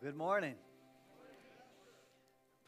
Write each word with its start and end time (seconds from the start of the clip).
Good 0.00 0.14
morning. 0.14 0.54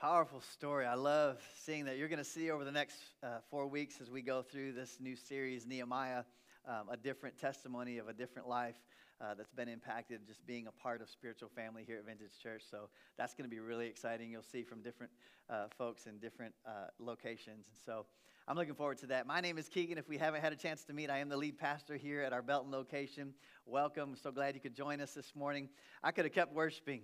Powerful 0.01 0.41
story. 0.41 0.85
I 0.85 0.95
love 0.95 1.41
seeing 1.65 1.85
that. 1.85 1.97
You're 1.97 2.09
going 2.09 2.19
to 2.19 2.25
see 2.25 2.51
over 2.51 2.65
the 2.65 2.73
next 2.73 2.97
uh, 3.23 3.39
four 3.49 3.69
weeks 3.69 4.01
as 4.01 4.11
we 4.11 4.21
go 4.21 4.43
through 4.43 4.73
this 4.73 4.97
new 4.99 5.15
series, 5.15 5.65
Nehemiah, 5.65 6.25
um, 6.67 6.89
a 6.91 6.97
different 6.97 7.39
testimony 7.39 7.99
of 7.99 8.09
a 8.09 8.13
different 8.13 8.49
life 8.49 8.75
uh, 9.21 9.35
that's 9.35 9.53
been 9.53 9.69
impacted 9.69 10.27
just 10.27 10.45
being 10.45 10.67
a 10.67 10.73
part 10.73 11.01
of 11.01 11.09
spiritual 11.09 11.49
family 11.55 11.85
here 11.87 11.99
at 11.99 12.05
Vintage 12.05 12.37
Church. 12.43 12.65
So 12.69 12.89
that's 13.17 13.35
going 13.35 13.49
to 13.49 13.55
be 13.55 13.61
really 13.61 13.87
exciting. 13.87 14.33
You'll 14.33 14.43
see 14.43 14.65
from 14.65 14.83
different 14.83 15.13
uh, 15.49 15.67
folks 15.79 16.07
in 16.07 16.19
different 16.19 16.55
uh, 16.67 16.89
locations. 16.99 17.67
And 17.69 17.79
so 17.87 18.07
I'm 18.49 18.57
looking 18.57 18.75
forward 18.75 18.99
to 18.99 19.07
that. 19.07 19.29
My 19.29 19.41
name 19.41 19.57
is 19.57 19.69
Keegan. 19.69 19.99
If 19.99 20.09
we 20.09 20.19
haven't 20.19 20.41
had 20.41 20.53
a 20.53 20.57
chance 20.57 20.83
to 20.87 20.93
meet, 20.93 21.11
I 21.11 21.19
am 21.19 21.29
the 21.29 21.37
lead 21.37 21.59
pastor 21.59 21.97
here 21.97 22.23
at 22.23 22.33
our 22.33 22.43
Belton 22.43 22.73
location. 22.73 23.35
Welcome. 23.67 24.17
So 24.21 24.33
glad 24.33 24.57
you 24.57 24.61
could 24.61 24.75
join 24.75 25.01
us 25.01 25.13
this 25.13 25.37
morning. 25.37 25.69
I 26.03 26.11
could 26.11 26.25
have 26.25 26.35
kept 26.35 26.53
worshiping. 26.53 27.03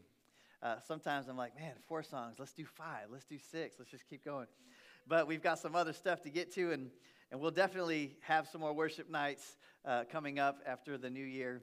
Uh, 0.66 0.74
sometimes 0.88 1.28
I'm 1.28 1.36
like, 1.36 1.54
man, 1.54 1.74
four 1.86 2.02
songs. 2.02 2.40
Let's 2.40 2.52
do 2.52 2.64
five. 2.64 3.04
Let's 3.08 3.24
do 3.24 3.38
six. 3.38 3.76
Let's 3.78 3.92
just 3.92 4.04
keep 4.10 4.24
going. 4.24 4.48
But 5.06 5.28
we've 5.28 5.40
got 5.40 5.60
some 5.60 5.76
other 5.76 5.92
stuff 5.92 6.22
to 6.22 6.28
get 6.28 6.52
to, 6.54 6.72
and, 6.72 6.90
and 7.30 7.40
we'll 7.40 7.52
definitely 7.52 8.16
have 8.22 8.48
some 8.48 8.62
more 8.62 8.72
worship 8.72 9.08
nights 9.08 9.58
uh, 9.84 10.02
coming 10.10 10.40
up 10.40 10.58
after 10.66 10.98
the 10.98 11.08
new 11.08 11.24
year. 11.24 11.62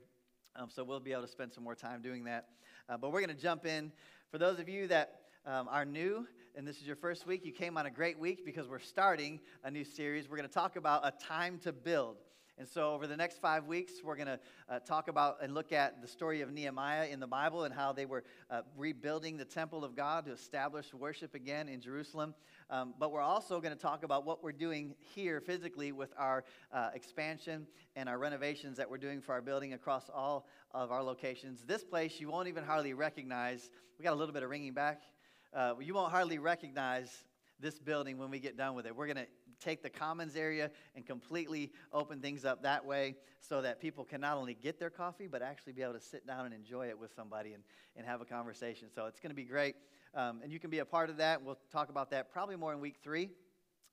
Um, 0.56 0.70
so 0.70 0.86
we'll 0.86 1.02
be 1.02 1.12
able 1.12 1.24
to 1.24 1.28
spend 1.28 1.52
some 1.52 1.66
more 1.66 1.76
time 1.76 2.02
doing 2.02 2.24
that. 2.24 2.48
Uh, 2.88 2.96
but 2.96 3.12
we're 3.12 3.20
going 3.20 3.36
to 3.36 3.42
jump 3.42 3.66
in. 3.66 3.92
For 4.32 4.38
those 4.38 4.58
of 4.58 4.70
you 4.70 4.88
that 4.88 5.20
um, 5.46 5.68
are 5.70 5.84
new 5.84 6.26
and 6.56 6.66
this 6.66 6.78
is 6.78 6.84
your 6.84 6.96
first 6.96 7.28
week, 7.28 7.46
you 7.46 7.52
came 7.52 7.78
on 7.78 7.86
a 7.86 7.92
great 7.92 8.18
week 8.18 8.46
because 8.46 8.70
we're 8.70 8.80
starting 8.80 9.42
a 9.66 9.72
new 9.72 9.84
series. 9.84 10.30
We're 10.30 10.38
going 10.38 10.48
to 10.48 10.54
talk 10.54 10.78
about 10.78 11.06
a 11.06 11.12
time 11.12 11.60
to 11.64 11.74
build. 11.74 12.16
And 12.60 12.68
so, 12.68 12.94
over 12.94 13.08
the 13.08 13.18
next 13.18 13.42
five 13.42 13.66
weeks, 13.66 13.94
we're 14.04 14.16
going 14.16 14.28
to 14.28 14.40
uh, 14.70 14.78
talk 14.80 15.08
about 15.08 15.38
and 15.42 15.56
look 15.56 15.72
at 15.72 16.04
the 16.04 16.08
story 16.08 16.42
of 16.42 16.52
Nehemiah 16.52 17.08
in 17.08 17.20
the 17.20 17.26
Bible 17.26 17.64
and 17.64 17.74
how 17.74 17.94
they 17.94 18.06
were 18.06 18.24
uh, 18.52 18.62
rebuilding 18.78 19.38
the 19.38 19.46
temple 19.46 19.84
of 19.84 19.96
God 19.96 20.28
to 20.28 20.32
establish 20.34 20.94
worship 20.94 21.34
again 21.34 21.68
in 21.68 21.82
Jerusalem. 21.82 22.36
Um, 22.70 22.94
but 23.00 23.12
we're 23.12 23.22
also 23.22 23.60
going 23.60 23.74
to 23.74 23.80
talk 23.80 24.04
about 24.04 24.24
what 24.24 24.44
we're 24.44 24.52
doing 24.52 24.94
here 25.16 25.42
physically 25.42 25.92
with 25.92 26.14
our 26.16 26.44
uh, 26.72 26.92
expansion 26.94 27.66
and 27.96 28.08
our 28.08 28.20
renovations 28.20 28.78
that 28.78 28.88
we're 28.88 28.98
doing 29.00 29.20
for 29.20 29.32
our 29.32 29.42
building 29.42 29.74
across 29.74 30.12
all 30.14 30.48
of 30.76 30.92
our 30.92 31.02
locations. 31.02 31.64
This 31.64 31.84
place 31.84 32.20
you 32.20 32.30
won't 32.30 32.48
even 32.48 32.64
hardly 32.64 32.94
recognize. 32.94 33.72
We 33.98 34.04
got 34.04 34.14
a 34.14 34.16
little 34.16 34.34
bit 34.34 34.44
of 34.44 34.52
ringing 34.52 34.74
back. 34.74 35.02
Uh, 35.52 35.74
you 35.82 35.96
won't 35.96 36.12
hardly 36.12 36.38
recognize 36.38 37.24
this 37.60 37.80
building 37.80 38.18
when 38.18 38.30
we 38.30 38.40
get 38.40 38.58
done 38.58 38.76
with 38.76 38.86
it. 38.86 38.96
We're 38.96 39.08
going 39.08 39.18
to 39.18 39.28
take 39.60 39.84
the 39.84 39.90
commons 39.90 40.36
area 40.36 40.72
and 40.96 41.06
completely 41.06 41.72
open 41.92 42.20
things 42.20 42.46
up 42.46 42.64
that 42.64 42.86
way 42.86 43.16
so 43.40 43.62
that 43.62 43.80
people 43.80 44.04
can 44.04 44.22
not 44.22 44.38
only 44.38 44.54
get 44.54 44.80
their 44.80 44.90
coffee, 44.90 45.28
but 45.28 45.42
actually 45.42 45.74
be 45.74 45.82
able 45.82 45.94
to 45.94 46.00
sit 46.00 46.26
down 46.26 46.46
and 46.46 46.54
enjoy 46.54 46.88
it 46.88 46.98
with 46.98 47.12
somebody 47.16 47.54
and, 47.54 47.64
and 47.96 48.06
have 48.06 48.22
a 48.22 48.26
conversation. 48.26 48.88
So 48.94 49.06
it's 49.06 49.20
going 49.20 49.32
to 49.32 49.36
be 49.36 49.44
great. 49.44 49.76
Um, 50.16 50.42
and 50.44 50.52
you 50.52 50.60
can 50.60 50.70
be 50.70 50.80
a 50.80 50.86
part 50.86 51.10
of 51.10 51.18
that. 51.18 51.42
We'll 51.42 51.60
talk 51.72 51.90
about 51.90 52.12
that 52.12 52.32
probably 52.32 52.56
more 52.56 52.74
in 52.74 52.80
week 52.80 52.98
three. 53.04 53.32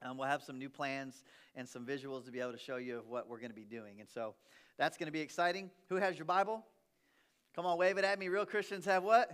Um, 0.03 0.17
we'll 0.17 0.29
have 0.29 0.43
some 0.43 0.59
new 0.59 0.71
plans 0.71 1.25
and 1.55 1.69
some 1.69 1.85
visuals 1.85 2.25
to 2.25 2.31
be 2.31 2.41
able 2.41 2.53
to 2.53 2.59
show 2.59 2.77
you 2.77 2.99
of 2.99 3.09
what 3.09 3.29
we're 3.29 3.39
going 3.39 3.51
to 3.51 3.57
be 3.57 3.65
doing. 3.65 4.01
And 4.01 4.09
so 4.09 4.35
that's 4.79 4.97
going 4.97 5.07
to 5.07 5.13
be 5.13 5.21
exciting. 5.21 5.71
Who 5.89 5.97
has 5.97 6.17
your 6.17 6.25
Bible? 6.25 6.65
Come 7.55 7.67
on, 7.67 7.77
wave 7.77 7.99
it 7.99 8.05
at 8.05 8.19
me. 8.19 8.29
Real 8.29 8.47
Christians 8.47 8.85
have 8.85 9.03
what? 9.03 9.31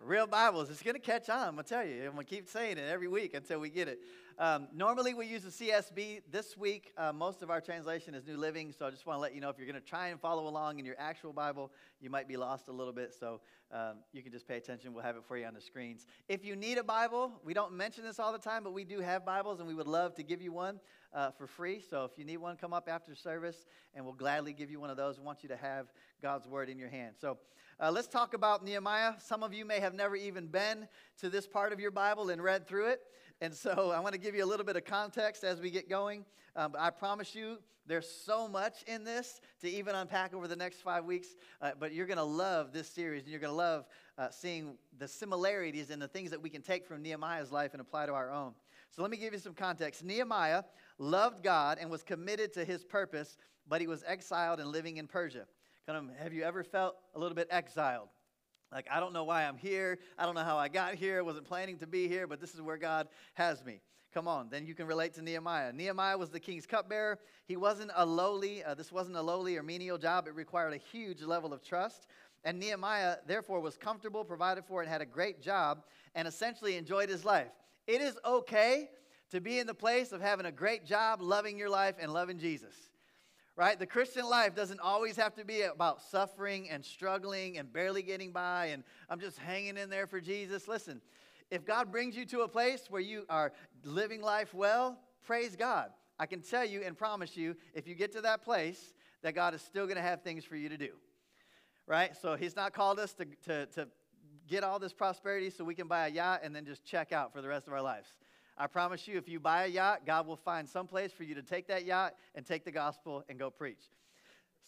Real 0.00 0.26
Bibles. 0.26 0.70
It's 0.70 0.82
going 0.82 0.94
to 0.94 1.00
catch 1.00 1.28
on. 1.30 1.48
I'm 1.48 1.54
going 1.54 1.64
to 1.64 1.68
tell 1.70 1.84
you. 1.84 2.04
I'm 2.04 2.14
going 2.14 2.26
to 2.26 2.34
keep 2.34 2.48
saying 2.48 2.78
it 2.78 2.88
every 2.90 3.08
week 3.08 3.34
until 3.34 3.58
we 3.58 3.70
get 3.70 3.88
it. 3.88 4.00
Um, 4.36 4.66
normally, 4.74 5.14
we 5.14 5.26
use 5.26 5.42
the 5.42 5.50
CSB. 5.50 6.22
This 6.28 6.56
week, 6.56 6.92
uh, 6.98 7.12
most 7.12 7.40
of 7.42 7.50
our 7.50 7.60
translation 7.60 8.16
is 8.16 8.26
New 8.26 8.36
Living. 8.36 8.72
So 8.76 8.84
I 8.84 8.90
just 8.90 9.06
want 9.06 9.16
to 9.16 9.20
let 9.20 9.32
you 9.32 9.40
know 9.40 9.48
if 9.48 9.58
you're 9.58 9.66
going 9.66 9.80
to 9.80 9.86
try 9.86 10.08
and 10.08 10.20
follow 10.20 10.48
along 10.48 10.80
in 10.80 10.84
your 10.84 10.96
actual 10.98 11.32
Bible, 11.32 11.70
you 12.00 12.10
might 12.10 12.26
be 12.26 12.36
lost 12.36 12.66
a 12.66 12.72
little 12.72 12.92
bit. 12.92 13.14
So 13.14 13.40
um, 13.70 13.98
you 14.12 14.24
can 14.24 14.32
just 14.32 14.48
pay 14.48 14.56
attention. 14.56 14.92
We'll 14.92 15.04
have 15.04 15.14
it 15.14 15.22
for 15.24 15.36
you 15.36 15.46
on 15.46 15.54
the 15.54 15.60
screens. 15.60 16.06
If 16.28 16.44
you 16.44 16.56
need 16.56 16.78
a 16.78 16.82
Bible, 16.82 17.30
we 17.44 17.54
don't 17.54 17.74
mention 17.74 18.02
this 18.02 18.18
all 18.18 18.32
the 18.32 18.38
time, 18.38 18.64
but 18.64 18.72
we 18.72 18.82
do 18.82 18.98
have 18.98 19.24
Bibles, 19.24 19.60
and 19.60 19.68
we 19.68 19.74
would 19.74 19.86
love 19.86 20.16
to 20.16 20.24
give 20.24 20.42
you 20.42 20.50
one 20.50 20.80
uh, 21.12 21.30
for 21.30 21.46
free. 21.46 21.80
So 21.88 22.04
if 22.04 22.18
you 22.18 22.24
need 22.24 22.38
one, 22.38 22.56
come 22.56 22.72
up 22.72 22.88
after 22.88 23.14
service, 23.14 23.66
and 23.94 24.04
we'll 24.04 24.14
gladly 24.14 24.52
give 24.52 24.68
you 24.68 24.80
one 24.80 24.90
of 24.90 24.96
those. 24.96 25.16
We 25.16 25.24
want 25.24 25.44
you 25.44 25.48
to 25.50 25.56
have 25.56 25.92
God's 26.20 26.48
Word 26.48 26.68
in 26.68 26.78
your 26.78 26.88
hand. 26.88 27.14
So 27.20 27.38
uh, 27.78 27.92
let's 27.92 28.08
talk 28.08 28.34
about 28.34 28.64
Nehemiah. 28.64 29.14
Some 29.18 29.44
of 29.44 29.54
you 29.54 29.64
may 29.64 29.78
have 29.78 29.94
never 29.94 30.16
even 30.16 30.48
been 30.48 30.88
to 31.18 31.30
this 31.30 31.46
part 31.46 31.72
of 31.72 31.78
your 31.78 31.92
Bible 31.92 32.30
and 32.30 32.42
read 32.42 32.66
through 32.66 32.88
it. 32.88 33.00
And 33.40 33.54
so 33.54 33.90
I 33.94 34.00
want 34.00 34.14
to 34.14 34.20
give 34.20 34.34
you 34.34 34.44
a 34.44 34.46
little 34.46 34.66
bit 34.66 34.76
of 34.76 34.84
context 34.84 35.44
as 35.44 35.60
we 35.60 35.70
get 35.70 35.88
going. 35.88 36.24
Um, 36.56 36.74
I 36.78 36.90
promise 36.90 37.34
you, 37.34 37.58
there's 37.86 38.08
so 38.08 38.48
much 38.48 38.82
in 38.86 39.04
this 39.04 39.40
to 39.60 39.68
even 39.68 39.94
unpack 39.94 40.32
over 40.32 40.48
the 40.48 40.56
next 40.56 40.80
five 40.80 41.04
weeks. 41.04 41.28
Uh, 41.60 41.72
but 41.78 41.92
you're 41.92 42.06
going 42.06 42.18
to 42.18 42.24
love 42.24 42.72
this 42.72 42.88
series, 42.88 43.22
and 43.22 43.30
you're 43.30 43.40
going 43.40 43.52
to 43.52 43.56
love 43.56 43.86
uh, 44.16 44.30
seeing 44.30 44.78
the 44.98 45.08
similarities 45.08 45.90
and 45.90 46.00
the 46.00 46.08
things 46.08 46.30
that 46.30 46.40
we 46.40 46.48
can 46.48 46.62
take 46.62 46.86
from 46.86 47.02
Nehemiah's 47.02 47.52
life 47.52 47.72
and 47.72 47.80
apply 47.80 48.06
to 48.06 48.12
our 48.12 48.30
own. 48.30 48.52
So 48.90 49.02
let 49.02 49.10
me 49.10 49.16
give 49.16 49.32
you 49.32 49.38
some 49.38 49.54
context. 49.54 50.04
Nehemiah 50.04 50.62
loved 50.98 51.42
God 51.42 51.78
and 51.80 51.90
was 51.90 52.02
committed 52.02 52.52
to 52.54 52.64
his 52.64 52.84
purpose, 52.84 53.36
but 53.68 53.80
he 53.80 53.86
was 53.86 54.04
exiled 54.06 54.60
and 54.60 54.70
living 54.70 54.98
in 54.98 55.06
Persia. 55.06 55.46
Kind 55.86 55.98
of, 55.98 56.16
have 56.16 56.32
you 56.32 56.44
ever 56.44 56.62
felt 56.62 56.96
a 57.14 57.18
little 57.18 57.34
bit 57.34 57.48
exiled? 57.50 58.08
Like, 58.74 58.88
I 58.90 58.98
don't 58.98 59.12
know 59.12 59.22
why 59.22 59.44
I'm 59.44 59.56
here. 59.56 60.00
I 60.18 60.26
don't 60.26 60.34
know 60.34 60.42
how 60.42 60.58
I 60.58 60.66
got 60.66 60.96
here. 60.96 61.18
I 61.18 61.22
wasn't 61.22 61.46
planning 61.46 61.78
to 61.78 61.86
be 61.86 62.08
here, 62.08 62.26
but 62.26 62.40
this 62.40 62.54
is 62.54 62.60
where 62.60 62.76
God 62.76 63.06
has 63.34 63.64
me. 63.64 63.80
Come 64.12 64.26
on, 64.26 64.48
then 64.50 64.66
you 64.66 64.74
can 64.74 64.86
relate 64.86 65.14
to 65.14 65.22
Nehemiah. 65.22 65.72
Nehemiah 65.72 66.18
was 66.18 66.30
the 66.30 66.40
king's 66.40 66.66
cupbearer. 66.66 67.18
He 67.46 67.56
wasn't 67.56 67.92
a 67.94 68.04
lowly, 68.04 68.64
uh, 68.64 68.74
this 68.74 68.92
wasn't 68.92 69.16
a 69.16 69.22
lowly 69.22 69.56
or 69.56 69.62
menial 69.62 69.96
job. 69.96 70.26
It 70.26 70.34
required 70.34 70.72
a 70.72 70.76
huge 70.76 71.22
level 71.22 71.52
of 71.52 71.62
trust. 71.62 72.06
And 72.44 72.58
Nehemiah, 72.58 73.16
therefore, 73.26 73.60
was 73.60 73.76
comfortable, 73.76 74.24
provided 74.24 74.64
for, 74.64 74.82
and 74.82 74.90
had 74.90 75.00
a 75.00 75.06
great 75.06 75.40
job, 75.40 75.84
and 76.14 76.26
essentially 76.26 76.76
enjoyed 76.76 77.08
his 77.08 77.24
life. 77.24 77.52
It 77.86 78.00
is 78.00 78.18
okay 78.24 78.90
to 79.30 79.40
be 79.40 79.60
in 79.60 79.66
the 79.66 79.74
place 79.74 80.12
of 80.12 80.20
having 80.20 80.46
a 80.46 80.52
great 80.52 80.84
job, 80.84 81.22
loving 81.22 81.58
your 81.58 81.70
life, 81.70 81.94
and 82.00 82.12
loving 82.12 82.38
Jesus 82.38 82.74
right? 83.56 83.78
The 83.78 83.86
Christian 83.86 84.28
life 84.28 84.54
doesn't 84.54 84.80
always 84.80 85.16
have 85.16 85.34
to 85.34 85.44
be 85.44 85.62
about 85.62 86.02
suffering 86.02 86.68
and 86.70 86.84
struggling 86.84 87.58
and 87.58 87.72
barely 87.72 88.02
getting 88.02 88.32
by 88.32 88.66
and 88.66 88.82
I'm 89.08 89.20
just 89.20 89.38
hanging 89.38 89.76
in 89.76 89.90
there 89.90 90.06
for 90.06 90.20
Jesus. 90.20 90.66
Listen, 90.66 91.00
if 91.50 91.64
God 91.64 91.92
brings 91.92 92.16
you 92.16 92.24
to 92.26 92.40
a 92.40 92.48
place 92.48 92.86
where 92.88 93.00
you 93.00 93.24
are 93.28 93.52
living 93.84 94.22
life 94.22 94.54
well, 94.54 94.98
praise 95.24 95.54
God. 95.56 95.90
I 96.18 96.26
can 96.26 96.40
tell 96.40 96.64
you 96.64 96.82
and 96.82 96.96
promise 96.96 97.36
you, 97.36 97.56
if 97.74 97.86
you 97.86 97.94
get 97.94 98.12
to 98.12 98.20
that 98.22 98.42
place, 98.42 98.92
that 99.22 99.34
God 99.34 99.54
is 99.54 99.62
still 99.62 99.84
going 99.84 99.96
to 99.96 100.02
have 100.02 100.22
things 100.22 100.44
for 100.44 100.56
you 100.56 100.68
to 100.68 100.76
do, 100.76 100.90
right? 101.86 102.16
So 102.16 102.36
He's 102.36 102.54
not 102.54 102.72
called 102.72 102.98
us 102.98 103.14
to, 103.14 103.24
to, 103.46 103.66
to 103.66 103.88
get 104.46 104.62
all 104.62 104.78
this 104.78 104.92
prosperity 104.92 105.50
so 105.50 105.64
we 105.64 105.74
can 105.74 105.88
buy 105.88 106.06
a 106.06 106.10
yacht 106.10 106.40
and 106.44 106.54
then 106.54 106.64
just 106.64 106.84
check 106.84 107.12
out 107.12 107.32
for 107.32 107.40
the 107.40 107.48
rest 107.48 107.66
of 107.66 107.72
our 107.72 107.82
lives. 107.82 108.12
I 108.56 108.66
promise 108.68 109.08
you, 109.08 109.16
if 109.16 109.28
you 109.28 109.40
buy 109.40 109.64
a 109.64 109.68
yacht, 109.68 110.02
God 110.06 110.26
will 110.26 110.36
find 110.36 110.68
some 110.68 110.86
place 110.86 111.12
for 111.12 111.24
you 111.24 111.34
to 111.34 111.42
take 111.42 111.66
that 111.68 111.84
yacht 111.84 112.14
and 112.34 112.46
take 112.46 112.64
the 112.64 112.70
gospel 112.70 113.24
and 113.28 113.38
go 113.38 113.50
preach. 113.50 113.82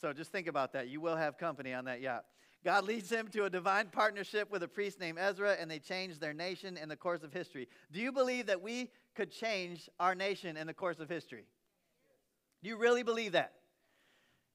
So 0.00 0.12
just 0.12 0.32
think 0.32 0.48
about 0.48 0.72
that. 0.72 0.88
You 0.88 1.00
will 1.00 1.16
have 1.16 1.38
company 1.38 1.72
on 1.72 1.84
that 1.84 2.00
yacht. 2.00 2.24
God 2.64 2.84
leads 2.84 3.10
him 3.10 3.28
to 3.28 3.44
a 3.44 3.50
divine 3.50 3.86
partnership 3.92 4.50
with 4.50 4.64
a 4.64 4.68
priest 4.68 4.98
named 4.98 5.18
Ezra, 5.20 5.56
and 5.60 5.70
they 5.70 5.78
change 5.78 6.18
their 6.18 6.34
nation 6.34 6.76
in 6.76 6.88
the 6.88 6.96
course 6.96 7.22
of 7.22 7.32
history. 7.32 7.68
Do 7.92 8.00
you 8.00 8.10
believe 8.10 8.46
that 8.46 8.60
we 8.60 8.90
could 9.14 9.30
change 9.30 9.88
our 10.00 10.16
nation 10.16 10.56
in 10.56 10.66
the 10.66 10.74
course 10.74 10.98
of 10.98 11.08
history? 11.08 11.44
Do 12.62 12.68
you 12.68 12.76
really 12.76 13.04
believe 13.04 13.32
that? 13.32 13.52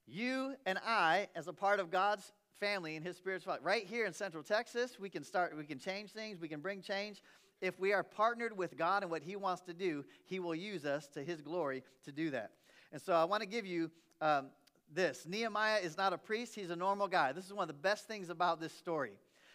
You 0.08 0.56
and 0.66 0.78
I, 0.86 1.30
as 1.36 1.48
a 1.48 1.54
part 1.54 1.80
of 1.80 1.90
God's 1.90 2.34
family 2.62 2.96
and 2.96 3.04
his 3.04 3.18
spiritual 3.18 3.58
right 3.64 3.88
here 3.88 4.06
in 4.06 4.14
central 4.14 4.44
texas 4.44 5.00
we 5.00 5.10
can 5.10 5.24
start 5.24 5.58
we 5.58 5.66
can 5.66 5.80
change 5.80 6.12
things 6.12 6.40
we 6.40 6.48
can 6.48 6.60
bring 6.60 6.80
change 6.80 7.20
if 7.62 7.80
we 7.80 7.94
are 7.94 8.04
partnered 8.04 8.58
with 8.58 8.78
God 8.78 9.04
and 9.04 9.12
what 9.12 9.24
He 9.24 9.36
wants 9.36 9.62
to 9.64 9.74
do, 9.74 10.04
He 10.26 10.40
will 10.40 10.56
use 10.56 10.86
us 10.86 11.08
to 11.10 11.24
His 11.24 11.42
glory 11.42 11.84
to 12.06 12.12
do 12.12 12.32
that. 12.32 12.52
And 12.92 13.02
so 13.02 13.14
I 13.14 13.24
want 13.24 13.42
to 13.42 13.48
give 13.48 13.66
you 13.66 13.92
um, 14.20 14.48
this 14.94 15.26
Nehemiah 15.28 15.80
is 15.80 15.98
not 15.98 16.14
a 16.14 16.18
priest, 16.18 16.56
he's 16.56 16.70
a 16.70 16.76
normal 16.76 17.08
guy. 17.08 17.32
This 17.32 17.46
is 17.46 17.54
one 17.54 17.64
of 17.64 17.68
the 17.76 17.82
best 17.82 18.08
things 18.08 18.30
about 18.30 18.60
this 18.60 18.74
story. 18.74 19.14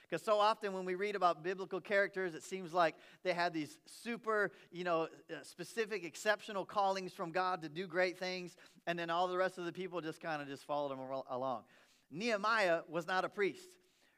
Because 0.08 0.22
so 0.22 0.38
often 0.38 0.72
when 0.72 0.84
we 0.84 0.94
read 0.94 1.16
about 1.16 1.42
biblical 1.42 1.80
characters, 1.80 2.34
it 2.34 2.44
seems 2.44 2.72
like 2.72 2.94
they 3.24 3.32
had 3.32 3.52
these 3.52 3.76
super, 3.86 4.52
you 4.70 4.84
know, 4.84 5.08
uh, 5.30 5.42
specific, 5.42 6.04
exceptional 6.04 6.64
callings 6.64 7.12
from 7.12 7.32
God 7.32 7.60
to 7.62 7.68
do 7.68 7.88
great 7.88 8.16
things, 8.16 8.56
and 8.86 8.96
then 8.96 9.10
all 9.10 9.26
the 9.26 9.36
rest 9.36 9.58
of 9.58 9.64
the 9.64 9.72
people 9.72 10.00
just 10.00 10.20
kind 10.20 10.40
of 10.40 10.46
just 10.46 10.64
followed 10.64 10.92
them 10.92 11.00
along. 11.28 11.62
Nehemiah 12.10 12.82
was 12.88 13.06
not 13.06 13.24
a 13.24 13.28
priest 13.28 13.68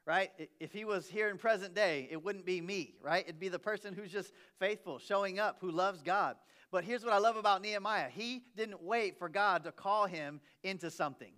right? 0.08 0.30
If 0.58 0.72
he 0.72 0.86
was 0.86 1.06
here 1.06 1.28
in 1.28 1.36
present 1.36 1.74
day, 1.74 2.08
it 2.10 2.24
wouldn't 2.24 2.46
be 2.46 2.62
me, 2.62 2.94
right? 3.02 3.22
It'd 3.24 3.38
be 3.38 3.50
the 3.50 3.58
person 3.58 3.92
who's 3.92 4.10
just 4.10 4.32
faithful, 4.58 4.98
showing 4.98 5.38
up, 5.38 5.58
who 5.60 5.70
loves 5.70 6.00
God. 6.00 6.36
But 6.72 6.84
here's 6.84 7.04
what 7.04 7.12
I 7.12 7.18
love 7.18 7.36
about 7.36 7.60
Nehemiah 7.60 8.08
he 8.08 8.42
didn't 8.56 8.82
wait 8.82 9.18
for 9.18 9.28
God 9.28 9.64
to 9.64 9.70
call 9.70 10.06
him 10.06 10.40
into 10.62 10.90
something. 10.90 11.32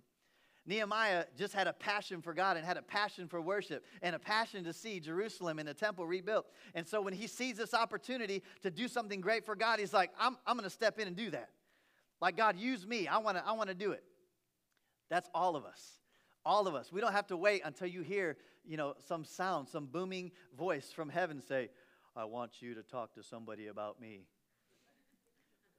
Nehemiah 0.65 1.25
just 1.37 1.53
had 1.53 1.67
a 1.67 1.73
passion 1.73 2.21
for 2.21 2.33
God 2.33 2.55
and 2.55 2.65
had 2.65 2.77
a 2.77 2.81
passion 2.81 3.27
for 3.27 3.41
worship 3.41 3.83
and 4.01 4.15
a 4.15 4.19
passion 4.19 4.63
to 4.63 4.71
see 4.71 5.01
Jerusalem 5.01 5.59
and 5.59 5.67
the 5.67 5.73
temple 5.73 6.07
rebuilt. 6.07 6.45
And 6.73 6.87
so 6.87 7.01
when 7.01 7.13
he 7.13 7.27
sees 7.27 7.57
this 7.57 7.73
opportunity 7.73 8.41
to 8.61 8.71
do 8.71 8.87
something 8.87 9.19
great 9.19 9.45
for 9.45 9.55
God, 9.55 9.79
he's 9.79 9.91
like, 9.93 10.11
I'm, 10.17 10.37
I'm 10.47 10.55
going 10.55 10.63
to 10.63 10.73
step 10.73 10.97
in 10.97 11.07
and 11.07 11.15
do 11.17 11.29
that. 11.31 11.49
Like, 12.21 12.37
God, 12.37 12.57
use 12.57 12.87
me. 12.87 13.07
I 13.07 13.17
want 13.17 13.35
to 13.35 13.45
I 13.45 13.51
wanna 13.51 13.73
do 13.73 13.91
it. 13.91 14.03
That's 15.09 15.27
all 15.33 15.57
of 15.57 15.65
us. 15.65 15.99
All 16.45 16.67
of 16.67 16.75
us. 16.75 16.89
We 16.91 17.01
don't 17.01 17.11
have 17.11 17.27
to 17.27 17.37
wait 17.37 17.63
until 17.65 17.87
you 17.87 18.01
hear 18.01 18.37
you 18.65 18.77
know, 18.77 18.95
some 19.07 19.23
sound, 19.23 19.67
some 19.67 19.85
booming 19.85 20.31
voice 20.57 20.91
from 20.91 21.09
heaven 21.09 21.41
say, 21.41 21.69
I 22.15 22.25
want 22.25 22.61
you 22.61 22.75
to 22.75 22.83
talk 22.83 23.13
to 23.15 23.23
somebody 23.23 23.67
about 23.67 23.99
me. 23.99 24.25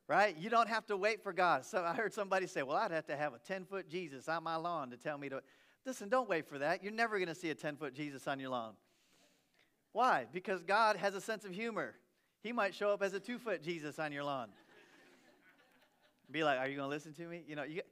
Right? 0.08 0.36
You 0.36 0.50
don't 0.50 0.68
have 0.68 0.86
to 0.86 0.96
wait 0.96 1.22
for 1.22 1.32
God. 1.32 1.64
So 1.64 1.84
I 1.84 1.94
heard 1.94 2.12
somebody 2.12 2.46
say, 2.46 2.62
Well, 2.62 2.76
I'd 2.76 2.90
have 2.90 3.06
to 3.06 3.16
have 3.16 3.34
a 3.34 3.38
10 3.38 3.64
foot 3.64 3.88
Jesus 3.88 4.28
on 4.28 4.42
my 4.42 4.56
lawn 4.56 4.90
to 4.90 4.96
tell 4.96 5.16
me 5.16 5.28
to. 5.28 5.42
Listen, 5.84 6.08
don't 6.08 6.28
wait 6.28 6.46
for 6.46 6.58
that. 6.58 6.82
You're 6.82 6.92
never 6.92 7.18
going 7.18 7.28
to 7.28 7.34
see 7.34 7.50
a 7.50 7.54
10 7.54 7.76
foot 7.76 7.94
Jesus 7.94 8.28
on 8.28 8.38
your 8.38 8.50
lawn. 8.50 8.74
Why? 9.92 10.26
Because 10.32 10.62
God 10.62 10.96
has 10.96 11.14
a 11.14 11.20
sense 11.20 11.44
of 11.44 11.52
humor. 11.52 11.94
He 12.42 12.52
might 12.52 12.74
show 12.74 12.90
up 12.90 13.02
as 13.02 13.14
a 13.14 13.20
two 13.20 13.38
foot 13.38 13.62
Jesus 13.62 13.98
on 13.98 14.12
your 14.12 14.24
lawn. 14.24 14.48
Be 16.30 16.44
like, 16.44 16.58
Are 16.58 16.68
you 16.68 16.76
going 16.76 16.88
to 16.88 16.94
listen 16.94 17.14
to 17.14 17.22
me? 17.22 17.42
You 17.46 17.56
know, 17.56 17.64
you, 17.64 17.82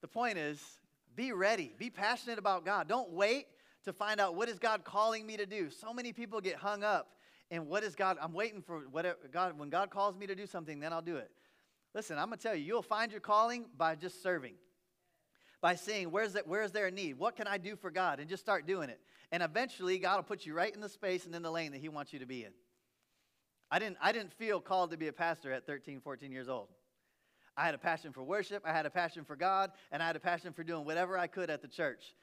the 0.00 0.08
point 0.08 0.38
is, 0.38 0.60
be 1.14 1.32
ready. 1.32 1.72
Be 1.78 1.90
passionate 1.90 2.38
about 2.38 2.64
God. 2.64 2.88
Don't 2.88 3.10
wait 3.12 3.46
to 3.84 3.92
find 3.92 4.20
out 4.20 4.34
what 4.34 4.48
is 4.48 4.58
God 4.58 4.84
calling 4.84 5.26
me 5.26 5.36
to 5.36 5.46
do. 5.46 5.70
So 5.70 5.92
many 5.92 6.12
people 6.12 6.40
get 6.40 6.56
hung 6.56 6.84
up 6.84 7.14
in 7.50 7.66
what 7.66 7.84
is 7.84 7.94
God. 7.94 8.16
I'm 8.20 8.32
waiting 8.32 8.62
for 8.62 8.80
whatever 8.90 9.18
God. 9.30 9.58
When 9.58 9.68
God 9.68 9.90
calls 9.90 10.16
me 10.16 10.26
to 10.26 10.34
do 10.34 10.46
something, 10.46 10.80
then 10.80 10.92
I'll 10.92 11.02
do 11.02 11.16
it. 11.16 11.30
Listen, 11.94 12.18
I'm 12.18 12.26
gonna 12.26 12.38
tell 12.38 12.54
you, 12.54 12.64
you'll 12.64 12.82
find 12.82 13.12
your 13.12 13.20
calling 13.20 13.66
by 13.76 13.94
just 13.94 14.22
serving, 14.22 14.54
by 15.60 15.74
seeing 15.74 16.10
where's 16.10 16.32
that, 16.32 16.46
where's 16.46 16.72
there 16.72 16.86
a 16.86 16.90
need, 16.90 17.18
what 17.18 17.36
can 17.36 17.46
I 17.46 17.58
do 17.58 17.76
for 17.76 17.90
God, 17.90 18.18
and 18.18 18.28
just 18.28 18.42
start 18.42 18.66
doing 18.66 18.88
it. 18.88 19.00
And 19.30 19.42
eventually, 19.42 19.98
God 19.98 20.16
will 20.16 20.22
put 20.22 20.46
you 20.46 20.54
right 20.54 20.74
in 20.74 20.80
the 20.80 20.88
space 20.88 21.26
and 21.26 21.34
in 21.34 21.42
the 21.42 21.50
lane 21.50 21.72
that 21.72 21.80
He 21.80 21.90
wants 21.90 22.12
you 22.12 22.18
to 22.20 22.26
be 22.26 22.44
in. 22.44 22.52
I 23.70 23.78
didn't, 23.78 23.98
I 24.00 24.12
didn't 24.12 24.32
feel 24.32 24.60
called 24.60 24.90
to 24.90 24.96
be 24.96 25.08
a 25.08 25.12
pastor 25.12 25.52
at 25.52 25.66
13, 25.66 26.00
14 26.00 26.32
years 26.32 26.48
old. 26.48 26.68
I 27.56 27.66
had 27.66 27.74
a 27.74 27.78
passion 27.78 28.12
for 28.12 28.22
worship, 28.22 28.62
I 28.66 28.72
had 28.72 28.86
a 28.86 28.90
passion 28.90 29.24
for 29.24 29.36
God, 29.36 29.72
and 29.90 30.02
I 30.02 30.06
had 30.06 30.16
a 30.16 30.20
passion 30.20 30.54
for 30.54 30.64
doing 30.64 30.86
whatever 30.86 31.18
I 31.18 31.26
could 31.26 31.50
at 31.50 31.60
the 31.60 31.68
church. 31.68 32.14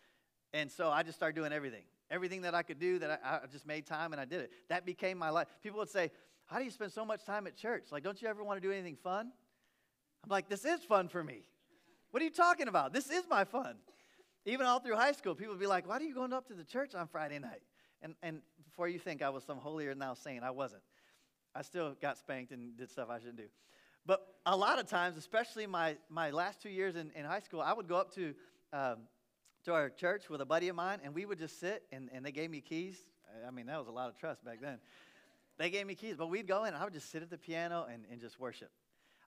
And 0.54 0.72
so 0.72 0.90
I 0.90 1.04
just 1.04 1.18
started 1.18 1.36
doing 1.36 1.54
everything. 1.54 1.84
Everything 2.10 2.42
that 2.42 2.56
I 2.56 2.64
could 2.64 2.80
do, 2.80 3.00
that 3.00 3.22
I, 3.24 3.36
I 3.36 3.48
just 3.52 3.68
made 3.68 3.86
time 3.86 4.14
and 4.14 4.22
I 4.22 4.26
did 4.26 4.42
it. 4.42 4.52
That 4.70 4.86
became 4.86 5.18
my 5.18 5.30
life. 5.30 5.48
People 5.62 5.80
would 5.80 5.90
say, 5.90 6.12
How 6.46 6.58
do 6.58 6.64
you 6.66 6.72
spend 6.72 6.92
so 6.92 7.06
much 7.06 7.24
time 7.24 7.46
at 7.46 7.56
church? 7.56 7.86
Like, 7.92 8.04
don't 8.04 8.22
you 8.22 8.28
ever 8.28 8.44
want 8.44 8.62
to 8.62 8.68
do 8.68 8.74
anything 8.74 8.96
fun? 8.96 9.32
I'm 10.24 10.30
like, 10.30 10.50
This 10.50 10.66
is 10.66 10.84
fun 10.84 11.08
for 11.08 11.24
me. 11.24 11.44
What 12.12 12.22
are 12.22 12.26
you 12.26 12.32
talking 12.32 12.68
about? 12.68 12.94
This 12.94 13.10
is 13.10 13.24
my 13.30 13.44
fun. 13.44 13.76
Even 14.46 14.66
all 14.66 14.80
through 14.80 14.96
high 14.96 15.12
school, 15.12 15.36
people 15.36 15.54
would 15.54 15.60
be 15.60 15.68
like, 15.68 15.88
Why 15.88 15.98
are 15.98 16.02
you 16.02 16.16
going 16.16 16.34
up 16.34 16.48
to 16.48 16.54
the 16.54 16.64
church 16.64 16.96
on 16.96 17.08
Friday 17.08 17.38
night? 17.38 17.62
And, 18.02 18.16
and 18.24 18.42
before 18.66 18.88
you 18.88 18.98
think 18.98 19.22
I 19.22 19.30
was 19.30 19.44
some 19.44 19.58
holier 19.58 19.94
now 19.94 20.14
saint, 20.14 20.44
I 20.44 20.52
wasn't, 20.52 20.82
I 21.54 21.62
still 21.62 21.96
got 22.02 22.18
spanked 22.18 22.52
and 22.52 22.78
did 22.78 22.90
stuff 22.90 23.10
I 23.10 23.20
shouldn't 23.20 23.38
do. 23.38 23.50
But 24.06 24.26
a 24.46 24.56
lot 24.56 24.80
of 24.80 24.88
times, 24.88 25.18
especially 25.18 25.68
my, 25.68 25.98
my 26.10 26.32
last 26.32 26.62
two 26.62 26.70
years 26.70 26.96
in, 26.96 27.12
in 27.16 27.26
high 27.26 27.42
school, 27.42 27.62
I 27.62 27.74
would 27.74 27.88
go 27.88 27.98
up 27.98 28.14
to, 28.16 28.34
um, 28.74 29.00
to 29.70 29.76
our 29.76 29.90
church 29.92 30.32
with 30.32 30.42
a 30.42 30.46
buddy 30.46 30.68
of 30.68 30.76
mine, 30.76 30.98
and 31.04 31.14
we 31.14 31.28
would 31.28 31.38
just 31.38 31.60
sit, 31.60 31.84
and, 31.92 32.10
and 32.12 32.26
they 32.26 32.32
gave 32.32 32.50
me 32.50 32.60
keys. 32.60 32.98
I 33.48 33.52
mean, 33.52 33.68
that 33.68 33.78
was 33.78 33.88
a 33.88 33.92
lot 33.92 34.10
of 34.10 34.18
trust 34.18 34.44
back 34.44 34.62
then. 34.62 34.80
They 35.60 35.70
gave 35.70 35.86
me 35.86 35.94
keys, 35.94 36.16
but 36.18 36.28
we'd 36.28 36.48
go 36.48 36.64
in, 36.64 36.74
and 36.74 36.78
I 36.78 36.84
would 36.84 36.94
just 36.94 37.12
sit 37.12 37.22
at 37.22 37.30
the 37.30 37.38
piano 37.38 37.86
and, 37.92 38.04
and 38.12 38.20
just 38.20 38.40
worship. 38.40 38.72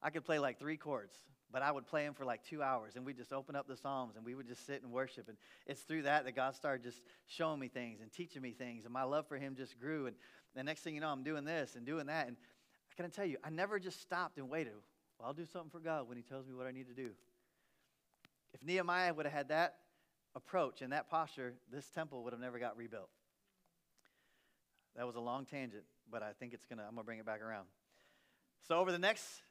I 0.03 0.11
could 0.11 0.25
play 0.25 0.41
like 0.41 0.59
three 0.59 0.77
chords, 0.77 1.15
but 1.53 1.63
I 1.63 1.71
would 1.71 1.87
play 1.87 2.05
them 2.05 2.15
for 2.15 2.25
like 2.25 2.43
two 2.43 2.61
hours, 2.61 2.97
and 2.97 3.07
we'd 3.07 3.17
just 3.17 3.33
open 3.33 3.55
up 3.55 3.69
the 3.69 3.77
Psalms, 3.77 4.17
and 4.17 4.25
we 4.25 4.35
would 4.35 4.49
just 4.49 4.67
sit 4.67 4.83
and 4.83 4.91
worship. 4.91 5.29
And 5.29 5.37
it's 5.65 5.83
through 5.83 6.03
that 6.03 6.25
that 6.25 6.35
God 6.35 6.57
started 6.57 6.83
just 6.83 7.03
showing 7.29 7.61
me 7.61 7.69
things 7.69 8.01
and 8.01 8.11
teaching 8.11 8.43
me 8.43 8.51
things, 8.51 8.85
and 8.85 8.93
my 8.93 9.05
love 9.05 9.29
for 9.29 9.37
Him 9.37 9.55
just 9.55 9.79
grew. 9.79 10.07
And 10.07 10.17
the 10.57 10.65
next 10.65 10.81
thing 10.81 10.97
you 10.97 11.01
know, 11.01 11.11
I'm 11.11 11.23
doing 11.23 11.45
this 11.45 11.77
and 11.77 11.87
doing 11.87 12.07
that. 12.07 12.27
And 12.27 12.37
I 12.91 13.01
can 13.01 13.13
tell 13.13 13.27
you, 13.27 13.37
I 13.45 13.51
never 13.51 13.79
just 13.79 14.01
stopped 14.01 14.39
and 14.39 14.51
waited. 14.51 14.73
Well, 15.21 15.29
I'll 15.29 15.35
do 15.35 15.47
something 15.47 15.71
for 15.71 15.79
God 15.79 16.09
when 16.09 16.17
He 16.17 16.25
tells 16.25 16.49
me 16.49 16.55
what 16.55 16.67
I 16.67 16.73
need 16.73 16.89
to 16.89 16.95
do. 16.95 17.11
If 18.53 18.65
Nehemiah 18.65 19.15
would 19.15 19.27
have 19.27 19.33
had 19.33 19.49
that 19.51 19.77
approach 20.35 20.83
and 20.83 20.93
that 20.93 21.09
posture, 21.09 21.55
this 21.71 21.89
temple 21.89 22.25
would 22.25 22.33
have 22.33 22.41
never 22.41 22.59
got 22.59 22.77
rebuilt. 22.77 23.09
That 24.97 25.07
was 25.07 25.17
a 25.17 25.21
long 25.21 25.47
tangent, 25.47 25.85
but 26.11 26.23
I 26.23 26.33
think 26.39 26.53
it's 26.53 26.67
gonna. 26.67 26.83
I'm 26.83 26.95
gonna 26.95 27.05
bring 27.05 27.19
it 27.19 27.27
back 27.27 27.43
around. 27.43 27.67
So 28.67 28.79
over 28.79 28.93
the 28.93 28.99
next 28.99 29.43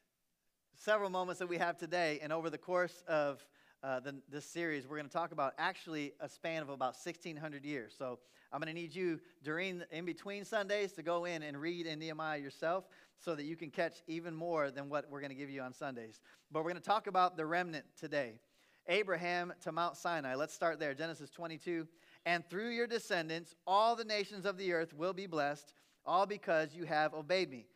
several 0.76 1.10
moments 1.10 1.40
that 1.40 1.48
we 1.48 1.58
have 1.58 1.78
today, 1.78 2.20
and 2.22 2.32
over 2.32 2.50
the 2.50 2.58
course 2.58 3.04
of 3.08 3.44
uh, 3.84 4.00
the, 4.00 4.16
this 4.30 4.46
series, 4.46 4.88
we're 4.88 4.98
going 4.98 5.08
to 5.08 5.14
talk 5.14 5.32
about 5.32 5.54
actually 5.58 6.14
a 6.20 6.30
span 6.30 6.62
of 6.62 6.70
about 6.70 6.96
1,600 7.04 7.66
years. 7.66 7.94
So 7.98 8.20
I'm 8.54 8.60
going 8.60 8.74
to 8.74 8.80
need 8.80 8.94
you 8.94 9.20
during, 9.44 9.82
in 9.92 10.06
between 10.06 10.46
Sundays, 10.46 10.92
to 10.94 11.04
go 11.04 11.26
in 11.26 11.44
and 11.44 11.60
read 11.60 11.88
in 11.88 12.00
Nehemiah 12.00 12.40
yourself, 12.40 12.86
so 13.18 13.36
that 13.36 13.44
you 13.44 13.56
can 13.56 13.70
catch 13.70 14.02
even 14.08 14.36
more 14.36 14.72
than 14.72 14.90
what 14.90 15.10
we're 15.10 15.20
going 15.20 15.32
to 15.32 15.36
give 15.36 15.50
you 15.50 15.62
on 15.62 15.74
Sundays. 15.74 16.20
But 16.52 16.64
we're 16.64 16.72
going 16.72 16.82
to 16.82 16.88
talk 16.88 17.08
about 17.08 17.38
the 17.38 17.46
remnant 17.46 17.86
today. 18.00 18.40
Abraham 18.88 19.54
to 19.62 19.72
Mount 19.72 19.98
Sinai. 19.98 20.36
Let's 20.36 20.54
start 20.54 20.80
there. 20.80 20.94
Genesis 20.94 21.30
22. 21.30 21.88
And 22.26 22.48
through 22.50 22.70
your 22.70 22.88
descendants, 22.88 23.56
all 23.66 23.96
the 23.96 24.04
nations 24.04 24.46
of 24.46 24.58
the 24.58 24.74
earth 24.74 24.94
will 24.94 25.14
be 25.14 25.28
blessed, 25.28 25.74
all 26.06 26.26
because 26.26 26.74
you 26.74 26.86
have 26.86 27.14
obeyed 27.14 27.50
me. 27.50 27.68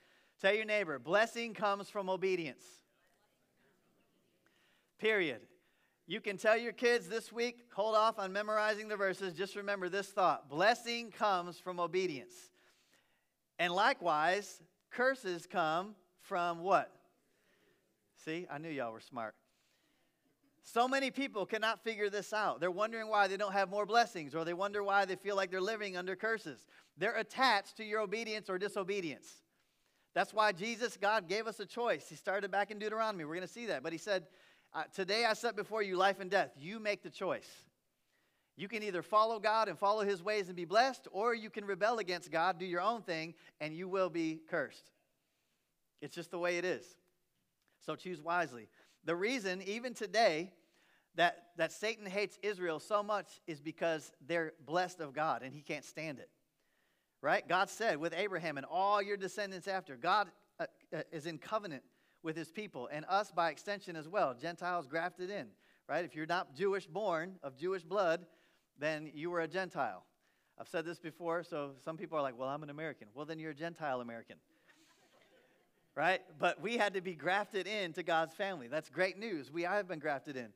Tell 0.41 0.53
your 0.53 0.65
neighbor, 0.65 0.99
blessing 0.99 1.53
comes 1.53 1.89
from 1.89 2.09
obedience. 2.09 2.63
Period. 4.99 5.41
You 6.07 6.21
can 6.21 6.37
tell 6.37 6.57
your 6.57 6.73
kids 6.73 7.07
this 7.07 7.31
week, 7.31 7.65
hold 7.73 7.95
off 7.95 8.19
on 8.19 8.31
memorizing 8.31 8.87
the 8.87 8.95
verses. 8.95 9.33
Just 9.33 9.55
remember 9.55 9.89
this 9.89 10.07
thought 10.07 10.49
blessing 10.49 11.11
comes 11.11 11.59
from 11.59 11.79
obedience. 11.79 12.33
And 13.57 13.73
likewise, 13.73 14.61
curses 14.91 15.47
come 15.47 15.95
from 16.21 16.59
what? 16.59 16.91
See, 18.23 18.45
I 18.51 18.57
knew 18.57 18.69
y'all 18.69 18.91
were 18.91 18.99
smart. 18.99 19.33
So 20.67 20.87
many 20.87 21.11
people 21.11 21.45
cannot 21.45 21.83
figure 21.83 22.09
this 22.09 22.33
out. 22.33 22.59
They're 22.59 22.71
wondering 22.71 23.07
why 23.07 23.27
they 23.27 23.37
don't 23.37 23.53
have 23.53 23.69
more 23.69 23.85
blessings, 23.85 24.33
or 24.33 24.43
they 24.43 24.53
wonder 24.53 24.83
why 24.83 25.05
they 25.05 25.15
feel 25.15 25.35
like 25.35 25.51
they're 25.51 25.61
living 25.61 25.95
under 25.95 26.15
curses. 26.15 26.65
They're 26.97 27.17
attached 27.17 27.77
to 27.77 27.83
your 27.83 28.01
obedience 28.01 28.49
or 28.49 28.57
disobedience. 28.57 29.31
That's 30.15 30.33
why 30.33 30.53
Jesus, 30.53 30.97
God, 30.97 31.29
gave 31.29 31.45
us 31.45 31.59
a 31.59 31.67
choice. 31.67 32.09
He 32.09 32.15
started 32.15 32.49
back 32.49 32.71
in 32.71 32.79
Deuteronomy. 32.79 33.25
We're 33.25 33.35
going 33.35 33.47
to 33.47 33.53
see 33.53 33.67
that. 33.67 33.83
But 33.83 33.91
He 33.91 33.99
said, 33.99 34.25
Today 34.91 35.23
I 35.23 35.33
set 35.33 35.55
before 35.55 35.83
you 35.83 35.97
life 35.97 36.19
and 36.19 36.31
death. 36.31 36.49
You 36.57 36.79
make 36.79 37.03
the 37.03 37.11
choice. 37.11 37.49
You 38.57 38.67
can 38.67 38.81
either 38.81 39.03
follow 39.03 39.39
God 39.39 39.69
and 39.69 39.77
follow 39.77 40.03
His 40.03 40.23
ways 40.23 40.47
and 40.47 40.55
be 40.55 40.65
blessed, 40.65 41.07
or 41.11 41.35
you 41.35 41.51
can 41.51 41.65
rebel 41.65 41.99
against 41.99 42.31
God, 42.31 42.57
do 42.57 42.65
your 42.65 42.81
own 42.81 43.03
thing, 43.03 43.35
and 43.61 43.75
you 43.75 43.87
will 43.87 44.09
be 44.09 44.39
cursed. 44.49 44.89
It's 46.01 46.15
just 46.15 46.31
the 46.31 46.39
way 46.39 46.57
it 46.57 46.65
is. 46.65 46.85
So 47.85 47.95
choose 47.95 48.19
wisely. 48.19 48.67
The 49.05 49.15
reason, 49.15 49.61
even 49.61 49.93
today, 49.93 50.51
that, 51.15 51.47
that 51.57 51.71
Satan 51.71 52.05
hates 52.05 52.37
Israel 52.41 52.79
so 52.79 53.01
much 53.01 53.27
is 53.47 53.61
because 53.61 54.11
they're 54.25 54.53
blessed 54.65 54.99
of 54.99 55.13
God 55.13 55.43
and 55.43 55.53
he 55.53 55.61
can't 55.61 55.85
stand 55.85 56.19
it. 56.19 56.29
Right? 57.21 57.47
God 57.47 57.69
said 57.69 57.97
with 57.97 58.13
Abraham 58.15 58.57
and 58.57 58.65
all 58.69 59.01
your 59.01 59.17
descendants 59.17 59.67
after, 59.67 59.95
God 59.95 60.27
uh, 60.59 60.65
uh, 60.93 61.01
is 61.11 61.25
in 61.25 61.37
covenant 61.37 61.83
with 62.21 62.35
his 62.35 62.51
people 62.51 62.89
and 62.91 63.05
us 63.07 63.31
by 63.31 63.49
extension 63.49 63.95
as 63.95 64.07
well. 64.07 64.35
Gentiles 64.39 64.87
grafted 64.87 65.29
in, 65.29 65.47
right? 65.87 66.05
If 66.05 66.15
you're 66.15 66.25
not 66.25 66.55
Jewish 66.55 66.85
born 66.85 67.35
of 67.41 67.57
Jewish 67.57 67.83
blood, 67.83 68.25
then 68.77 69.09
you 69.13 69.31
were 69.31 69.41
a 69.41 69.47
Gentile. 69.47 70.03
I've 70.59 70.67
said 70.67 70.85
this 70.85 70.99
before, 70.99 71.43
so 71.43 71.71
some 71.83 71.97
people 71.97 72.17
are 72.17 72.21
like, 72.21 72.37
well, 72.37 72.49
I'm 72.49 72.63
an 72.63 72.69
American. 72.69 73.07
Well, 73.13 73.25
then 73.25 73.39
you're 73.39 73.51
a 73.51 73.55
Gentile 73.55 74.01
American. 74.01 74.37
Right? 75.95 76.21
But 76.39 76.61
we 76.61 76.77
had 76.77 76.93
to 76.95 77.01
be 77.01 77.15
grafted 77.15 77.67
into 77.67 78.03
God's 78.03 78.33
family. 78.33 78.67
That's 78.67 78.89
great 78.89 79.17
news. 79.17 79.51
We 79.51 79.63
have 79.63 79.87
been 79.87 79.99
grafted 79.99 80.35
in. 80.35 80.49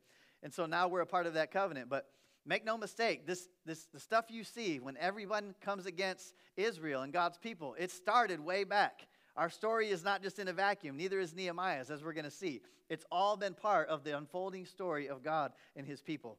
And 0.44 0.54
so 0.54 0.66
now 0.66 0.88
we're 0.88 1.02
a 1.02 1.06
part 1.06 1.26
of 1.26 1.34
that 1.36 1.52
covenant. 1.52 1.90
But 1.90 2.08
make 2.46 2.66
no 2.66 2.78
mistake, 2.78 3.26
this, 3.26 3.48
this 3.66 3.88
the 3.94 4.00
stuff 4.00 4.26
you 4.30 4.44
see 4.44 4.80
when 4.80 4.98
everyone 4.98 5.56
comes 5.62 5.86
against 5.86 6.34
Israel 6.58 7.02
and 7.02 7.14
God's 7.14 7.38
people, 7.38 7.76
it 7.80 7.92
started 7.92 8.40
way 8.40 8.64
back. 8.64 9.08
Our 9.36 9.50
story 9.50 9.90
is 9.90 10.04
not 10.04 10.22
just 10.22 10.40
in 10.40 10.50
a 10.50 10.54
vacuum, 10.54 10.98
neither 10.98 11.20
is 11.20 11.34
Nehemiah's, 11.34 11.90
as 11.90 12.04
we're 12.04 12.14
going 12.14 12.26
to 12.26 12.32
see. 12.32 12.62
It's 12.90 13.06
all 13.12 13.38
been 13.38 13.54
part 13.54 13.88
of 13.88 14.04
the 14.04 14.18
unfolding 14.18 14.66
story 14.66 15.08
of 15.08 15.24
God 15.24 15.54
and 15.76 15.88
his 15.88 16.02
people 16.02 16.38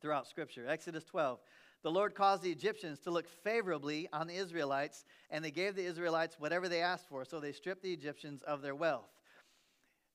throughout 0.00 0.28
Scripture. 0.28 0.66
Exodus 0.68 1.04
12. 1.04 1.40
The 1.82 1.90
Lord 1.90 2.14
caused 2.14 2.42
the 2.42 2.50
Egyptians 2.50 2.98
to 3.00 3.10
look 3.10 3.28
favorably 3.28 4.08
on 4.12 4.26
the 4.26 4.34
Israelites, 4.34 5.04
and 5.30 5.44
they 5.44 5.50
gave 5.50 5.76
the 5.76 5.84
Israelites 5.84 6.36
whatever 6.38 6.68
they 6.68 6.82
asked 6.82 7.08
for, 7.08 7.24
so 7.24 7.38
they 7.38 7.52
stripped 7.52 7.82
the 7.82 7.92
Egyptians 7.92 8.42
of 8.42 8.62
their 8.62 8.74
wealth. 8.74 9.08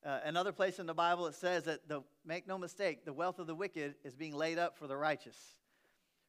Uh, 0.05 0.20
another 0.25 0.51
place 0.51 0.79
in 0.79 0.86
the 0.86 0.93
Bible 0.93 1.27
it 1.27 1.36
says 1.36 1.63
that 1.63 1.88
the, 1.88 2.01
make 2.25 2.46
no 2.46 2.58
mistake, 2.58 3.05
the 3.05 3.13
wealth 3.13 3.39
of 3.39 3.48
the 3.48 3.55
wicked 3.55 3.96
is 4.03 4.13
being 4.13 4.36
laid 4.36 4.60
up 4.60 4.77
for 4.77 4.88
the 4.88 4.98
righteous. 4.98 5.38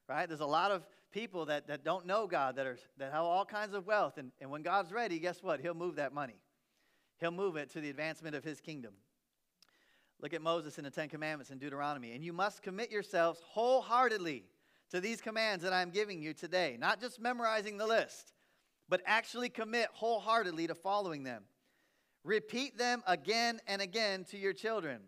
Right? 0.09 0.29
There's 0.29 0.41
a 0.41 0.47
lot 0.47 0.71
of 0.71 0.87
people 1.11 1.47
that, 1.47 1.67
that 1.67 1.83
don't 1.83 2.07
know 2.07 2.29
God, 2.29 2.55
that, 2.57 2.67
are, 2.67 2.79
that 2.99 3.13
have 3.13 3.25
all 3.25 3.45
kinds 3.45 3.75
of 3.75 3.87
wealth. 3.87 4.19
And, 4.19 4.31
and 4.41 4.51
when 4.51 4.63
God's 4.63 4.93
ready, 4.93 5.19
guess 5.19 5.43
what? 5.43 5.61
He'll 5.61 5.75
move 5.75 5.97
that 5.97 6.13
money, 6.13 6.41
He'll 7.19 7.33
move 7.33 7.57
it 7.57 7.71
to 7.71 7.81
the 7.81 7.91
advancement 7.91 8.37
of 8.37 8.45
His 8.45 8.61
kingdom. 8.61 8.95
Look 10.21 10.33
at 10.33 10.43
Moses 10.43 10.79
in 10.79 10.85
the 10.85 10.91
Ten 10.91 11.09
Commandments 11.09 11.51
in 11.51 11.59
Deuteronomy. 11.59 12.13
And 12.13 12.25
you 12.25 12.33
must 12.33 12.63
commit 12.63 12.91
yourselves 12.91 13.41
wholeheartedly 13.45 14.45
to 14.95 15.01
these 15.01 15.21
commands 15.21 15.65
that 15.65 15.73
I'm 15.73 15.91
giving 15.91 16.23
you 16.23 16.33
today. 16.33 16.77
Not 16.79 17.01
just 17.01 17.21
memorizing 17.21 17.79
the 17.79 17.87
list, 17.87 18.33
but 18.89 19.03
actually 19.07 19.49
commit 19.49 19.89
wholeheartedly 19.93 20.69
to 20.69 20.75
following 20.77 21.25
them. 21.25 21.43
Repeat 22.23 22.79
them 22.79 23.03
again 23.05 23.59
and 23.67 23.83
again 23.83 24.23
to 24.31 24.39
your 24.39 24.53
children. 24.53 25.01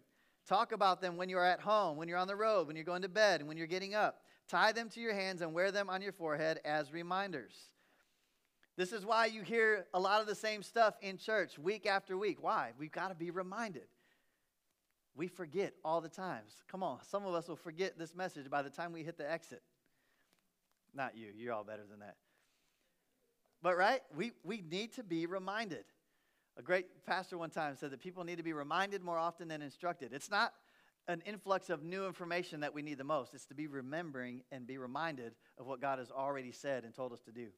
Talk 0.48 0.72
about 0.72 1.00
them 1.00 1.16
when 1.16 1.28
you're 1.28 1.44
at 1.44 1.60
home, 1.60 1.96
when 1.96 2.08
you're 2.08 2.18
on 2.18 2.26
the 2.26 2.34
road, 2.34 2.66
when 2.66 2.74
you're 2.74 2.84
going 2.84 3.02
to 3.02 3.08
bed, 3.08 3.38
and 3.38 3.46
when 3.46 3.56
you're 3.56 3.68
getting 3.68 3.94
up. 3.94 4.22
tie 4.48 4.72
them 4.72 4.88
to 4.88 5.00
your 5.00 5.14
hands 5.14 5.40
and 5.40 5.54
wear 5.54 5.70
them 5.70 5.88
on 5.88 6.02
your 6.02 6.10
forehead 6.10 6.58
as 6.64 6.92
reminders. 6.92 7.70
This 8.76 8.92
is 8.92 9.06
why 9.06 9.26
you 9.26 9.42
hear 9.42 9.86
a 9.94 10.00
lot 10.00 10.20
of 10.20 10.26
the 10.26 10.34
same 10.34 10.64
stuff 10.64 10.96
in 11.00 11.16
church 11.16 11.60
week 11.60 11.86
after 11.86 12.18
week. 12.18 12.42
Why? 12.42 12.72
We've 12.76 12.90
got 12.90 13.10
to 13.10 13.14
be 13.14 13.30
reminded. 13.30 13.86
We 15.14 15.28
forget 15.28 15.74
all 15.84 16.00
the 16.00 16.08
times. 16.08 16.56
Come 16.66 16.82
on, 16.82 16.98
some 17.08 17.24
of 17.24 17.34
us 17.34 17.46
will 17.46 17.54
forget 17.54 17.96
this 17.96 18.16
message 18.16 18.50
by 18.50 18.62
the 18.62 18.70
time 18.70 18.92
we 18.92 19.04
hit 19.04 19.16
the 19.16 19.30
exit. 19.30 19.62
Not 20.96 21.16
you, 21.16 21.28
you're 21.36 21.52
all 21.52 21.64
better 21.64 21.84
than 21.88 22.00
that. 22.00 22.16
But, 23.62 23.76
right, 23.76 24.00
we, 24.16 24.32
we 24.42 24.62
need 24.68 24.94
to 24.94 25.02
be 25.02 25.26
reminded. 25.26 25.84
A 26.56 26.62
great 26.62 27.04
pastor 27.04 27.36
one 27.36 27.50
time 27.50 27.76
said 27.76 27.90
that 27.90 28.00
people 28.00 28.24
need 28.24 28.36
to 28.36 28.42
be 28.42 28.52
reminded 28.52 29.04
more 29.04 29.18
often 29.18 29.48
than 29.48 29.60
instructed. 29.60 30.12
It's 30.12 30.30
not 30.30 30.54
an 31.08 31.22
influx 31.26 31.70
of 31.70 31.82
new 31.82 32.06
information 32.06 32.60
that 32.60 32.74
we 32.74 32.82
need 32.82 32.98
the 32.98 33.04
most, 33.04 33.34
it's 33.34 33.46
to 33.46 33.54
be 33.54 33.66
remembering 33.66 34.42
and 34.50 34.66
be 34.66 34.78
reminded 34.78 35.34
of 35.58 35.66
what 35.66 35.80
God 35.80 35.98
has 35.98 36.10
already 36.10 36.50
said 36.50 36.84
and 36.84 36.94
told 36.94 37.12
us 37.12 37.20
to 37.22 37.30
do. 37.30 37.48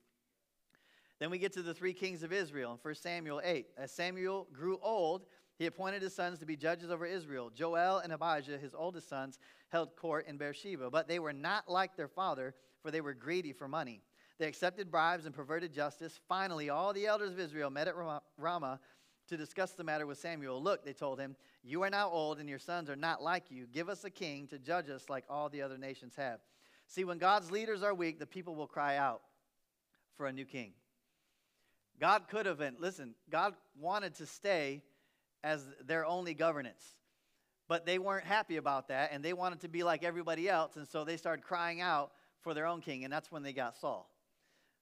Then 1.19 1.31
we 1.31 1.39
get 1.39 1.53
to 1.55 1.63
the 1.63 1.75
three 1.75 1.95
kings 1.95 2.23
of 2.23 2.33
Israel 2.33 2.73
in 2.73 2.79
1 2.81 2.95
Samuel 2.97 3.41
8. 3.43 3.67
As 3.77 3.91
Samuel 3.91 4.47
grew 4.53 4.79
old, 4.83 5.25
he 5.59 5.67
appointed 5.67 6.03
his 6.03 6.15
sons 6.15 6.39
to 6.39 6.47
be 6.47 6.57
judges 6.57 6.91
over 6.91 7.07
Israel. 7.07 7.51
Joel 7.51 7.99
and 7.99 8.13
Abijah, 8.13 8.59
his 8.59 8.75
oldest 8.75 9.09
sons, 9.09 9.39
held 9.71 9.97
court 9.97 10.27
in 10.29 10.37
Beersheba, 10.37 10.91
but 10.91 11.09
they 11.09 11.19
were 11.19 11.33
not 11.33 11.69
like 11.69 11.97
their 11.97 12.09
father, 12.09 12.55
for 12.83 12.91
they 12.91 13.01
were 13.01 13.15
greedy 13.15 13.53
for 13.53 13.69
money. 13.69 14.03
They 14.39 14.47
accepted 14.47 14.91
bribes 14.91 15.27
and 15.27 15.35
perverted 15.35 15.73
justice. 15.73 16.19
Finally, 16.29 16.71
all 16.71 16.93
the 16.93 17.07
elders 17.07 17.33
of 17.33 17.41
Israel 17.41 17.71
met 17.71 17.89
at 17.89 17.95
Ramah 18.37 18.81
to 19.29 19.37
discuss 19.37 19.73
the 19.73 19.85
matter 19.85 20.07
with 20.07 20.19
Samuel. 20.19 20.63
Look, 20.63 20.85
they 20.85 20.93
told 20.93 21.19
him, 21.19 21.37
you 21.63 21.83
are 21.83 21.91
now 21.91 22.09
old, 22.09 22.39
and 22.39 22.49
your 22.49 22.59
sons 22.59 22.89
are 22.89 22.97
not 22.97 23.23
like 23.23 23.51
you. 23.51 23.67
Give 23.67 23.89
us 23.89 24.05
a 24.05 24.11
king 24.11 24.47
to 24.49 24.59
judge 24.59 24.89
us 24.89 25.09
like 25.09 25.25
all 25.29 25.49
the 25.49 25.63
other 25.63 25.77
nations 25.77 26.15
have. 26.17 26.41
See, 26.87 27.05
when 27.05 27.19
God's 27.19 27.51
leaders 27.51 27.83
are 27.83 27.93
weak, 27.93 28.19
the 28.19 28.27
people 28.27 28.55
will 28.55 28.67
cry 28.67 28.97
out 28.97 29.23
for 30.17 30.27
a 30.27 30.33
new 30.33 30.45
king. 30.45 30.73
God 32.01 32.29
could 32.29 32.47
have 32.47 32.59
been, 32.59 32.77
listen, 32.79 33.15
God 33.29 33.55
wanted 33.79 34.15
to 34.15 34.27
stay 34.27 34.83
as 35.43 35.65
their 35.85 36.07
only 36.07 36.33
governance. 36.33 36.97
But 37.67 37.85
they 37.85 37.99
weren't 37.99 38.25
happy 38.25 38.57
about 38.57 38.89
that, 38.89 39.11
and 39.13 39.23
they 39.23 39.33
wanted 39.35 39.61
to 39.61 39.69
be 39.69 39.83
like 39.83 40.05
everybody 40.05 40.49
else, 40.49 40.77
and 40.77 40.89
so 40.89 41.05
they 41.05 41.17
started 41.17 41.45
crying 41.45 41.81
out 41.81 42.13
for 42.43 42.55
their 42.55 42.67
own 42.67 42.81
king, 42.81 43.05
and 43.05 43.13
that's 43.13 43.31
when 43.31 43.43
they 43.43 43.53
got 43.53 43.77
Saul. 43.77 44.11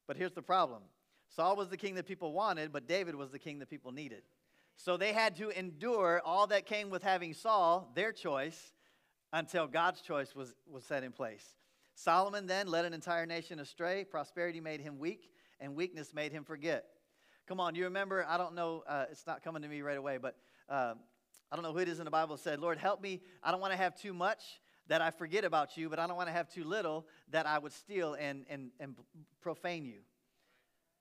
But 0.06 0.16
here's 0.16 0.32
the 0.32 0.42
problem 0.42 0.82
Saul 1.34 1.56
was 1.56 1.68
the 1.68 1.76
king 1.76 1.94
that 1.96 2.06
people 2.06 2.32
wanted, 2.32 2.72
but 2.72 2.86
David 2.86 3.14
was 3.14 3.30
the 3.30 3.38
king 3.38 3.58
that 3.58 3.70
people 3.70 3.92
needed. 3.92 4.22
So 4.76 4.96
they 4.96 5.12
had 5.12 5.36
to 5.36 5.50
endure 5.50 6.20
all 6.24 6.46
that 6.48 6.66
came 6.66 6.90
with 6.90 7.02
having 7.02 7.32
Saul, 7.32 7.90
their 7.94 8.12
choice, 8.12 8.72
until 9.32 9.66
God's 9.66 10.00
choice 10.02 10.34
was, 10.34 10.54
was 10.70 10.84
set 10.84 11.02
in 11.02 11.12
place. 11.12 11.44
Solomon 11.94 12.46
then 12.46 12.68
led 12.68 12.84
an 12.84 12.92
entire 12.92 13.24
nation 13.24 13.58
astray. 13.58 14.04
Prosperity 14.04 14.60
made 14.60 14.80
him 14.80 14.98
weak, 14.98 15.30
and 15.60 15.74
weakness 15.74 16.12
made 16.12 16.30
him 16.30 16.44
forget. 16.44 16.84
Come 17.46 17.58
on, 17.58 17.74
you 17.74 17.84
remember? 17.84 18.24
I 18.28 18.36
don't 18.36 18.54
know, 18.54 18.84
uh, 18.86 19.06
it's 19.10 19.26
not 19.26 19.42
coming 19.42 19.62
to 19.62 19.68
me 19.68 19.80
right 19.80 19.96
away, 19.96 20.18
but 20.18 20.36
uh, 20.68 20.94
I 21.50 21.56
don't 21.56 21.62
know 21.62 21.72
who 21.72 21.78
it 21.78 21.88
is 21.88 21.98
in 21.98 22.04
the 22.04 22.10
Bible 22.10 22.36
said, 22.36 22.60
Lord, 22.60 22.76
help 22.76 23.00
me. 23.00 23.22
I 23.42 23.50
don't 23.50 23.60
want 23.60 23.72
to 23.72 23.78
have 23.78 23.94
too 23.94 24.12
much 24.12 24.60
that 24.88 25.00
I 25.00 25.10
forget 25.10 25.44
about 25.44 25.76
you, 25.76 25.88
but 25.88 25.98
I 25.98 26.06
don't 26.06 26.16
want 26.16 26.28
to 26.28 26.32
have 26.32 26.48
too 26.48 26.64
little 26.64 27.06
that 27.30 27.46
I 27.46 27.58
would 27.58 27.72
steal 27.72 28.14
and, 28.14 28.44
and, 28.48 28.70
and 28.78 28.94
profane 29.40 29.84
you. 29.84 30.00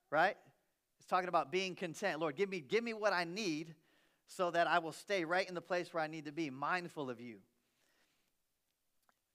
Right? 0.09 0.35
It's 0.99 1.07
talking 1.07 1.29
about 1.29 1.51
being 1.51 1.75
content. 1.75 2.19
Lord, 2.19 2.35
give 2.35 2.49
me, 2.49 2.61
give 2.61 2.83
me 2.83 2.93
what 2.93 3.13
I 3.13 3.23
need 3.23 3.75
so 4.27 4.49
that 4.51 4.67
I 4.67 4.79
will 4.79 4.91
stay 4.91 5.23
right 5.23 5.47
in 5.47 5.53
the 5.53 5.61
place 5.61 5.93
where 5.93 6.01
I 6.01 6.07
need 6.07 6.25
to 6.25 6.31
be, 6.31 6.49
mindful 6.49 7.09
of 7.09 7.19
you. 7.19 7.37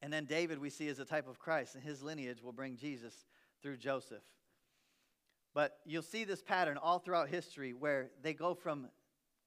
And 0.03 0.13
then 0.13 0.25
David, 0.25 0.59
we 0.59 0.71
see 0.71 0.89
as 0.89 0.99
a 0.99 1.05
type 1.05 1.29
of 1.29 1.39
Christ, 1.39 1.75
and 1.75 1.85
his 1.85 2.03
lineage 2.03 2.43
will 2.43 2.53
bring 2.53 2.77
Jesus 2.77 3.15
through 3.63 3.77
Joseph. 3.77 4.23
But 5.53 5.79
you'll 5.85 6.03
see 6.03 6.25
this 6.25 6.43
pattern 6.43 6.79
all 6.79 6.99
throughout 6.99 7.29
history 7.29 7.75
where 7.75 8.11
they 8.23 8.35
go 8.35 8.55
from 8.55 8.89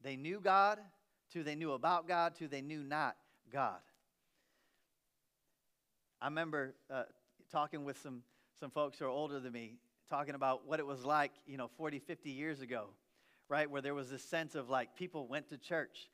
they 0.02 0.16
knew 0.18 0.42
God 0.42 0.80
to 1.32 1.44
they 1.44 1.56
knew 1.56 1.72
about 1.72 2.08
God 2.08 2.36
to 2.36 2.48
they 2.48 2.62
knew 2.62 2.84
not 2.84 3.16
God. 3.52 3.80
I 6.24 6.27
remember 6.27 6.74
uh, 6.89 7.03
talking 7.51 7.84
with 7.84 8.00
some, 8.01 8.22
some 8.58 8.72
folks 8.72 8.98
who 8.98 9.03
are 9.03 9.10
older 9.10 9.42
than 9.42 9.51
me, 9.51 9.75
talking 10.10 10.36
about 10.36 10.65
what 10.65 10.80
it 10.80 10.88
was 10.88 11.03
like, 11.03 11.34
you 11.46 11.58
know, 11.58 11.70
40, 11.75 12.00
50 12.00 12.30
years 12.30 12.62
ago, 12.62 12.92
right? 13.50 13.70
Where 13.70 13.82
there 13.82 13.94
was 13.94 14.10
this 14.10 14.24
sense 14.24 14.56
of 14.56 14.70
like 14.70 14.96
people 14.96 15.27
went 15.27 15.50
to 15.50 15.58
church. 15.58 16.08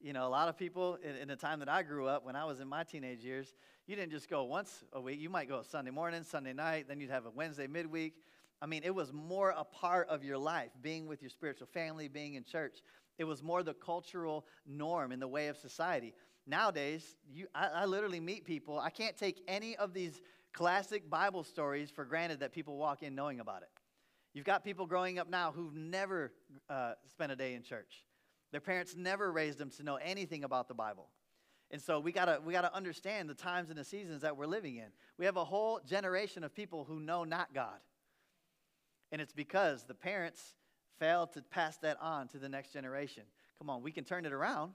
You 0.00 0.12
know, 0.12 0.24
a 0.24 0.30
lot 0.30 0.48
of 0.48 0.56
people 0.56 0.98
in, 1.02 1.16
in 1.16 1.26
the 1.26 1.34
time 1.34 1.58
that 1.58 1.68
I 1.68 1.82
grew 1.82 2.06
up, 2.06 2.24
when 2.24 2.36
I 2.36 2.44
was 2.44 2.60
in 2.60 2.68
my 2.68 2.84
teenage 2.84 3.24
years, 3.24 3.56
you 3.88 3.96
didn't 3.96 4.12
just 4.12 4.30
go 4.30 4.44
once 4.44 4.84
a 4.92 5.00
week. 5.00 5.18
You 5.18 5.30
might 5.30 5.48
go 5.48 5.62
Sunday 5.62 5.90
morning, 5.90 6.22
Sunday 6.22 6.52
night, 6.52 6.86
then 6.86 7.00
you'd 7.00 7.10
have 7.10 7.26
a 7.26 7.30
Wednesday 7.30 7.66
midweek. 7.66 8.14
I 8.62 8.66
mean, 8.66 8.82
it 8.84 8.94
was 8.94 9.12
more 9.12 9.50
a 9.50 9.64
part 9.64 10.08
of 10.08 10.22
your 10.22 10.38
life, 10.38 10.70
being 10.80 11.08
with 11.08 11.22
your 11.22 11.30
spiritual 11.30 11.66
family, 11.66 12.06
being 12.06 12.34
in 12.34 12.44
church. 12.44 12.82
It 13.18 13.24
was 13.24 13.42
more 13.42 13.64
the 13.64 13.74
cultural 13.74 14.46
norm 14.64 15.10
in 15.10 15.18
the 15.18 15.26
way 15.26 15.48
of 15.48 15.56
society. 15.56 16.14
Nowadays, 16.46 17.16
you, 17.32 17.46
I, 17.54 17.66
I 17.66 17.84
literally 17.86 18.20
meet 18.20 18.44
people. 18.44 18.78
I 18.78 18.90
can't 18.90 19.16
take 19.16 19.42
any 19.48 19.76
of 19.76 19.92
these 19.92 20.20
classic 20.52 21.10
Bible 21.10 21.44
stories 21.44 21.90
for 21.90 22.04
granted 22.04 22.40
that 22.40 22.52
people 22.52 22.76
walk 22.76 23.02
in 23.02 23.14
knowing 23.14 23.40
about 23.40 23.62
it. 23.62 23.68
You've 24.32 24.44
got 24.44 24.64
people 24.64 24.86
growing 24.86 25.18
up 25.18 25.28
now 25.28 25.50
who've 25.50 25.74
never 25.74 26.32
uh, 26.68 26.92
spent 27.10 27.32
a 27.32 27.36
day 27.36 27.54
in 27.54 27.62
church. 27.62 28.04
Their 28.52 28.60
parents 28.60 28.94
never 28.96 29.32
raised 29.32 29.58
them 29.58 29.70
to 29.70 29.82
know 29.82 29.96
anything 29.96 30.44
about 30.44 30.68
the 30.68 30.74
Bible. 30.74 31.08
And 31.70 31.82
so 31.82 31.98
we 31.98 32.12
gotta 32.12 32.40
we 32.44 32.52
gotta 32.52 32.72
understand 32.74 33.28
the 33.28 33.34
times 33.34 33.70
and 33.70 33.78
the 33.78 33.84
seasons 33.84 34.22
that 34.22 34.36
we're 34.36 34.46
living 34.46 34.76
in. 34.76 34.86
We 35.18 35.24
have 35.24 35.36
a 35.36 35.44
whole 35.44 35.80
generation 35.84 36.44
of 36.44 36.54
people 36.54 36.84
who 36.84 37.00
know 37.00 37.24
not 37.24 37.52
God. 37.54 37.78
And 39.10 39.20
it's 39.20 39.32
because 39.32 39.84
the 39.84 39.94
parents 39.94 40.54
failed 40.98 41.32
to 41.32 41.42
pass 41.42 41.76
that 41.78 41.98
on 42.00 42.28
to 42.28 42.38
the 42.38 42.48
next 42.48 42.72
generation. 42.72 43.24
Come 43.58 43.68
on, 43.68 43.82
we 43.82 43.90
can 43.90 44.04
turn 44.04 44.26
it 44.26 44.32
around, 44.32 44.74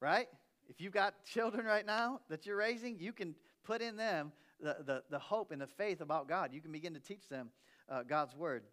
right? 0.00 0.28
If 0.68 0.80
you've 0.80 0.92
got 0.92 1.24
children 1.24 1.64
right 1.64 1.86
now 1.86 2.20
that 2.28 2.46
you're 2.46 2.56
raising, 2.56 2.98
you 2.98 3.12
can 3.12 3.34
put 3.64 3.82
in 3.82 3.96
them 3.96 4.32
the, 4.60 4.76
the, 4.84 5.02
the 5.10 5.18
hope 5.18 5.50
and 5.52 5.60
the 5.60 5.66
faith 5.66 6.00
about 6.00 6.28
God. 6.28 6.52
You 6.52 6.60
can 6.60 6.72
begin 6.72 6.94
to 6.94 7.00
teach 7.00 7.28
them 7.28 7.50
uh, 7.88 8.02
God's 8.02 8.34
word. 8.34 8.64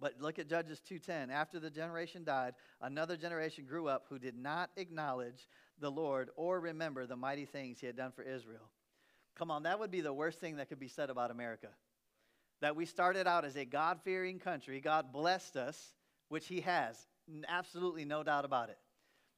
But 0.00 0.20
look 0.20 0.40
at 0.40 0.48
Judges 0.48 0.82
2:10. 0.90 1.30
After 1.30 1.60
the 1.60 1.70
generation 1.70 2.24
died, 2.24 2.54
another 2.80 3.16
generation 3.16 3.64
grew 3.64 3.86
up 3.88 4.06
who 4.08 4.18
did 4.18 4.36
not 4.36 4.70
acknowledge 4.76 5.48
the 5.78 5.90
Lord 5.90 6.30
or 6.36 6.58
remember 6.58 7.06
the 7.06 7.16
mighty 7.16 7.44
things 7.44 7.78
he 7.78 7.86
had 7.86 7.96
done 7.96 8.10
for 8.10 8.22
Israel. 8.22 8.68
Come 9.36 9.50
on, 9.50 9.62
that 9.62 9.78
would 9.78 9.90
be 9.90 10.00
the 10.00 10.12
worst 10.12 10.40
thing 10.40 10.56
that 10.56 10.68
could 10.68 10.80
be 10.80 10.88
said 10.88 11.08
about 11.08 11.30
America. 11.30 11.68
That 12.60 12.76
we 12.76 12.84
started 12.84 13.26
out 13.26 13.44
as 13.44 13.56
a 13.56 13.64
God-fearing 13.64 14.40
country. 14.40 14.80
God 14.80 15.12
blessed 15.12 15.56
us, 15.56 15.94
which 16.28 16.46
he 16.48 16.60
has. 16.60 16.96
Absolutely 17.48 18.04
no 18.04 18.22
doubt 18.22 18.44
about 18.44 18.68
it. 18.68 18.78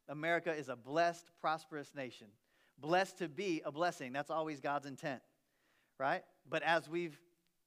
America 0.08 0.52
is 0.52 0.68
a 0.68 0.76
blessed, 0.76 1.30
prosperous 1.40 1.94
nation. 1.94 2.28
Blessed 2.78 3.18
to 3.18 3.28
be 3.28 3.62
a 3.64 3.72
blessing. 3.72 4.12
That's 4.12 4.30
always 4.30 4.60
God's 4.60 4.86
intent, 4.86 5.22
right? 5.98 6.22
But 6.48 6.62
as 6.62 6.88
we've 6.88 7.18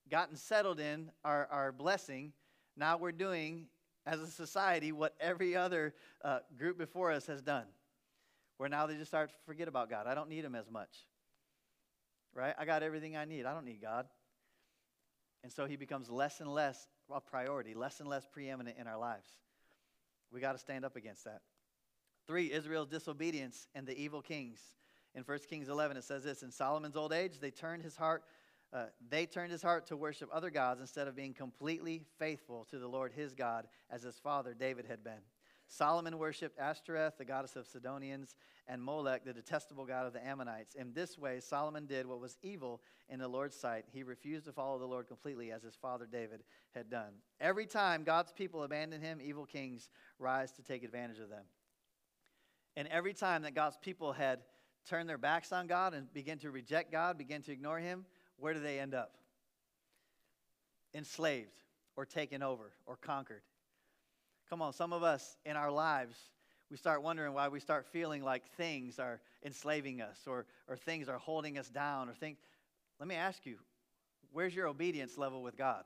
gotten 0.09 0.35
settled 0.35 0.79
in 0.79 1.11
our, 1.23 1.47
our 1.49 1.71
blessing, 1.71 2.33
now 2.75 2.97
we're 2.97 3.11
doing 3.11 3.67
as 4.05 4.21
a 4.21 4.27
society 4.27 4.91
what 4.91 5.15
every 5.19 5.55
other 5.55 5.93
uh, 6.23 6.39
group 6.57 6.77
before 6.77 7.11
us 7.11 7.25
has 7.27 7.41
done. 7.41 7.65
Where 8.57 8.69
now 8.69 8.87
they 8.87 8.95
just 8.95 9.11
start 9.11 9.29
to 9.29 9.35
forget 9.45 9.67
about 9.67 9.89
God. 9.89 10.07
I 10.07 10.15
don't 10.15 10.29
need 10.29 10.43
Him 10.43 10.55
as 10.55 10.69
much, 10.69 10.89
right? 12.33 12.55
I 12.57 12.65
got 12.65 12.81
everything 12.81 13.15
I 13.15 13.25
need. 13.25 13.45
I 13.45 13.53
don't 13.53 13.65
need 13.65 13.81
God. 13.81 14.07
And 15.43 15.51
so 15.51 15.65
He 15.65 15.75
becomes 15.75 16.09
less 16.09 16.39
and 16.39 16.51
less 16.51 16.87
a 17.13 17.21
priority, 17.21 17.73
less 17.73 17.99
and 17.99 18.09
less 18.09 18.25
preeminent 18.25 18.77
in 18.79 18.87
our 18.87 18.97
lives. 18.97 19.27
We 20.31 20.41
got 20.41 20.53
to 20.53 20.57
stand 20.57 20.85
up 20.85 20.95
against 20.95 21.23
that. 21.25 21.41
Three, 22.27 22.51
Israel's 22.51 22.89
disobedience 22.89 23.67
and 23.73 23.87
the 23.87 23.97
evil 23.97 24.21
kings. 24.21 24.59
In 25.15 25.23
1 25.23 25.39
Kings 25.49 25.69
11, 25.69 25.97
it 25.97 26.03
says 26.03 26.23
this 26.23 26.43
In 26.43 26.51
Solomon's 26.51 26.95
old 26.95 27.13
age, 27.13 27.39
they 27.39 27.51
turned 27.51 27.83
his 27.83 27.95
heart. 27.95 28.23
Uh, 28.73 28.87
they 29.09 29.25
turned 29.25 29.51
his 29.51 29.61
heart 29.61 29.87
to 29.87 29.95
worship 29.95 30.29
other 30.33 30.49
gods 30.49 30.81
instead 30.81 31.07
of 31.07 31.15
being 31.15 31.33
completely 31.33 32.03
faithful 32.19 32.65
to 32.69 32.77
the 32.77 32.87
Lord 32.87 33.13
his 33.13 33.33
God, 33.33 33.67
as 33.89 34.03
his 34.03 34.19
father 34.19 34.53
David 34.53 34.85
had 34.85 35.03
been. 35.03 35.21
Solomon 35.67 36.17
worshipped 36.17 36.59
Ashtoreth, 36.59 37.17
the 37.17 37.25
goddess 37.25 37.55
of 37.55 37.67
Sidonians, 37.67 38.35
and 38.67 38.81
Molech, 38.81 39.23
the 39.25 39.33
detestable 39.33 39.85
god 39.85 40.05
of 40.05 40.13
the 40.13 40.25
Ammonites. 40.25 40.75
In 40.75 40.93
this 40.93 41.17
way, 41.17 41.39
Solomon 41.39 41.85
did 41.85 42.05
what 42.05 42.19
was 42.19 42.37
evil 42.41 42.81
in 43.09 43.19
the 43.19 43.27
Lord's 43.27 43.55
sight. 43.55 43.85
He 43.91 44.03
refused 44.03 44.45
to 44.45 44.51
follow 44.51 44.77
the 44.77 44.85
Lord 44.85 45.07
completely, 45.07 45.51
as 45.51 45.63
his 45.63 45.75
father 45.75 46.07
David 46.09 46.43
had 46.73 46.89
done. 46.89 47.13
Every 47.39 47.65
time 47.65 48.03
God's 48.03 48.31
people 48.31 48.63
abandon 48.63 49.01
him, 49.01 49.19
evil 49.21 49.45
kings 49.45 49.89
rise 50.19 50.51
to 50.53 50.63
take 50.63 50.83
advantage 50.83 51.19
of 51.19 51.29
them. 51.29 51.45
And 52.77 52.87
every 52.89 53.15
time 53.15 53.41
that 53.41 53.55
God's 53.55 53.75
people 53.75 54.13
had 54.13 54.39
turned 54.87 55.09
their 55.09 55.17
backs 55.17 55.51
on 55.51 55.65
God 55.65 55.95
and 55.95 56.13
began 56.13 56.37
to 56.39 56.51
reject 56.51 56.91
God, 56.91 57.17
began 57.17 57.41
to 57.41 57.51
ignore 57.51 57.79
Him, 57.79 58.05
where 58.37 58.53
do 58.53 58.59
they 58.59 58.79
end 58.79 58.93
up? 58.93 59.15
Enslaved 60.93 61.63
or 61.95 62.05
taken 62.05 62.43
over 62.43 62.71
or 62.85 62.95
conquered. 62.95 63.41
Come 64.47 64.61
on, 64.61 64.73
some 64.73 64.93
of 64.93 65.01
us 65.01 65.37
in 65.43 65.57
our 65.57 65.71
lives, 65.71 66.15
we 66.69 66.77
start 66.77 67.01
wondering 67.01 67.33
why 67.33 67.47
we 67.47 67.59
start 67.59 67.87
feeling 67.87 68.23
like 68.23 68.47
things 68.51 68.99
are 68.99 69.21
enslaving 69.43 69.99
us 69.99 70.19
or, 70.27 70.45
or 70.67 70.77
things 70.77 71.09
are 71.09 71.17
holding 71.17 71.57
us 71.57 71.69
down 71.69 72.09
or 72.09 72.13
things. 72.13 72.37
let 72.99 73.09
me 73.09 73.15
ask 73.15 73.43
you 73.43 73.57
where's 74.31 74.53
your 74.53 74.67
obedience 74.67 75.17
level 75.17 75.41
with 75.41 75.57
God? 75.57 75.83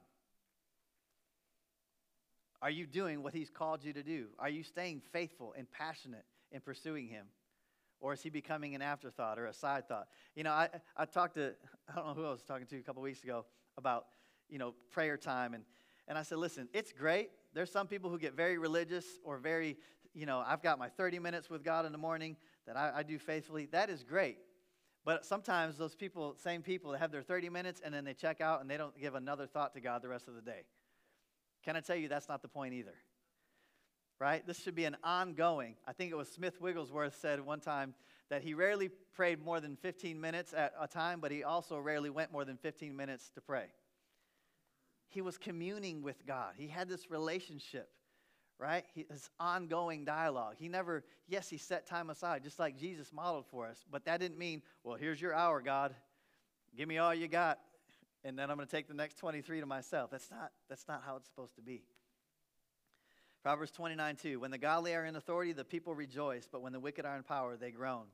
Are 2.61 2.69
you 2.69 2.85
doing 2.85 3.23
what 3.23 3.33
He's 3.33 3.49
called 3.49 3.81
you 3.81 3.93
to 3.93 4.03
do? 4.03 4.27
Are 4.37 4.49
you 4.49 4.63
staying 4.63 5.01
faithful 5.13 5.53
and 5.57 5.71
passionate 5.71 6.25
in 6.51 6.61
pursuing 6.61 7.07
Him? 7.07 7.27
Or 7.99 8.13
is 8.13 8.21
He 8.21 8.29
becoming 8.29 8.75
an 8.75 8.81
afterthought 8.81 9.37
or 9.37 9.45
a 9.45 9.53
side 9.53 9.87
thought? 9.87 10.07
You 10.35 10.43
know, 10.43 10.51
I, 10.51 10.69
I 10.97 11.05
talked 11.05 11.35
to, 11.35 11.53
I 11.89 11.95
don't 11.95 12.07
know 12.07 12.13
who 12.13 12.25
I 12.25 12.31
was 12.31 12.43
talking 12.43 12.67
to 12.67 12.77
a 12.77 12.81
couple 12.81 13.01
weeks 13.01 13.23
ago 13.23 13.45
about, 13.77 14.07
you 14.49 14.57
know, 14.57 14.73
prayer 14.89 15.17
time. 15.17 15.53
And, 15.53 15.63
and 16.07 16.17
I 16.17 16.23
said, 16.23 16.39
listen, 16.39 16.67
it's 16.73 16.91
great. 16.91 17.29
There's 17.53 17.71
some 17.71 17.87
people 17.87 18.09
who 18.09 18.17
get 18.17 18.33
very 18.33 18.57
religious 18.57 19.05
or 19.23 19.37
very, 19.37 19.77
you 20.13 20.25
know, 20.25 20.43
I've 20.45 20.61
got 20.61 20.79
my 20.79 20.89
30 20.89 21.19
minutes 21.19 21.49
with 21.49 21.63
God 21.63 21.85
in 21.85 21.91
the 21.91 21.97
morning 21.97 22.37
that 22.65 22.77
I, 22.77 22.91
I 22.97 23.03
do 23.03 23.19
faithfully. 23.19 23.67
That 23.71 23.89
is 23.89 24.03
great. 24.03 24.37
But 25.03 25.25
sometimes 25.25 25.77
those 25.77 25.95
people, 25.95 26.35
same 26.37 26.61
people, 26.61 26.93
have 26.93 27.11
their 27.11 27.23
30 27.23 27.49
minutes 27.49 27.81
and 27.83 27.93
then 27.93 28.05
they 28.05 28.13
check 28.13 28.39
out 28.39 28.61
and 28.61 28.69
they 28.69 28.77
don't 28.77 28.97
give 28.99 29.15
another 29.15 29.47
thought 29.47 29.73
to 29.73 29.81
God 29.81 30.01
the 30.01 30.09
rest 30.09 30.27
of 30.27 30.35
the 30.35 30.41
day. 30.41 30.63
Can 31.63 31.75
I 31.75 31.79
tell 31.79 31.95
you 31.95 32.07
that's 32.07 32.29
not 32.29 32.41
the 32.41 32.47
point 32.47 32.73
either? 32.73 32.95
Right? 34.21 34.45
This 34.45 34.59
should 34.61 34.75
be 34.75 34.85
an 34.85 34.97
ongoing. 35.03 35.77
I 35.87 35.93
think 35.93 36.11
it 36.11 36.15
was 36.15 36.29
Smith 36.29 36.61
Wigglesworth 36.61 37.17
said 37.19 37.43
one 37.43 37.59
time 37.59 37.95
that 38.29 38.43
he 38.43 38.53
rarely 38.53 38.91
prayed 39.15 39.43
more 39.43 39.59
than 39.59 39.75
15 39.75 40.21
minutes 40.21 40.53
at 40.53 40.73
a 40.79 40.87
time, 40.87 41.19
but 41.19 41.31
he 41.31 41.43
also 41.43 41.79
rarely 41.79 42.11
went 42.11 42.31
more 42.31 42.45
than 42.45 42.55
15 42.57 42.95
minutes 42.95 43.31
to 43.31 43.41
pray. 43.41 43.65
He 45.09 45.21
was 45.21 45.39
communing 45.39 46.03
with 46.03 46.23
God. 46.27 46.53
He 46.55 46.67
had 46.67 46.87
this 46.87 47.09
relationship, 47.09 47.89
right? 48.59 48.85
His 48.93 49.27
ongoing 49.39 50.05
dialogue. 50.05 50.57
He 50.59 50.67
never, 50.67 51.03
yes, 51.27 51.49
he 51.49 51.57
set 51.57 51.87
time 51.87 52.11
aside, 52.11 52.43
just 52.43 52.59
like 52.59 52.77
Jesus 52.77 53.11
modeled 53.11 53.47
for 53.49 53.65
us, 53.65 53.83
but 53.89 54.05
that 54.05 54.19
didn't 54.19 54.37
mean, 54.37 54.61
well, 54.83 54.97
here's 54.97 55.19
your 55.19 55.33
hour, 55.33 55.61
God. 55.61 55.95
Give 56.77 56.87
me 56.87 56.99
all 56.99 57.15
you 57.15 57.27
got 57.27 57.57
and 58.23 58.37
then 58.37 58.51
I'm 58.51 58.57
going 58.57 58.67
to 58.67 58.71
take 58.71 58.87
the 58.87 58.93
next 58.93 59.15
23 59.15 59.61
to 59.61 59.65
myself. 59.65 60.11
That's 60.11 60.29
not, 60.29 60.51
that's 60.69 60.87
not 60.87 61.01
how 61.03 61.15
it's 61.15 61.25
supposed 61.25 61.55
to 61.55 61.61
be. 61.61 61.81
Proverbs 63.41 63.71
29 63.71 64.15
2. 64.17 64.39
When 64.39 64.51
the 64.51 64.57
godly 64.57 64.93
are 64.93 65.05
in 65.05 65.15
authority, 65.15 65.53
the 65.53 65.63
people 65.63 65.95
rejoice, 65.95 66.47
but 66.51 66.61
when 66.61 66.73
the 66.73 66.79
wicked 66.79 67.05
are 67.05 67.15
in 67.15 67.23
power, 67.23 67.57
they 67.57 67.71
groan. 67.71 68.05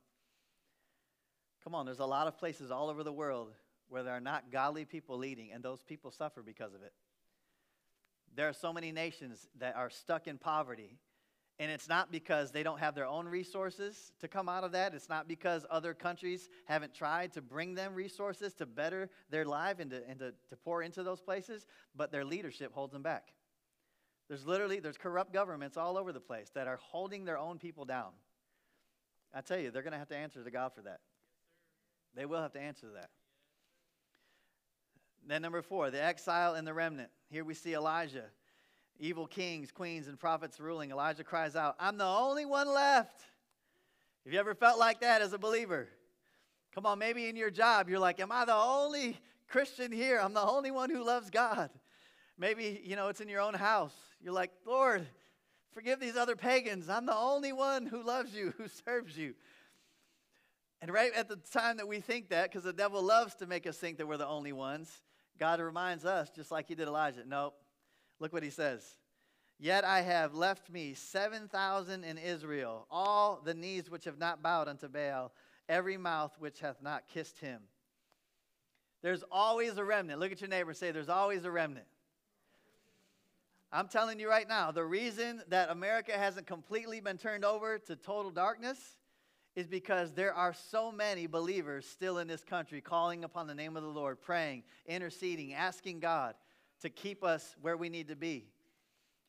Come 1.63 1.75
on, 1.75 1.86
there's 1.86 2.00
a 2.00 2.05
lot 2.05 2.27
of 2.27 2.38
places 2.38 2.72
all 2.72 2.89
over 2.89 3.03
the 3.03 3.12
world 3.12 3.51
where 3.89 4.03
there 4.03 4.13
are 4.13 4.22
not 4.22 4.51
godly 4.51 4.86
people 4.86 5.17
leading, 5.17 5.51
and 5.51 5.63
those 5.63 5.84
people 5.84 6.12
suffer 6.12 6.41
because 6.41 6.74
of 6.74 6.81
it. 6.81 6.93
There 8.36 8.48
are 8.48 8.53
so 8.53 8.72
many 8.72 8.91
nations 8.91 9.48
that 9.60 9.75
are 9.75 9.89
stuck 9.89 10.27
in 10.27 10.38
poverty 10.38 10.98
and 11.60 11.72
it's 11.72 11.89
not 11.89 12.12
because 12.12 12.51
they 12.51 12.62
don't 12.62 12.79
have 12.79 12.93
their 12.93 13.07
own 13.07 13.27
resources 13.27 14.12
to 14.19 14.27
come 14.27 14.48
out 14.48 14.63
of 14.63 14.74
that. 14.74 14.93
It's 14.93 15.10
not 15.10 15.27
because 15.27 15.65
other 15.72 15.96
countries 15.96 16.50
haven't 16.65 16.93
tried 16.93 17.34
to 17.34 17.41
bring 17.41 17.74
them 17.74 17.96
resources 17.96 18.53
to 18.55 18.67
better 18.67 19.10
their 19.31 19.46
life 19.46 19.79
and, 19.79 19.89
to, 19.89 20.07
and 20.07 20.19
to, 20.19 20.34
to 20.50 20.55
pour 20.55 20.84
into 20.84 21.01
those 21.01 21.19
places, 21.19 21.65
but 21.96 22.12
their 22.12 22.24
leadership 22.24 22.74
holds 22.74 22.93
them 22.93 23.01
back. 23.01 23.34
There's 24.27 24.46
literally, 24.46 24.79
there's 24.79 24.98
corrupt 24.98 25.31
governments 25.31 25.77
all 25.77 25.98
over 25.98 26.12
the 26.12 26.19
place 26.19 26.50
that 26.53 26.67
are 26.67 26.79
holding 26.81 27.25
their 27.25 27.38
own 27.38 27.60
people 27.60 27.86
down. 27.86 28.12
I 29.34 29.41
tell 29.41 29.60
you, 29.60 29.72
they're 29.72 29.84
going 29.84 29.93
to 29.93 30.00
have 30.00 30.10
to 30.10 30.17
answer 30.17 30.43
to 30.43 30.51
God 30.51 30.74
for 30.74 30.81
that. 30.81 31.00
They 32.15 32.25
will 32.25 32.41
have 32.41 32.53
to 32.53 32.60
answer 32.60 32.88
that. 32.96 33.10
Then 35.25 35.41
number 35.41 35.62
four, 35.62 35.91
the 35.91 36.03
exile 36.03 36.55
and 36.55 36.65
the 36.65 36.74
remnant. 36.74 37.10
Here 37.29 37.43
we 37.43 37.53
see 37.53 37.74
Elijah 37.74 38.25
evil 39.00 39.27
kings, 39.27 39.72
queens, 39.72 40.07
and 40.07 40.19
prophets 40.19 40.60
ruling, 40.60 40.91
Elijah 40.91 41.24
cries 41.24 41.55
out, 41.55 41.75
I'm 41.79 41.98
the 41.98 42.05
only 42.05 42.46
one 42.46 42.67
left. 42.67 43.22
Have 44.25 44.34
you 44.34 44.39
ever 44.39 44.55
felt 44.55 44.79
like 44.79 45.01
that 45.01 45.22
as 45.22 45.34
a 45.34 45.38
believer? 45.38 45.88
Come 46.74 46.86
on, 46.86 47.00
maybe 47.00 47.27
in 47.27 47.36
your 47.36 47.51
job, 47.51 47.89
you're 47.89 48.00
like, 48.00 48.19
Am 48.19 48.31
I 48.31 48.46
the 48.46 48.55
only 48.55 49.17
Christian 49.48 49.91
here? 49.91 50.19
I'm 50.22 50.34
the 50.34 50.41
only 50.41 50.72
one 50.72 50.89
who 50.89 51.03
loves 51.03 51.29
God. 51.29 51.69
Maybe, 52.38 52.82
you 52.84 52.96
know, 52.96 53.08
it's 53.08 53.22
in 53.22 53.29
your 53.29 53.41
own 53.41 53.53
house. 53.53 53.96
You're 54.22 54.34
like, 54.34 54.51
Lord, 54.65 55.08
forgive 55.74 56.00
these 56.00 56.16
other 56.16 56.35
pagans. 56.35 56.90
I'm 56.90 57.05
the 57.05 57.16
only 57.16 57.53
one 57.53 57.85
who 57.85 58.03
loves 58.03 58.33
you, 58.33 58.53
who 58.57 58.68
serves 58.68 59.18
you. 59.18 59.33
And 60.81 60.92
right 60.92 61.11
at 61.16 61.27
the 61.27 61.38
time 61.51 61.77
that 61.77 61.88
we 61.88 62.00
think 62.00 62.29
that, 62.29 62.51
because 62.51 62.64
the 62.64 62.74
devil 62.74 63.01
loves 63.01 63.35
to 63.35 63.48
make 63.48 63.66
us 63.66 63.77
think 63.77 63.98
that 63.98 64.07
we're 64.07 64.18
the 64.18 64.27
only 64.27 64.53
ones, 64.53 64.92
God 65.40 65.59
reminds 65.59 66.05
us, 66.05 66.29
just 66.29 66.51
like 66.51 66.68
he 66.68 66.75
did 66.75 66.88
Elijah, 66.88 67.24
nope, 67.25 67.55
Look 68.20 68.33
what 68.33 68.44
he 68.44 68.50
says. 68.50 68.83
Yet 69.59 69.83
I 69.83 70.01
have 70.01 70.33
left 70.33 70.70
me 70.70 70.94
7,000 70.94 72.03
in 72.03 72.18
Israel, 72.18 72.85
all 72.92 73.42
the 73.44 73.53
knees 73.53 73.90
which 73.90 74.05
have 74.05 74.20
not 74.20 74.44
bowed 74.44 74.68
unto 74.68 74.88
Baal, 74.88 75.31
every 75.68 75.98
mouth 75.98 76.35
which 76.40 76.59
hath 76.59 76.81
not 76.81 77.07
kissed 77.07 77.40
him. 77.40 77.61
There's 79.01 79.24
always 79.31 79.77
a 79.77 79.83
remnant. 79.83 80.20
Look 80.20 80.31
at 80.31 80.42
your 80.42 80.50
neighbor 80.50 80.74
say, 80.74 80.92
There's 80.92 81.09
always 81.09 81.46
a 81.46 81.51
remnant. 81.51 81.88
I'm 83.72 83.90
telling 83.90 84.20
you 84.20 84.30
right 84.30 84.48
now, 84.48 84.72
the 84.72 84.86
reason 84.86 85.42
that 85.50 85.70
America 85.70 86.14
hasn't 86.14 86.48
completely 86.48 87.01
been 87.01 87.18
turned 87.18 87.44
over 87.44 87.77
to 87.80 87.96
total 87.98 88.32
darkness 88.32 88.98
is 89.58 89.68
because 89.68 90.14
there 90.14 90.34
are 90.34 90.53
so 90.53 90.92
many 90.92 91.27
believers 91.27 91.86
still 91.86 92.20
in 92.20 92.27
this 92.27 92.44
country 92.44 92.80
calling 92.80 93.25
upon 93.25 93.46
the 93.46 93.56
name 93.56 93.75
of 93.75 93.84
the 93.84 93.90
Lord, 93.90 94.22
praying, 94.22 94.64
interceding, 94.86 95.53
asking 95.53 96.00
God 96.00 96.36
to 96.82 96.90
keep 96.90 97.24
us 97.24 97.56
where 97.62 97.75
we 97.75 97.90
need 97.90 98.08
to 98.08 98.16
be. 98.16 98.46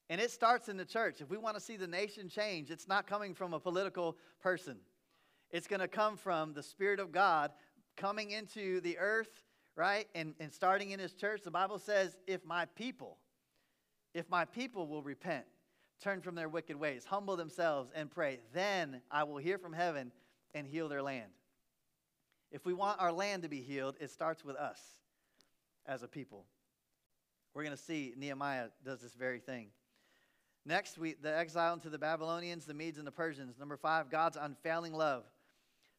And 0.08 0.20
it 0.20 0.30
starts 0.30 0.68
in 0.68 0.76
the 0.76 0.84
church. 0.84 1.20
If 1.20 1.30
we 1.30 1.36
want 1.36 1.56
to 1.56 1.60
see 1.60 1.76
the 1.76 1.86
nation 1.86 2.28
change, 2.28 2.70
it's 2.70 2.86
not 2.86 3.06
coming 3.06 3.34
from 3.34 3.54
a 3.54 3.60
political 3.60 4.16
person. 4.40 4.76
It's 5.50 5.66
going 5.66 5.80
to 5.80 5.88
come 5.88 6.16
from 6.16 6.52
the 6.52 6.62
Spirit 6.62 7.00
of 7.00 7.10
God 7.10 7.50
coming 7.96 8.30
into 8.30 8.80
the 8.82 8.98
earth, 8.98 9.42
right? 9.74 10.06
And, 10.14 10.34
and 10.38 10.52
starting 10.52 10.90
in 10.90 11.00
His 11.00 11.14
church. 11.14 11.42
The 11.42 11.50
Bible 11.50 11.78
says, 11.78 12.16
if 12.26 12.44
my 12.44 12.66
people, 12.66 13.18
if 14.14 14.28
my 14.30 14.44
people 14.44 14.86
will 14.86 15.02
repent, 15.02 15.44
turn 16.02 16.20
from 16.20 16.34
their 16.34 16.48
wicked 16.48 16.76
ways, 16.76 17.04
humble 17.04 17.36
themselves, 17.36 17.90
and 17.94 18.10
pray, 18.10 18.40
then 18.52 19.00
I 19.10 19.24
will 19.24 19.38
hear 19.38 19.58
from 19.58 19.72
heaven 19.72 20.12
and 20.54 20.66
heal 20.66 20.88
their 20.88 21.02
land. 21.02 21.30
If 22.50 22.64
we 22.64 22.72
want 22.72 23.00
our 23.00 23.12
land 23.12 23.42
to 23.42 23.48
be 23.48 23.60
healed, 23.60 23.96
it 24.00 24.10
starts 24.10 24.44
with 24.44 24.56
us 24.56 24.80
as 25.86 26.02
a 26.02 26.08
people. 26.08 26.44
We're 27.54 27.64
going 27.64 27.76
to 27.76 27.82
see 27.82 28.14
Nehemiah 28.16 28.68
does 28.84 29.00
this 29.00 29.14
very 29.14 29.40
thing. 29.40 29.68
Next, 30.64 30.98
we, 30.98 31.14
the 31.14 31.36
exile 31.36 31.74
into 31.74 31.88
the 31.88 31.98
Babylonians, 31.98 32.66
the 32.66 32.74
Medes, 32.74 32.98
and 32.98 33.06
the 33.06 33.12
Persians. 33.12 33.58
Number 33.58 33.76
five, 33.76 34.10
God's 34.10 34.36
unfailing 34.40 34.92
love. 34.92 35.24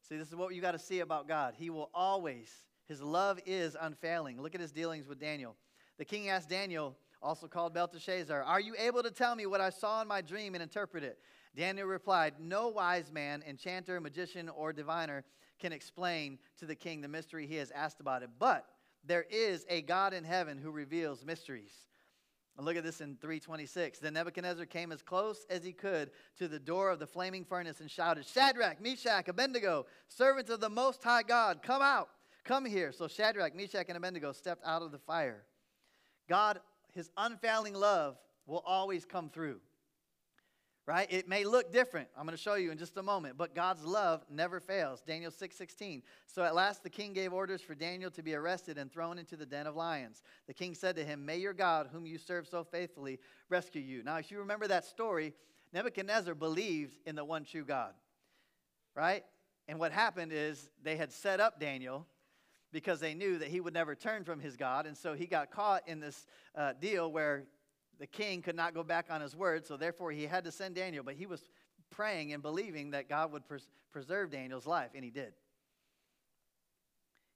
See, 0.07 0.17
this 0.17 0.27
is 0.27 0.35
what 0.35 0.53
you 0.53 0.61
got 0.61 0.71
to 0.71 0.79
see 0.79 0.99
about 0.99 1.27
God. 1.27 1.55
He 1.57 1.69
will 1.69 1.89
always, 1.93 2.51
his 2.87 3.01
love 3.01 3.39
is 3.45 3.75
unfailing. 3.79 4.41
Look 4.41 4.55
at 4.55 4.61
his 4.61 4.71
dealings 4.71 5.07
with 5.07 5.19
Daniel. 5.19 5.55
The 5.97 6.05
king 6.05 6.29
asked 6.29 6.49
Daniel, 6.49 6.95
also 7.21 7.47
called 7.47 7.73
Belteshazzar, 7.73 8.43
Are 8.43 8.60
you 8.60 8.75
able 8.77 9.03
to 9.03 9.12
tell 9.12 9.36
me 9.36 9.45
what 9.45 9.62
I 9.62 9.69
saw 9.69 10.01
in 10.01 10.08
my 10.08 10.21
dream 10.21 10.53
and 10.53 10.63
interpret 10.63 11.03
it? 11.03 11.19
Daniel 11.55 11.88
replied, 11.88 12.36
No 12.39 12.69
wise 12.69 13.12
man, 13.12 13.43
enchanter, 13.47 13.99
magician, 13.99 14.49
or 14.49 14.71
diviner 14.73 15.23
can 15.60 15.73
explain 15.73 16.39
to 16.60 16.65
the 16.65 16.75
king 16.75 17.01
the 17.01 17.08
mystery 17.08 17.45
he 17.45 17.55
has 17.55 17.71
asked 17.71 17.99
about 17.99 18.23
it. 18.23 18.29
But 18.39 18.65
there 19.03 19.25
is 19.29 19.65
a 19.69 19.82
God 19.82 20.13
in 20.13 20.23
heaven 20.23 20.58
who 20.58 20.71
reveals 20.71 21.25
mysteries. 21.25 21.73
And 22.58 22.65
look 22.65 22.75
at 22.75 22.84
this 22.84 22.99
in 22.99 23.15
326. 23.21 23.99
Then 23.99 24.13
Nebuchadnezzar 24.13 24.65
came 24.65 24.91
as 24.91 25.01
close 25.01 25.45
as 25.49 25.63
he 25.63 25.71
could 25.71 26.12
to 26.38 26.47
the 26.47 26.60
door 26.60 26.89
of 26.89 26.99
the 26.99 27.08
flaming 27.08 27.45
furnace 27.45 27.79
and 27.79 27.89
shouted, 27.89 28.25
Shadrach, 28.25 28.82
Meshach, 28.82 29.29
Abednego, 29.29 29.86
servants 30.10 30.51
of 30.51 30.60
the 30.60 30.69
Most 30.69 31.01
High 31.01 31.23
God, 31.23 31.62
come 31.63 31.82
out, 31.82 32.10
come 32.43 32.65
here. 32.65 32.91
So 32.91 33.08
Shadrach, 33.08 33.55
Meshach, 33.55 33.86
and 33.88 33.95
Abednego 33.95 34.34
stepped 34.34 34.65
out 34.65 34.82
of 34.82 34.91
the 34.91 34.97
fire. 34.97 35.43
God, 36.27 36.60
his 36.99 37.09
unfailing 37.17 37.73
love 37.73 38.17
will 38.45 38.63
always 38.65 39.05
come 39.05 39.29
through 39.29 39.59
right? 40.89 41.07
It 41.12 41.27
may 41.27 41.43
look 41.43 41.71
different. 41.71 42.07
I'm 42.17 42.25
going 42.25 42.35
to 42.35 42.41
show 42.41 42.55
you 42.55 42.71
in 42.71 42.79
just 42.79 42.97
a 42.97 43.03
moment, 43.03 43.38
but 43.38 43.53
God's 43.53 43.83
love 43.85 44.25
never 44.27 44.59
fails. 44.59 45.03
Daniel 45.03 45.29
6:16. 45.29 46.01
so 46.25 46.41
at 46.41 46.55
last 46.55 46.81
the 46.81 46.89
king 46.89 47.13
gave 47.13 47.31
orders 47.31 47.62
for 47.62 47.75
Daniel 47.75 48.09
to 48.09 48.23
be 48.23 48.33
arrested 48.33 48.79
and 48.79 48.91
thrown 48.91 49.19
into 49.19 49.38
the 49.38 49.45
den 49.45 49.67
of 49.67 49.75
lions. 49.75 50.23
The 50.47 50.53
king 50.55 50.73
said 50.73 50.95
to 50.95 51.05
him, 51.05 51.23
"May 51.23 51.38
your 51.38 51.53
God, 51.53 51.89
whom 51.91 52.07
you 52.07 52.17
serve 52.17 52.47
so 52.47 52.63
faithfully, 52.63 53.19
rescue 53.49 53.83
you." 53.83 54.01
Now, 54.01 54.17
if 54.17 54.31
you 54.31 54.39
remember 54.39 54.67
that 54.67 54.83
story, 54.83 55.35
Nebuchadnezzar 55.73 56.33
believed 56.33 56.97
in 57.05 57.15
the 57.15 57.23
one 57.23 57.45
true 57.45 57.65
God. 57.65 57.93
Right? 58.95 59.23
And 59.67 59.77
what 59.79 59.91
happened 59.91 60.31
is 60.33 60.71
they 60.81 60.97
had 60.97 61.12
set 61.12 61.39
up 61.39 61.59
Daniel 61.59 62.07
because 62.71 62.99
they 62.99 63.13
knew 63.13 63.38
that 63.38 63.47
he 63.47 63.60
would 63.60 63.73
never 63.73 63.95
turn 63.95 64.23
from 64.23 64.39
his 64.39 64.55
God. 64.55 64.86
And 64.86 64.95
so 64.95 65.13
he 65.13 65.25
got 65.25 65.51
caught 65.51 65.88
in 65.88 65.99
this 65.99 66.27
uh, 66.55 66.73
deal 66.79 67.12
where 67.12 67.45
the 67.99 68.08
king 68.08 68.41
could 68.41 68.55
not 68.55 68.73
go 68.73 68.84
back 68.84 69.08
on 69.10 69.21
his 69.21 69.36
word, 69.36 69.65
so 69.65 69.75
therefore 69.75 70.12
he 70.12 70.23
had 70.23 70.43
to 70.45 70.51
send 70.51 70.75
Daniel. 70.75 71.03
But 71.03 71.15
he 71.15 71.25
was 71.25 71.49
praying 71.89 72.34
and 72.34 72.41
believing 72.41 72.91
that 72.91 73.10
God 73.10 73.32
would 73.32 73.47
pres- 73.47 73.69
preserve 73.91 74.32
Daniel's 74.32 74.67
life, 74.67 74.91
and 74.95 75.03
he 75.03 75.10
did. 75.10 75.34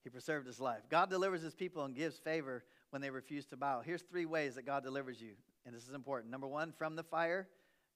He 0.03 0.09
preserved 0.09 0.47
his 0.47 0.59
life. 0.59 0.81
God 0.89 1.09
delivers 1.09 1.41
his 1.41 1.55
people 1.55 1.85
and 1.85 1.95
gives 1.95 2.17
favor 2.17 2.63
when 2.89 3.01
they 3.01 3.09
refuse 3.09 3.45
to 3.47 3.57
bow. 3.57 3.81
Here's 3.83 4.01
three 4.01 4.25
ways 4.25 4.55
that 4.55 4.65
God 4.65 4.83
delivers 4.83 5.21
you, 5.21 5.33
and 5.65 5.73
this 5.73 5.87
is 5.87 5.93
important. 5.93 6.31
Number 6.31 6.47
one, 6.47 6.73
from 6.77 6.95
the 6.95 7.03
fire, 7.03 7.47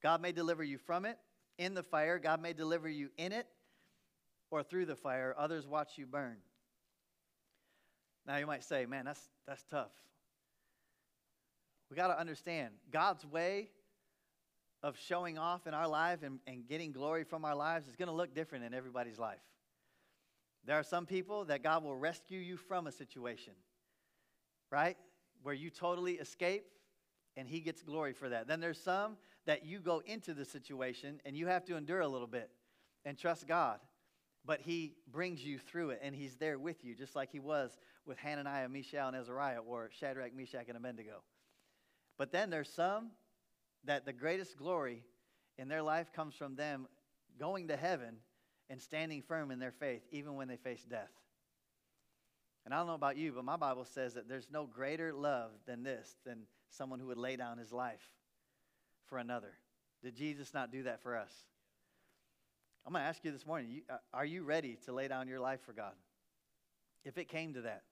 God 0.02 0.21
may 0.21 0.32
deliver 0.32 0.63
you 0.63 0.78
from 0.78 1.06
it. 1.06 1.17
In 1.58 1.73
the 1.73 1.84
fire, 1.84 2.19
God 2.19 2.41
may 2.41 2.54
deliver 2.54 2.88
you 2.88 3.10
in 3.17 3.32
it, 3.32 3.47
or 4.52 4.63
through 4.63 4.86
the 4.86 4.95
fire, 4.95 5.36
others 5.38 5.67
watch 5.67 5.97
you 5.97 6.06
burn. 6.06 6.38
Now, 8.27 8.37
you 8.37 8.45
might 8.45 8.63
say, 8.63 8.85
man, 8.85 9.05
that's, 9.05 9.21
that's 9.47 9.63
tough. 9.71 9.91
We 11.89 11.95
got 11.95 12.07
to 12.07 12.19
understand 12.19 12.73
God's 12.91 13.25
way 13.25 13.69
of 14.83 14.97
showing 14.97 15.37
off 15.37 15.65
in 15.65 15.73
our 15.73 15.87
life 15.87 16.23
and, 16.23 16.39
and 16.45 16.67
getting 16.67 16.91
glory 16.91 17.23
from 17.23 17.45
our 17.45 17.55
lives 17.55 17.87
is 17.87 17.95
going 17.95 18.09
to 18.09 18.13
look 18.13 18.35
different 18.35 18.65
in 18.65 18.73
everybody's 18.73 19.17
life. 19.17 19.39
There 20.65 20.75
are 20.77 20.83
some 20.83 21.05
people 21.05 21.45
that 21.45 21.63
God 21.63 21.83
will 21.83 21.95
rescue 21.95 22.39
you 22.39 22.57
from 22.57 22.87
a 22.87 22.91
situation, 22.91 23.53
right? 24.69 24.97
Where 25.43 25.55
you 25.55 25.69
totally 25.69 26.13
escape 26.13 26.65
and 27.37 27.47
He 27.47 27.61
gets 27.61 27.81
glory 27.81 28.11
for 28.11 28.27
that. 28.29 28.47
Then 28.47 28.59
there's 28.59 28.81
some 28.81 29.15
that 29.45 29.65
you 29.65 29.79
go 29.79 30.01
into 30.05 30.33
the 30.33 30.43
situation 30.43 31.21
and 31.25 31.37
you 31.37 31.47
have 31.47 31.63
to 31.65 31.77
endure 31.77 32.01
a 32.01 32.07
little 32.07 32.27
bit 32.27 32.49
and 33.05 33.17
trust 33.17 33.47
God. 33.47 33.79
But 34.45 34.59
He 34.61 34.95
brings 35.09 35.43
you 35.43 35.57
through 35.57 35.91
it 35.91 36.01
and 36.03 36.13
He's 36.13 36.35
there 36.35 36.59
with 36.59 36.83
you, 36.83 36.95
just 36.95 37.15
like 37.15 37.31
He 37.31 37.39
was 37.39 37.77
with 38.08 38.17
Hananiah, 38.17 38.70
Mishael, 38.70 39.08
and 39.08 39.17
Azariah, 39.17 39.60
or 39.60 39.89
Shadrach, 40.00 40.36
Meshach, 40.36 40.67
and 40.67 40.78
Abednego. 40.78 41.22
But 42.17 42.32
then 42.32 42.50
there's 42.50 42.70
some 42.70 43.12
that 43.86 44.06
the 44.06 44.13
greatest 44.13 44.58
glory 44.58 45.04
in 45.58 45.67
their 45.67 45.82
life 45.82 46.12
comes 46.13 46.36
from 46.36 46.56
them 46.56 46.88
going 47.39 47.67
to 47.67 47.78
heaven 47.78 48.17
and 48.70 48.82
standing 48.82 49.22
firm 49.22 49.52
in 49.52 49.60
their 49.60 49.72
faith, 49.72 50.02
even 50.12 50.36
when 50.36 50.48
they 50.48 50.58
face 50.58 50.84
death. 50.84 51.12
And 52.65 52.74
I 52.74 52.78
don't 52.78 52.88
know 52.88 52.96
about 52.96 53.17
you, 53.17 53.32
but 53.32 53.46
my 53.46 53.56
Bible 53.56 53.86
says 53.86 54.15
that 54.15 54.28
there's 54.28 54.50
no 54.52 54.65
greater 54.65 55.13
love 55.13 55.52
than 55.65 55.84
this, 55.84 56.17
than 56.26 56.39
someone 56.70 57.00
who 57.00 57.08
would 57.08 57.17
lay 57.17 57.38
down 57.38 57.58
his 57.58 57.72
life 57.72 58.12
for 59.06 59.20
another. 59.20 59.54
Did 60.04 60.15
Jesus 60.15 60.54
not 60.54 60.72
do 60.72 60.84
that 60.84 61.02
for 61.02 61.15
us? 61.15 61.32
I'm 62.86 62.93
going 62.93 63.04
to 63.04 63.08
ask 63.08 63.24
you 63.24 63.32
this 63.32 63.46
morning 63.46 63.82
uh, 63.89 63.98
are 64.13 64.26
you 64.26 64.43
ready 64.43 64.78
to 64.86 64.93
lay 64.93 65.08
down 65.08 65.28
your 65.28 65.39
life 65.39 65.62
for 65.65 65.74
God? 65.74 65.93
If 67.06 67.17
it 67.17 67.30
came 67.30 67.54
to 67.54 67.62
that. 67.62 67.84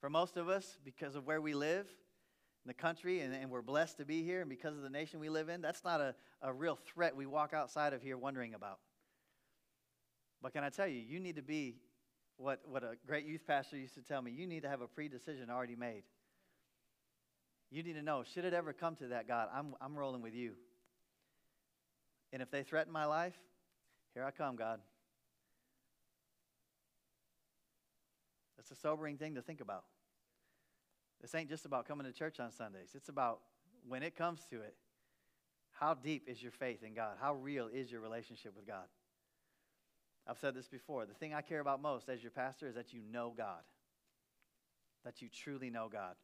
For 0.00 0.08
most 0.08 0.36
of 0.36 0.48
us, 0.48 0.78
because 0.84 1.16
of 1.16 1.26
where 1.26 1.40
we 1.40 1.54
live, 1.54 1.86
in 2.64 2.68
the 2.68 2.74
country, 2.74 3.20
and, 3.20 3.34
and 3.34 3.50
we're 3.50 3.62
blessed 3.62 3.98
to 3.98 4.04
be 4.04 4.22
here, 4.22 4.40
and 4.40 4.50
because 4.50 4.76
of 4.76 4.82
the 4.82 4.90
nation 4.90 5.20
we 5.20 5.28
live 5.28 5.48
in, 5.48 5.60
that's 5.60 5.84
not 5.84 6.00
a, 6.00 6.14
a 6.42 6.52
real 6.52 6.76
threat 6.76 7.16
we 7.16 7.26
walk 7.26 7.52
outside 7.54 7.92
of 7.92 8.02
here 8.02 8.16
wondering 8.16 8.54
about. 8.54 8.78
But 10.42 10.52
can 10.52 10.62
I 10.62 10.70
tell 10.70 10.86
you, 10.86 11.00
you 11.00 11.18
need 11.18 11.36
to 11.36 11.42
be 11.42 11.76
what, 12.36 12.60
what 12.68 12.84
a 12.84 12.96
great 13.06 13.26
youth 13.26 13.46
pastor 13.46 13.76
used 13.76 13.94
to 13.94 14.02
tell 14.02 14.22
me 14.22 14.30
you 14.30 14.46
need 14.46 14.62
to 14.62 14.68
have 14.68 14.80
a 14.80 14.86
pre 14.86 15.08
decision 15.08 15.50
already 15.50 15.76
made. 15.76 16.04
You 17.70 17.82
need 17.82 17.94
to 17.94 18.02
know, 18.02 18.22
should 18.22 18.44
it 18.44 18.54
ever 18.54 18.72
come 18.72 18.94
to 18.96 19.08
that, 19.08 19.26
God, 19.28 19.48
I'm, 19.54 19.74
I'm 19.80 19.98
rolling 19.98 20.22
with 20.22 20.34
you. 20.34 20.52
And 22.32 22.40
if 22.40 22.50
they 22.50 22.62
threaten 22.62 22.92
my 22.92 23.04
life, 23.04 23.36
here 24.14 24.24
I 24.24 24.30
come, 24.30 24.56
God. 24.56 24.80
That's 28.58 28.70
a 28.70 28.76
sobering 28.76 29.16
thing 29.16 29.36
to 29.36 29.42
think 29.42 29.62
about. 29.62 29.84
This 31.22 31.34
ain't 31.34 31.48
just 31.48 31.64
about 31.64 31.88
coming 31.88 32.06
to 32.06 32.12
church 32.12 32.38
on 32.38 32.52
Sundays. 32.52 32.90
It's 32.94 33.08
about 33.08 33.40
when 33.88 34.02
it 34.02 34.14
comes 34.14 34.44
to 34.50 34.56
it, 34.56 34.74
how 35.70 35.94
deep 35.94 36.28
is 36.28 36.42
your 36.42 36.52
faith 36.52 36.82
in 36.82 36.92
God? 36.92 37.16
How 37.20 37.34
real 37.34 37.68
is 37.72 37.90
your 37.90 38.00
relationship 38.00 38.54
with 38.54 38.66
God? 38.66 38.84
I've 40.26 40.38
said 40.38 40.54
this 40.54 40.68
before. 40.68 41.06
The 41.06 41.14
thing 41.14 41.32
I 41.32 41.40
care 41.40 41.60
about 41.60 41.80
most 41.80 42.08
as 42.08 42.22
your 42.22 42.32
pastor 42.32 42.66
is 42.66 42.74
that 42.74 42.92
you 42.92 43.00
know 43.10 43.32
God, 43.36 43.62
that 45.04 45.22
you 45.22 45.28
truly 45.28 45.70
know 45.70 45.88
God. 45.90 46.16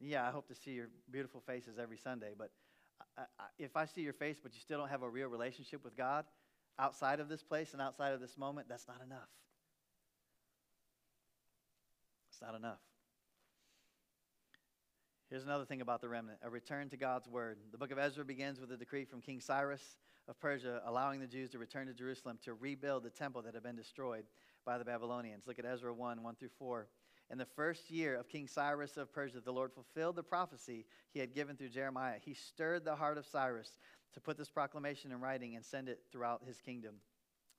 Yeah, 0.00 0.26
I 0.26 0.30
hope 0.30 0.48
to 0.48 0.54
see 0.54 0.70
your 0.70 0.88
beautiful 1.10 1.40
faces 1.40 1.78
every 1.80 1.98
Sunday, 1.98 2.32
but 2.36 2.50
I, 3.18 3.22
I, 3.38 3.44
if 3.58 3.76
I 3.76 3.84
see 3.86 4.00
your 4.00 4.12
face, 4.12 4.38
but 4.42 4.54
you 4.54 4.60
still 4.60 4.78
don't 4.78 4.88
have 4.88 5.02
a 5.02 5.08
real 5.08 5.28
relationship 5.28 5.84
with 5.84 5.96
God 5.96 6.24
outside 6.78 7.20
of 7.20 7.28
this 7.28 7.42
place 7.42 7.72
and 7.72 7.82
outside 7.82 8.12
of 8.12 8.20
this 8.20 8.38
moment, 8.38 8.68
that's 8.68 8.88
not 8.88 9.00
enough. 9.04 9.28
It's 12.34 12.42
not 12.42 12.56
enough. 12.56 12.80
Here's 15.30 15.44
another 15.44 15.64
thing 15.64 15.80
about 15.80 16.00
the 16.00 16.08
remnant 16.08 16.40
a 16.42 16.50
return 16.50 16.88
to 16.88 16.96
God's 16.96 17.28
word. 17.28 17.58
The 17.70 17.78
book 17.78 17.92
of 17.92 17.98
Ezra 17.98 18.24
begins 18.24 18.58
with 18.58 18.72
a 18.72 18.76
decree 18.76 19.04
from 19.04 19.20
King 19.20 19.40
Cyrus 19.40 19.98
of 20.26 20.40
Persia 20.40 20.82
allowing 20.84 21.20
the 21.20 21.28
Jews 21.28 21.50
to 21.50 21.60
return 21.60 21.86
to 21.86 21.94
Jerusalem 21.94 22.40
to 22.42 22.54
rebuild 22.54 23.04
the 23.04 23.10
temple 23.10 23.42
that 23.42 23.54
had 23.54 23.62
been 23.62 23.76
destroyed 23.76 24.24
by 24.66 24.78
the 24.78 24.84
Babylonians. 24.84 25.44
Look 25.46 25.60
at 25.60 25.64
Ezra 25.64 25.94
1 25.94 26.24
1 26.24 26.34
through 26.34 26.48
4. 26.58 26.88
In 27.30 27.38
the 27.38 27.44
first 27.44 27.88
year 27.88 28.16
of 28.16 28.28
King 28.28 28.48
Cyrus 28.48 28.96
of 28.96 29.12
Persia, 29.12 29.40
the 29.40 29.52
Lord 29.52 29.72
fulfilled 29.72 30.16
the 30.16 30.24
prophecy 30.24 30.86
he 31.12 31.20
had 31.20 31.34
given 31.34 31.54
through 31.54 31.68
Jeremiah. 31.68 32.16
He 32.20 32.34
stirred 32.34 32.84
the 32.84 32.96
heart 32.96 33.16
of 33.16 33.26
Cyrus 33.26 33.78
to 34.12 34.20
put 34.20 34.36
this 34.36 34.50
proclamation 34.50 35.12
in 35.12 35.20
writing 35.20 35.54
and 35.54 35.64
send 35.64 35.88
it 35.88 36.00
throughout 36.10 36.42
his 36.44 36.60
kingdom. 36.60 36.96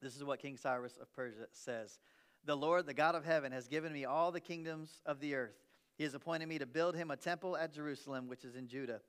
This 0.01 0.17
is 0.17 0.25
what 0.25 0.41
King 0.41 0.57
Cyrus 0.57 0.97
of 0.97 1.13
Persia 1.13 1.47
says 1.53 1.99
The 2.45 2.55
Lord, 2.55 2.85
the 2.85 2.93
God 2.93 3.15
of 3.15 3.25
heaven, 3.25 3.51
has 3.51 3.67
given 3.67 3.91
me 3.91 4.05
all 4.05 4.31
the 4.31 4.39
kingdoms 4.39 5.01
of 5.05 5.19
the 5.19 5.33
earth. 5.33 5.57
He 5.97 6.03
has 6.03 6.13
appointed 6.13 6.47
me 6.47 6.59
to 6.59 6.65
build 6.65 6.95
him 6.95 7.09
a 7.09 7.15
temple 7.15 7.57
at 7.57 7.73
Jerusalem, 7.73 8.27
which 8.27 8.45
is 8.45 8.55
in 8.55 8.67
Judah. 8.67 9.01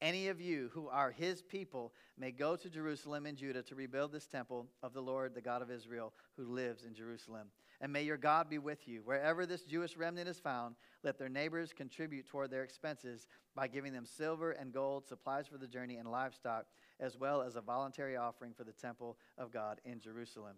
Any 0.00 0.28
of 0.28 0.40
you 0.40 0.70
who 0.72 0.88
are 0.88 1.10
his 1.10 1.42
people 1.42 1.92
may 2.18 2.32
go 2.32 2.56
to 2.56 2.70
Jerusalem 2.70 3.26
and 3.26 3.36
Judah 3.36 3.62
to 3.64 3.74
rebuild 3.74 4.12
this 4.12 4.26
temple 4.26 4.66
of 4.82 4.94
the 4.94 5.02
Lord, 5.02 5.34
the 5.34 5.42
God 5.42 5.60
of 5.60 5.70
Israel, 5.70 6.14
who 6.36 6.46
lives 6.46 6.84
in 6.84 6.94
Jerusalem. 6.94 7.48
And 7.82 7.92
may 7.92 8.02
your 8.02 8.16
God 8.16 8.48
be 8.48 8.58
with 8.58 8.88
you. 8.88 9.02
Wherever 9.04 9.46
this 9.46 9.62
Jewish 9.62 9.96
remnant 9.96 10.28
is 10.28 10.38
found, 10.38 10.74
let 11.04 11.18
their 11.18 11.28
neighbors 11.28 11.72
contribute 11.72 12.26
toward 12.26 12.50
their 12.50 12.64
expenses 12.64 13.26
by 13.54 13.68
giving 13.68 13.92
them 13.92 14.06
silver 14.06 14.52
and 14.52 14.72
gold, 14.72 15.06
supplies 15.06 15.46
for 15.46 15.58
the 15.58 15.66
journey, 15.66 15.96
and 15.96 16.10
livestock, 16.10 16.66
as 16.98 17.18
well 17.18 17.42
as 17.42 17.56
a 17.56 17.60
voluntary 17.60 18.16
offering 18.16 18.52
for 18.54 18.64
the 18.64 18.72
temple 18.72 19.18
of 19.38 19.52
God 19.52 19.80
in 19.84 20.00
Jerusalem. 20.00 20.56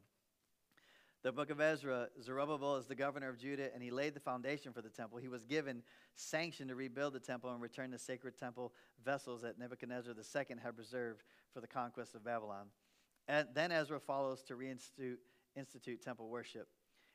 The 1.22 1.30
book 1.30 1.50
of 1.50 1.61
Ezra, 1.61 2.08
Zerubbabel 2.20 2.76
is 2.76 2.87
the 2.87 2.96
governor 2.96 3.28
of 3.28 3.38
Judah, 3.38 3.72
and 3.72 3.80
he 3.80 3.92
laid 3.92 4.14
the 4.14 4.20
foundation 4.20 4.72
for 4.72 4.82
the 4.82 4.88
temple. 4.88 5.18
He 5.18 5.28
was 5.28 5.44
given 5.44 5.85
sanction 6.16 6.66
to 6.66 6.74
rebuild 6.74 7.12
the 7.12 7.20
temple 7.20 7.52
and 7.52 7.62
return 7.62 7.92
the 7.92 7.98
sacred 7.98 8.37
temple 8.37 8.72
vessels 9.04 9.42
that 9.42 9.56
Nebuchadnezzar 9.56 10.14
II 10.14 10.56
had 10.61 10.74
preserved 10.74 11.22
for 11.54 11.61
the 11.61 11.68
conquest 11.68 12.16
of 12.16 12.24
Babylon. 12.24 12.66
And 13.28 13.46
then 13.54 13.70
Ezra 13.70 14.00
follows 14.00 14.42
to 14.48 14.54
reinstitute 14.54 15.18
institute 15.54 16.02
temple 16.02 16.28
worship. 16.28 16.66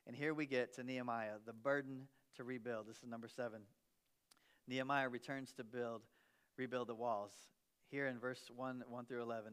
And 0.05 0.15
here 0.15 0.33
we 0.33 0.45
get 0.45 0.73
to 0.75 0.83
Nehemiah, 0.83 1.39
the 1.45 1.51
burden 1.51 2.07
to 2.37 2.45
rebuild. 2.45 2.87
This 2.87 2.97
is 2.97 3.09
number 3.09 3.27
seven. 3.27 3.59
Nehemiah 4.69 5.09
returns 5.09 5.51
to 5.53 5.65
build, 5.65 6.03
rebuild 6.55 6.87
the 6.87 6.95
walls. 6.95 7.33
Here 7.91 8.07
in 8.07 8.19
verse 8.19 8.49
1, 8.55 8.83
1 8.87 9.05
through 9.05 9.23
11, 9.23 9.51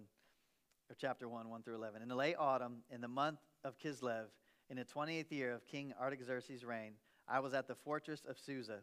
or 0.90 0.96
chapter 0.96 1.28
1, 1.28 1.48
1 1.48 1.62
through 1.64 1.74
11. 1.74 2.02
In 2.02 2.08
the 2.08 2.14
late 2.14 2.36
autumn, 2.38 2.82
in 2.88 3.00
the 3.00 3.08
month 3.08 3.40
of 3.64 3.78
Kislev, 3.78 4.26
in 4.70 4.76
the 4.76 4.84
28th 4.84 5.30
year 5.30 5.52
of 5.52 5.66
King 5.66 5.92
Artaxerxes' 6.00 6.64
reign, 6.64 6.92
I 7.28 7.40
was 7.40 7.54
at 7.54 7.68
the 7.68 7.74
fortress 7.74 8.24
of 8.28 8.38
Susa. 8.38 8.80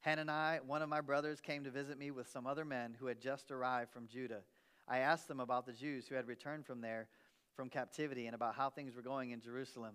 Hanani, 0.00 0.60
one 0.66 0.82
of 0.82 0.88
my 0.88 1.00
brothers, 1.00 1.40
came 1.40 1.64
to 1.64 1.70
visit 1.70 1.98
me 1.98 2.10
with 2.10 2.28
some 2.28 2.46
other 2.46 2.64
men 2.64 2.96
who 2.98 3.06
had 3.06 3.20
just 3.20 3.50
arrived 3.50 3.92
from 3.92 4.06
Judah. 4.06 4.42
I 4.86 4.98
asked 4.98 5.28
them 5.28 5.40
about 5.40 5.66
the 5.66 5.72
Jews 5.72 6.06
who 6.06 6.14
had 6.14 6.26
returned 6.26 6.66
from 6.66 6.80
there 6.80 7.08
from 7.54 7.68
captivity 7.68 8.26
and 8.26 8.34
about 8.34 8.54
how 8.54 8.70
things 8.70 8.94
were 8.94 9.02
going 9.02 9.32
in 9.32 9.40
Jerusalem. 9.40 9.94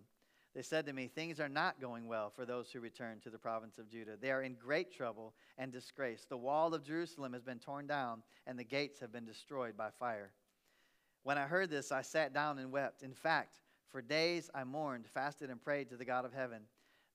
They 0.53 0.61
said 0.61 0.85
to 0.85 0.93
me, 0.93 1.07
Things 1.07 1.39
are 1.39 1.49
not 1.49 1.81
going 1.81 2.07
well 2.07 2.29
for 2.29 2.45
those 2.45 2.69
who 2.69 2.79
return 2.79 3.19
to 3.21 3.29
the 3.29 3.39
province 3.39 3.77
of 3.79 3.89
Judah. 3.89 4.17
They 4.21 4.31
are 4.31 4.43
in 4.43 4.55
great 4.55 4.95
trouble 4.95 5.33
and 5.57 5.71
disgrace. 5.71 6.25
The 6.29 6.37
wall 6.37 6.73
of 6.73 6.83
Jerusalem 6.83 7.33
has 7.33 7.41
been 7.41 7.59
torn 7.59 7.87
down, 7.87 8.21
and 8.45 8.59
the 8.59 8.63
gates 8.63 8.99
have 8.99 9.11
been 9.11 9.25
destroyed 9.25 9.75
by 9.75 9.89
fire. 9.97 10.31
When 11.23 11.37
I 11.37 11.43
heard 11.43 11.69
this, 11.69 11.91
I 11.91 12.01
sat 12.01 12.33
down 12.33 12.59
and 12.59 12.71
wept. 12.71 13.01
In 13.01 13.13
fact, 13.13 13.61
for 13.93 14.01
days 14.01 14.49
I 14.55 14.63
mourned, 14.63 15.05
fasted, 15.07 15.51
and 15.51 15.61
prayed 15.61 15.89
to 15.89 15.97
the 15.97 16.03
God 16.03 16.25
of 16.25 16.33
heaven. 16.33 16.63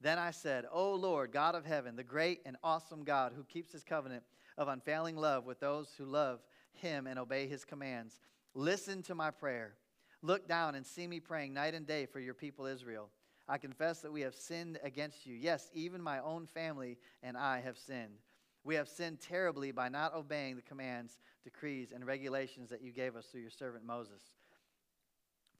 Then 0.00 0.16
I 0.16 0.30
said, 0.30 0.64
O 0.72 0.94
Lord, 0.94 1.32
God 1.32 1.56
of 1.56 1.66
heaven, 1.66 1.96
the 1.96 2.04
great 2.04 2.40
and 2.46 2.56
awesome 2.62 3.02
God 3.02 3.32
who 3.34 3.42
keeps 3.42 3.72
his 3.72 3.82
covenant 3.82 4.22
of 4.56 4.68
unfailing 4.68 5.16
love 5.16 5.44
with 5.44 5.58
those 5.58 5.92
who 5.98 6.04
love 6.04 6.38
him 6.72 7.08
and 7.08 7.18
obey 7.18 7.48
his 7.48 7.64
commands, 7.64 8.20
listen 8.54 9.02
to 9.02 9.16
my 9.16 9.32
prayer. 9.32 9.74
Look 10.22 10.46
down 10.46 10.76
and 10.76 10.86
see 10.86 11.08
me 11.08 11.18
praying 11.18 11.52
night 11.52 11.74
and 11.74 11.84
day 11.84 12.06
for 12.06 12.20
your 12.20 12.34
people 12.34 12.64
Israel. 12.64 13.10
I 13.48 13.58
confess 13.58 14.00
that 14.02 14.12
we 14.12 14.20
have 14.20 14.36
sinned 14.36 14.78
against 14.84 15.26
you. 15.26 15.34
Yes, 15.34 15.70
even 15.74 16.00
my 16.00 16.20
own 16.20 16.46
family 16.46 16.96
and 17.24 17.36
I 17.36 17.60
have 17.60 17.76
sinned. 17.76 18.20
We 18.62 18.76
have 18.76 18.88
sinned 18.88 19.20
terribly 19.20 19.72
by 19.72 19.88
not 19.88 20.14
obeying 20.14 20.54
the 20.54 20.62
commands, 20.62 21.18
decrees, 21.42 21.90
and 21.92 22.06
regulations 22.06 22.70
that 22.70 22.82
you 22.82 22.92
gave 22.92 23.16
us 23.16 23.26
through 23.26 23.40
your 23.40 23.50
servant 23.50 23.84
Moses. 23.84 24.22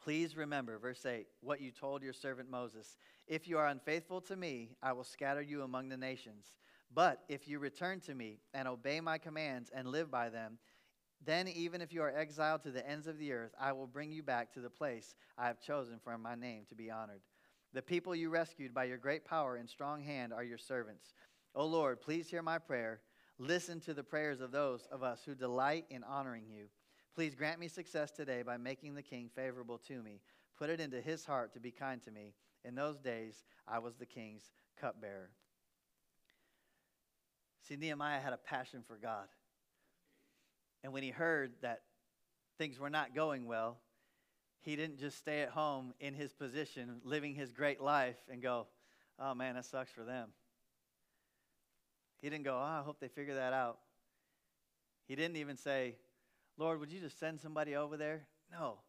Please 0.03 0.37
remember, 0.37 0.79
verse 0.79 1.05
8, 1.05 1.27
what 1.41 1.61
you 1.61 1.71
told 1.71 2.03
your 2.03 2.13
servant 2.13 2.51
Moses. 2.51 2.97
If 3.27 3.49
you 3.49 3.59
are 3.59 3.67
unfaithful 3.67 4.21
to 4.23 4.37
me, 4.37 4.71
I 4.83 4.93
will 4.93 5.05
scatter 5.05 5.43
you 5.43 5.63
among 5.63 5.89
the 5.89 5.97
nations. 5.97 6.47
But 6.95 7.23
if 7.29 7.47
you 7.49 7.59
return 7.59 8.01
to 8.01 8.15
me 8.15 8.41
and 8.55 8.67
obey 8.67 9.01
my 9.01 9.19
commands 9.19 9.71
and 9.75 9.89
live 9.89 10.11
by 10.11 10.29
them, 10.31 10.59
then 11.25 11.49
even 11.49 11.81
if 11.81 11.93
you 11.93 12.03
are 12.03 12.17
exiled 12.17 12.63
to 12.63 12.71
the 12.71 12.89
ends 12.89 13.07
of 13.07 13.19
the 13.19 13.33
earth, 13.33 13.53
I 13.61 13.73
will 13.73 13.87
bring 13.87 14.13
you 14.13 14.23
back 14.23 14.53
to 14.53 14.61
the 14.61 14.71
place 14.71 15.15
I 15.37 15.47
have 15.47 15.61
chosen 15.61 15.99
for 16.03 16.17
my 16.17 16.35
name 16.35 16.65
to 16.69 16.75
be 16.75 16.91
honored. 16.91 17.21
The 17.75 17.83
people 17.83 18.15
you 18.15 18.31
rescued 18.31 18.73
by 18.73 18.85
your 18.85 18.99
great 18.99 19.25
power 19.25 19.57
and 19.57 19.69
strong 19.69 20.03
hand 20.03 20.33
are 20.33 20.45
your 20.45 20.59
servants. 20.59 21.13
O 21.55 21.67
Lord, 21.67 22.01
please 22.01 22.31
hear 22.31 22.43
my 22.43 22.59
prayer. 22.59 23.01
Listen 23.39 23.81
to 23.81 23.95
the 23.95 24.03
prayers 24.03 24.41
of 24.41 24.53
those 24.53 24.87
of 24.91 25.03
us 25.03 25.23
who 25.25 25.35
delight 25.35 25.85
in 25.91 26.03
honoring 26.05 26.45
you. 26.49 26.67
Please 27.19 27.35
grant 27.35 27.59
me 27.59 27.67
success 27.67 28.13
today 28.13 28.43
by 28.43 28.57
making 28.57 28.95
the 28.95 29.03
king 29.03 29.29
favorable 29.35 29.77
to 29.89 30.01
me. 30.05 30.21
Put 30.57 30.71
it 30.71 30.79
into 30.79 31.01
his 31.01 31.25
heart 31.25 31.53
to 31.55 31.59
be 31.59 31.73
kind 31.73 32.01
to 32.05 32.13
me. 32.13 32.33
In 32.65 32.77
those 32.77 33.01
days, 33.01 33.43
I 33.67 33.81
was 33.81 33.97
the 33.97 34.07
king's 34.07 34.53
cupbearer. 34.81 35.31
See, 37.67 37.75
Nehemiah 37.75 38.21
had 38.21 38.35
a 38.35 38.37
passion 38.37 38.85
for 38.87 38.95
God. 38.95 39.27
And 40.85 40.93
when 40.93 41.03
he 41.03 41.11
heard 41.11 41.55
that 41.61 41.81
things 42.57 42.79
were 42.79 42.89
not 42.89 43.17
going 43.17 43.49
well, 43.49 43.79
he 44.61 44.77
didn't 44.77 45.01
just 45.01 45.19
stay 45.19 45.41
at 45.41 45.49
home 45.49 45.95
in 45.99 46.15
his 46.15 46.33
position, 46.33 47.01
living 47.03 47.35
his 47.35 47.51
great 47.51 47.81
life, 47.81 48.19
and 48.31 48.41
go, 48.41 48.69
oh 49.19 49.35
man, 49.35 49.57
that 49.57 49.65
sucks 49.65 49.91
for 49.91 50.05
them. 50.05 50.29
He 52.23 52.31
didn't 52.31 52.45
go, 52.45 52.55
oh, 52.55 52.63
I 52.63 52.83
hope 52.85 53.01
they 53.01 53.09
figure 53.09 53.35
that 53.35 53.53
out. 53.53 53.79
He 55.09 55.17
didn't 55.17 55.39
even 55.39 55.57
say, 55.57 55.97
Lord, 56.59 56.81
would 56.81 56.93
you 56.93 57.01
just 57.01 57.19
send 57.19 57.41
somebody 57.41 57.77
over 57.77 57.97
there? 57.97 58.27
No. 58.51 58.81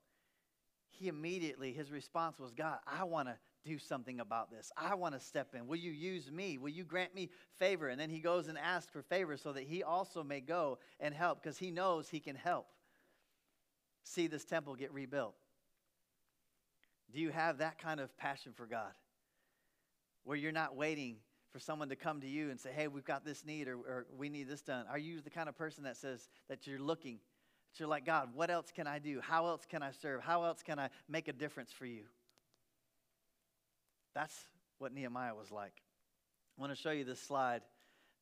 He 0.90 1.08
immediately, 1.08 1.72
his 1.72 1.92
response 1.92 2.40
was, 2.40 2.52
God, 2.52 2.80
I 2.86 3.04
want 3.04 3.30
to 3.30 3.38
do 3.64 3.78
something 3.78 4.20
about 4.20 4.50
this. 4.50 4.72
I 4.76 4.96
want 4.96 5.14
to 5.14 5.20
step 5.20 5.54
in. 5.54 5.68
Will 5.68 5.78
you 5.78 5.92
use 5.92 6.32
me? 6.32 6.58
Will 6.58 6.70
you 6.70 6.84
grant 6.84 7.14
me 7.14 7.30
favor? 7.60 7.88
And 7.88 8.00
then 8.00 8.10
he 8.10 8.20
goes 8.20 8.48
and 8.48 8.58
asks 8.58 8.92
for 8.92 9.04
favor 9.04 9.38
so 9.38 9.54
that 9.54 9.64
he 9.64 9.84
also 9.84 10.24
may 10.24 10.42
go 10.42 10.80
and 11.00 11.14
help 11.14 11.42
because 11.42 11.58
he 11.58 11.70
knows 11.70 12.10
he 12.10 12.20
can 12.20 12.36
help 12.36 12.66
see 14.04 14.28
this 14.28 14.46
temple 14.46 14.76
get 14.76 14.92
rebuilt. 14.92 15.36
Do 17.14 17.20
you 17.20 17.32
have 17.32 17.60
that 17.60 17.80
kind 17.80 18.00
of 18.00 18.16
passion 18.18 18.54
for 18.56 18.66
God? 18.66 18.92
Where 20.24 20.38
you're 20.38 20.52
not 20.52 20.76
waiting 20.76 21.18
for 21.52 21.60
someone 21.60 21.90
to 21.90 21.96
come 21.96 22.22
to 22.22 22.28
you 22.28 22.50
and 22.50 22.60
say, 22.60 22.70
hey, 22.72 22.88
we've 22.88 23.06
got 23.06 23.26
this 23.26 23.46
need 23.46 23.68
or, 23.68 23.76
or, 23.76 24.06
we 24.16 24.30
need 24.30 24.48
this 24.48 24.62
done? 24.62 24.86
Are 24.90 25.00
you 25.00 25.22
the 25.22 25.30
kind 25.30 25.50
of 25.50 25.58
person 25.58 25.84
that 25.86 25.98
says 25.98 26.30
that 26.48 26.68
you're 26.68 26.80
looking, 26.80 27.20
you're 27.78 27.88
like, 27.88 28.06
God, 28.06 28.30
what 28.34 28.50
else 28.50 28.72
can 28.74 28.88
I 28.88 29.00
do? 29.00 29.22
How 29.22 29.48
else 29.48 29.66
can 29.70 29.84
I 29.84 29.92
serve? 29.92 30.22
How 30.22 30.44
else 30.44 30.64
can 30.64 30.80
I 30.80 30.90
make 31.08 31.28
a 31.28 31.34
difference 31.34 31.72
for 31.72 31.86
you? 31.86 32.04
That's 34.16 34.36
what 34.80 34.94
Nehemiah 34.94 35.36
was 35.36 35.52
like. 35.52 35.74
I 36.58 36.62
want 36.62 36.76
to 36.76 36.82
show 36.82 36.92
you 36.92 37.04
this 37.04 37.22
slide 37.22 37.62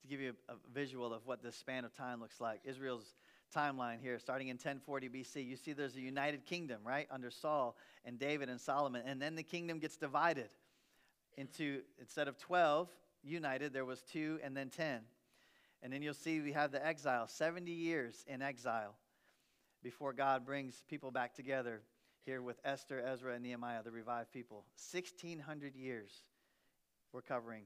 to 0.02 0.08
give 0.08 0.20
you 0.20 0.34
a 0.50 0.54
visual 0.74 1.14
of 1.14 1.26
what 1.26 1.42
this 1.42 1.56
span 1.56 1.86
of 1.86 1.96
time 1.96 2.20
looks 2.20 2.40
like. 2.42 2.60
Israel's 2.66 3.16
timeline 3.56 4.00
here, 4.02 4.20
starting 4.20 4.50
in 4.50 4.56
1040 4.56 5.10
BC. 5.10 5.48
You 5.48 5.56
see 5.56 5.74
there's 5.74 5.96
a 5.96 6.02
united 6.02 6.46
kingdom, 6.46 6.82
right, 6.86 7.08
under 7.10 7.32
Saul 7.32 7.78
and 8.06 8.20
David 8.20 8.50
and 8.50 8.60
Solomon. 8.60 9.04
And 9.06 9.22
then 9.22 9.36
the 9.36 9.44
kingdom 9.44 9.80
gets 9.80 9.98
divided 9.98 10.50
into, 11.38 11.82
instead 12.00 12.28
of 12.28 12.38
12 12.38 12.90
united, 13.24 13.74
there 13.74 13.86
was 13.86 14.02
two 14.02 14.40
and 14.44 14.56
then 14.56 14.70
10. 14.70 15.00
And 15.82 15.94
then 15.94 16.02
you'll 16.02 16.14
see 16.14 16.42
we 16.42 16.52
have 16.54 16.72
the 16.72 16.86
exile, 16.86 17.28
70 17.28 17.72
years 17.72 18.26
in 18.28 18.42
exile 18.42 18.96
before 19.84 20.14
God 20.14 20.46
brings 20.46 20.84
people 20.88 21.12
back 21.12 21.34
together 21.34 21.82
here 22.26 22.42
with 22.42 22.60
Esther, 22.66 23.02
Ezra, 23.06 23.34
and 23.34 23.44
Nehemiah, 23.44 23.84
the 23.84 23.92
revived 23.92 24.32
people. 24.32 24.66
1,600 24.92 25.76
years 25.76 26.24
we're 27.14 27.22
covering. 27.22 27.64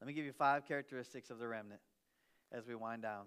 Let 0.00 0.08
me 0.08 0.12
give 0.12 0.24
you 0.24 0.32
five 0.32 0.66
characteristics 0.66 1.30
of 1.30 1.38
the 1.38 1.48
remnant 1.48 1.80
as 2.52 2.66
we 2.66 2.74
wind 2.74 3.02
down. 3.02 3.26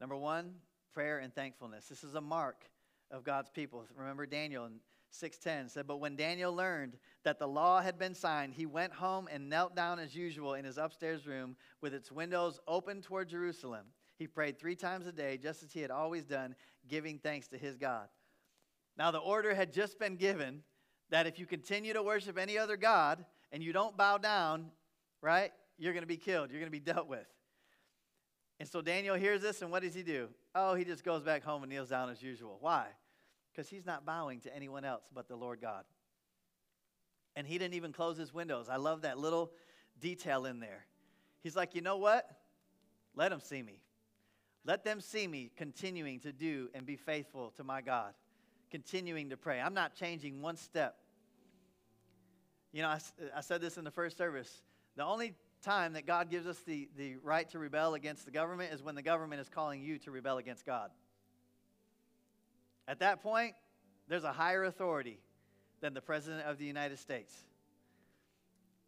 Number 0.00 0.16
one, 0.16 0.54
prayer 0.92 1.18
and 1.18 1.34
thankfulness. 1.34 1.86
This 1.86 2.04
is 2.04 2.14
a 2.14 2.20
mark 2.20 2.64
of 3.10 3.24
God's 3.24 3.50
people. 3.50 3.84
Remember 3.96 4.26
Daniel 4.26 4.66
in 4.66 4.80
6:10 5.10 5.68
said, 5.68 5.86
"But 5.86 5.98
when 5.98 6.16
Daniel 6.16 6.52
learned 6.52 6.98
that 7.22 7.38
the 7.38 7.48
law 7.48 7.80
had 7.80 7.98
been 7.98 8.14
signed, 8.14 8.54
he 8.54 8.66
went 8.66 8.92
home 8.92 9.28
and 9.28 9.48
knelt 9.48 9.74
down 9.74 9.98
as 9.98 10.14
usual 10.14 10.54
in 10.54 10.64
his 10.64 10.76
upstairs 10.76 11.26
room 11.26 11.56
with 11.80 11.94
its 11.94 12.10
windows 12.10 12.60
open 12.66 13.00
toward 13.00 13.28
Jerusalem. 13.28 13.92
He 14.16 14.26
prayed 14.26 14.58
3 14.58 14.76
times 14.76 15.06
a 15.06 15.12
day 15.12 15.36
just 15.36 15.62
as 15.62 15.72
he 15.72 15.80
had 15.80 15.90
always 15.90 16.24
done, 16.24 16.54
giving 16.88 17.18
thanks 17.18 17.48
to 17.48 17.58
his 17.58 17.76
God." 17.76 18.08
Now 18.96 19.10
the 19.10 19.18
order 19.18 19.54
had 19.54 19.72
just 19.72 19.98
been 19.98 20.16
given 20.16 20.62
that 21.10 21.26
if 21.26 21.38
you 21.38 21.46
continue 21.46 21.92
to 21.92 22.02
worship 22.02 22.38
any 22.38 22.56
other 22.56 22.76
god 22.76 23.24
and 23.52 23.62
you 23.62 23.72
don't 23.72 23.96
bow 23.96 24.18
down, 24.18 24.70
right? 25.20 25.52
You're 25.76 25.92
going 25.92 26.02
to 26.02 26.08
be 26.08 26.16
killed. 26.16 26.50
You're 26.50 26.60
going 26.60 26.70
to 26.72 26.78
be 26.78 26.80
dealt 26.80 27.08
with. 27.08 27.26
And 28.60 28.68
so 28.68 28.80
Daniel 28.80 29.16
hears 29.16 29.42
this, 29.42 29.62
and 29.62 29.70
what 29.70 29.82
does 29.82 29.94
he 29.94 30.02
do? 30.02 30.28
Oh, 30.54 30.74
he 30.74 30.84
just 30.84 31.04
goes 31.04 31.22
back 31.22 31.42
home 31.42 31.64
and 31.64 31.70
kneels 31.70 31.88
down 31.88 32.08
as 32.08 32.22
usual. 32.22 32.58
Why? 32.60 32.86
Because 33.52 33.68
he's 33.68 33.84
not 33.84 34.06
bowing 34.06 34.40
to 34.40 34.54
anyone 34.54 34.84
else 34.84 35.02
but 35.12 35.28
the 35.28 35.36
Lord 35.36 35.60
God. 35.60 35.84
And 37.36 37.46
he 37.46 37.58
didn't 37.58 37.74
even 37.74 37.92
close 37.92 38.16
his 38.16 38.32
windows. 38.32 38.68
I 38.68 38.76
love 38.76 39.02
that 39.02 39.18
little 39.18 39.52
detail 40.00 40.46
in 40.46 40.60
there. 40.60 40.86
He's 41.42 41.56
like, 41.56 41.74
you 41.74 41.80
know 41.80 41.96
what? 41.96 42.30
Let 43.14 43.32
him 43.32 43.40
see 43.40 43.62
me. 43.62 43.82
Let 44.64 44.84
them 44.84 45.00
see 45.00 45.26
me 45.26 45.50
continuing 45.56 46.20
to 46.20 46.32
do 46.32 46.68
and 46.74 46.86
be 46.86 46.96
faithful 46.96 47.52
to 47.56 47.64
my 47.64 47.82
God, 47.82 48.14
continuing 48.70 49.30
to 49.30 49.36
pray. 49.36 49.60
I'm 49.60 49.74
not 49.74 49.94
changing 49.94 50.40
one 50.40 50.56
step. 50.56 50.96
You 52.72 52.82
know, 52.82 52.88
I, 52.88 52.98
I 53.36 53.40
said 53.40 53.60
this 53.60 53.76
in 53.76 53.84
the 53.84 53.90
first 53.90 54.16
service. 54.16 54.62
The 54.96 55.04
only 55.04 55.34
time 55.62 55.92
that 55.94 56.06
God 56.06 56.30
gives 56.30 56.46
us 56.46 56.58
the, 56.66 56.88
the 56.96 57.16
right 57.22 57.48
to 57.50 57.58
rebel 57.58 57.94
against 57.94 58.24
the 58.24 58.30
government 58.30 58.72
is 58.72 58.82
when 58.82 58.94
the 58.94 59.02
government 59.02 59.40
is 59.40 59.48
calling 59.48 59.82
you 59.82 59.98
to 59.98 60.10
rebel 60.10 60.38
against 60.38 60.64
God. 60.64 60.90
At 62.88 63.00
that 63.00 63.22
point, 63.22 63.54
there's 64.08 64.24
a 64.24 64.32
higher 64.32 64.64
authority 64.64 65.18
than 65.80 65.94
the 65.94 66.00
President 66.00 66.46
of 66.46 66.58
the 66.58 66.66
United 66.66 66.98
States. 66.98 67.32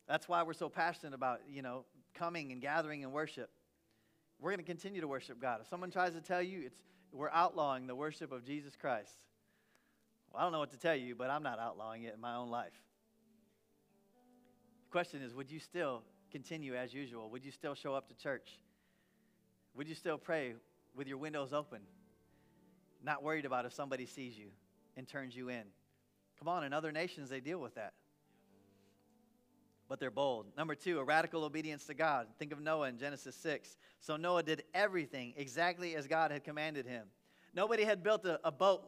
That's 0.07 0.29
why 0.29 0.43
we're 0.43 0.53
so 0.53 0.69
passionate 0.69 1.15
about, 1.15 1.41
you 1.49 1.63
know, 1.63 1.85
coming 2.15 2.53
and 2.53 2.61
gathering 2.61 3.05
and 3.05 3.13
worship. 3.13 3.51
We're 4.41 4.51
going 4.51 4.59
to 4.59 4.65
continue 4.65 5.01
to 5.01 5.09
worship 5.09 5.41
God. 5.41 5.61
If 5.61 5.69
someone 5.69 5.91
tries 5.91 6.13
to 6.13 6.21
tell 6.21 6.43
you 6.43 6.63
it's 6.67 6.79
we're 7.13 7.31
outlawing 7.31 7.87
the 7.87 7.95
worship 7.95 8.33
of 8.33 8.45
Jesus 8.45 8.77
Christ, 8.77 9.19
well, 10.31 10.41
I 10.41 10.45
don't 10.45 10.53
know 10.53 10.59
what 10.59 10.73
to 10.73 10.79
tell 10.79 10.95
you, 10.95 11.15
but 11.15 11.31
I'm 11.31 11.43
not 11.43 11.59
outlawing 11.59 12.03
it 12.03 12.15
in 12.15 12.21
my 12.21 12.35
own 12.35 12.51
life. 12.51 12.73
The 14.85 14.91
question 14.91 15.23
is, 15.23 15.35
would 15.35 15.51
you 15.51 15.59
still 15.59 16.03
continue 16.31 16.75
as 16.75 16.93
usual? 16.93 17.31
Would 17.31 17.45
you 17.45 17.51
still 17.51 17.75
show 17.75 17.95
up 17.95 18.09
to 18.09 18.15
church? 18.15 18.59
Would 19.75 19.89
you 19.89 19.95
still 19.95 20.19
pray 20.19 20.55
with 20.95 21.07
your 21.07 21.19
windows 21.19 21.53
open? 21.53 21.81
Not 23.03 23.23
worried 23.23 23.45
about 23.45 23.65
if 23.65 23.73
somebody 23.73 24.07
sees 24.07 24.37
you 24.37 24.49
and 24.97 25.07
turns 25.07 25.37
you 25.37 25.49
in. 25.49 25.65
Come 26.39 26.49
on, 26.49 26.65
in 26.65 26.73
other 26.73 26.93
nations, 26.93 27.31
they 27.31 27.41
deal 27.41 27.59
with 27.59 27.75
that. 27.77 27.95
But 29.89 30.01
they're 30.01 30.11
bold. 30.11 30.47
Number 30.57 30.75
two, 30.75 30.99
a 30.99 31.05
radical 31.05 31.45
obedience 31.45 31.85
to 31.87 31.95
God. 31.95 32.27
Think 32.39 32.53
of 32.53 32.61
Noah 32.61 32.89
in 32.89 32.99
Genesis 32.99 33.37
6. 33.37 33.77
So 34.01 34.17
Noah 34.17 34.43
did 34.43 34.65
everything 34.75 35.35
exactly 35.37 35.95
as 35.95 36.07
God 36.07 36.31
had 36.31 36.43
commanded 36.43 36.87
him. 36.87 37.07
Nobody 37.55 37.85
had 37.85 38.03
built 38.03 38.25
a, 38.25 38.41
a 38.45 38.51
boat 38.51 38.83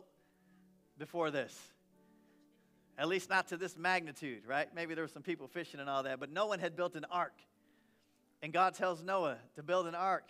before 0.98 1.30
this. 1.30 1.56
At 2.98 3.06
least 3.06 3.30
not 3.30 3.48
to 3.48 3.56
this 3.56 3.76
magnitude, 3.76 4.42
right? 4.44 4.68
Maybe 4.74 4.94
there 4.94 5.04
were 5.04 5.08
some 5.08 5.22
people 5.22 5.46
fishing 5.46 5.78
and 5.78 5.88
all 5.88 6.02
that, 6.02 6.18
but 6.18 6.32
no 6.32 6.46
one 6.46 6.58
had 6.58 6.74
built 6.74 6.96
an 6.96 7.06
ark. 7.10 7.34
And 8.42 8.52
God 8.52 8.74
tells 8.74 9.02
Noah 9.02 9.38
to 9.54 9.62
build 9.62 9.86
an 9.86 9.94
ark. 9.94 10.28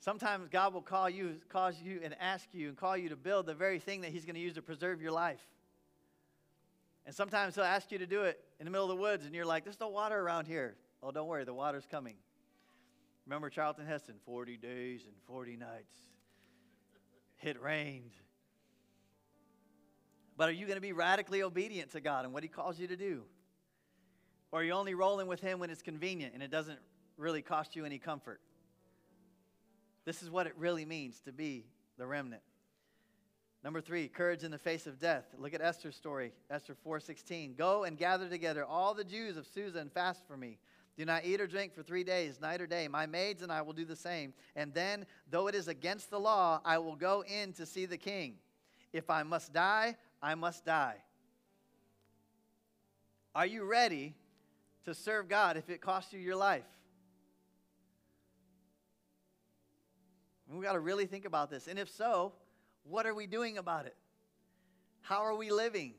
Sometimes 0.00 0.48
God 0.48 0.72
will 0.72 0.82
call 0.82 1.10
you, 1.10 1.34
cause 1.48 1.74
you, 1.82 2.00
and 2.04 2.14
ask 2.20 2.46
you 2.52 2.68
and 2.68 2.76
call 2.76 2.96
you 2.96 3.08
to 3.08 3.16
build 3.16 3.46
the 3.46 3.54
very 3.54 3.80
thing 3.80 4.02
that 4.02 4.12
He's 4.12 4.24
going 4.24 4.36
to 4.36 4.40
use 4.40 4.54
to 4.54 4.62
preserve 4.62 5.02
your 5.02 5.10
life. 5.10 5.40
And 7.06 7.14
sometimes 7.14 7.54
He'll 7.54 7.64
ask 7.64 7.90
you 7.92 7.98
to 7.98 8.06
do 8.06 8.22
it 8.22 8.38
in 8.58 8.64
the 8.64 8.70
middle 8.70 8.90
of 8.90 8.96
the 8.96 9.00
woods, 9.00 9.24
and 9.24 9.34
you're 9.34 9.46
like, 9.46 9.64
there's 9.64 9.80
no 9.80 9.88
water 9.88 10.18
around 10.18 10.46
here. 10.46 10.76
Oh, 11.02 11.12
don't 11.12 11.28
worry, 11.28 11.44
the 11.44 11.54
water's 11.54 11.86
coming. 11.88 12.16
Remember 13.26 13.48
Charlton 13.48 13.86
Heston, 13.86 14.16
40 14.24 14.56
days 14.56 15.04
and 15.04 15.14
40 15.26 15.56
nights. 15.56 15.94
It 17.42 17.60
rained. 17.62 18.12
But 20.36 20.48
are 20.48 20.52
you 20.52 20.66
going 20.66 20.76
to 20.76 20.82
be 20.82 20.92
radically 20.92 21.42
obedient 21.42 21.92
to 21.92 22.00
God 22.00 22.24
and 22.24 22.34
what 22.34 22.42
He 22.42 22.48
calls 22.48 22.78
you 22.78 22.88
to 22.88 22.96
do? 22.96 23.22
Or 24.52 24.60
are 24.60 24.64
you 24.64 24.72
only 24.72 24.94
rolling 24.94 25.26
with 25.26 25.40
Him 25.40 25.58
when 25.58 25.70
it's 25.70 25.82
convenient 25.82 26.34
and 26.34 26.42
it 26.42 26.50
doesn't 26.50 26.78
really 27.16 27.42
cost 27.42 27.76
you 27.76 27.84
any 27.84 27.98
comfort? 27.98 28.40
This 30.04 30.22
is 30.22 30.30
what 30.30 30.46
it 30.46 30.54
really 30.56 30.84
means 30.84 31.20
to 31.22 31.32
be 31.32 31.66
the 31.98 32.06
remnant. 32.06 32.42
Number 33.66 33.80
three, 33.80 34.06
courage 34.06 34.44
in 34.44 34.52
the 34.52 34.58
face 34.58 34.86
of 34.86 35.00
death. 35.00 35.24
Look 35.36 35.52
at 35.52 35.60
Esther's 35.60 35.96
story, 35.96 36.32
Esther 36.50 36.76
4:16. 36.76 37.56
Go 37.56 37.82
and 37.82 37.98
gather 37.98 38.28
together 38.28 38.64
all 38.64 38.94
the 38.94 39.02
Jews 39.02 39.36
of 39.36 39.44
Susa 39.44 39.80
and 39.80 39.90
fast 39.90 40.24
for 40.24 40.36
me. 40.36 40.60
Do 40.96 41.04
not 41.04 41.24
eat 41.24 41.40
or 41.40 41.48
drink 41.48 41.74
for 41.74 41.82
three 41.82 42.04
days, 42.04 42.40
night 42.40 42.60
or 42.60 42.68
day. 42.68 42.86
My 42.86 43.06
maids 43.06 43.42
and 43.42 43.50
I 43.50 43.62
will 43.62 43.72
do 43.72 43.84
the 43.84 43.96
same. 43.96 44.34
And 44.54 44.72
then, 44.72 45.04
though 45.28 45.48
it 45.48 45.56
is 45.56 45.66
against 45.66 46.10
the 46.10 46.20
law, 46.20 46.60
I 46.64 46.78
will 46.78 46.94
go 46.94 47.24
in 47.24 47.52
to 47.54 47.66
see 47.66 47.86
the 47.86 47.96
king. 47.96 48.38
If 48.92 49.10
I 49.10 49.24
must 49.24 49.52
die, 49.52 49.96
I 50.22 50.36
must 50.36 50.64
die. 50.64 51.02
Are 53.34 53.46
you 53.46 53.64
ready 53.64 54.14
to 54.84 54.94
serve 54.94 55.28
God 55.28 55.56
if 55.56 55.68
it 55.70 55.80
costs 55.80 56.12
you 56.12 56.20
your 56.20 56.36
life? 56.36 56.68
We've 60.48 60.62
got 60.62 60.74
to 60.74 60.80
really 60.80 61.06
think 61.06 61.24
about 61.24 61.50
this. 61.50 61.66
And 61.66 61.80
if 61.80 61.90
so, 61.90 62.32
what 62.88 63.06
are 63.06 63.14
we 63.14 63.26
doing 63.26 63.58
about 63.58 63.86
it? 63.86 63.96
How 65.00 65.24
are 65.24 65.36
we 65.36 65.50
living? 65.50 65.94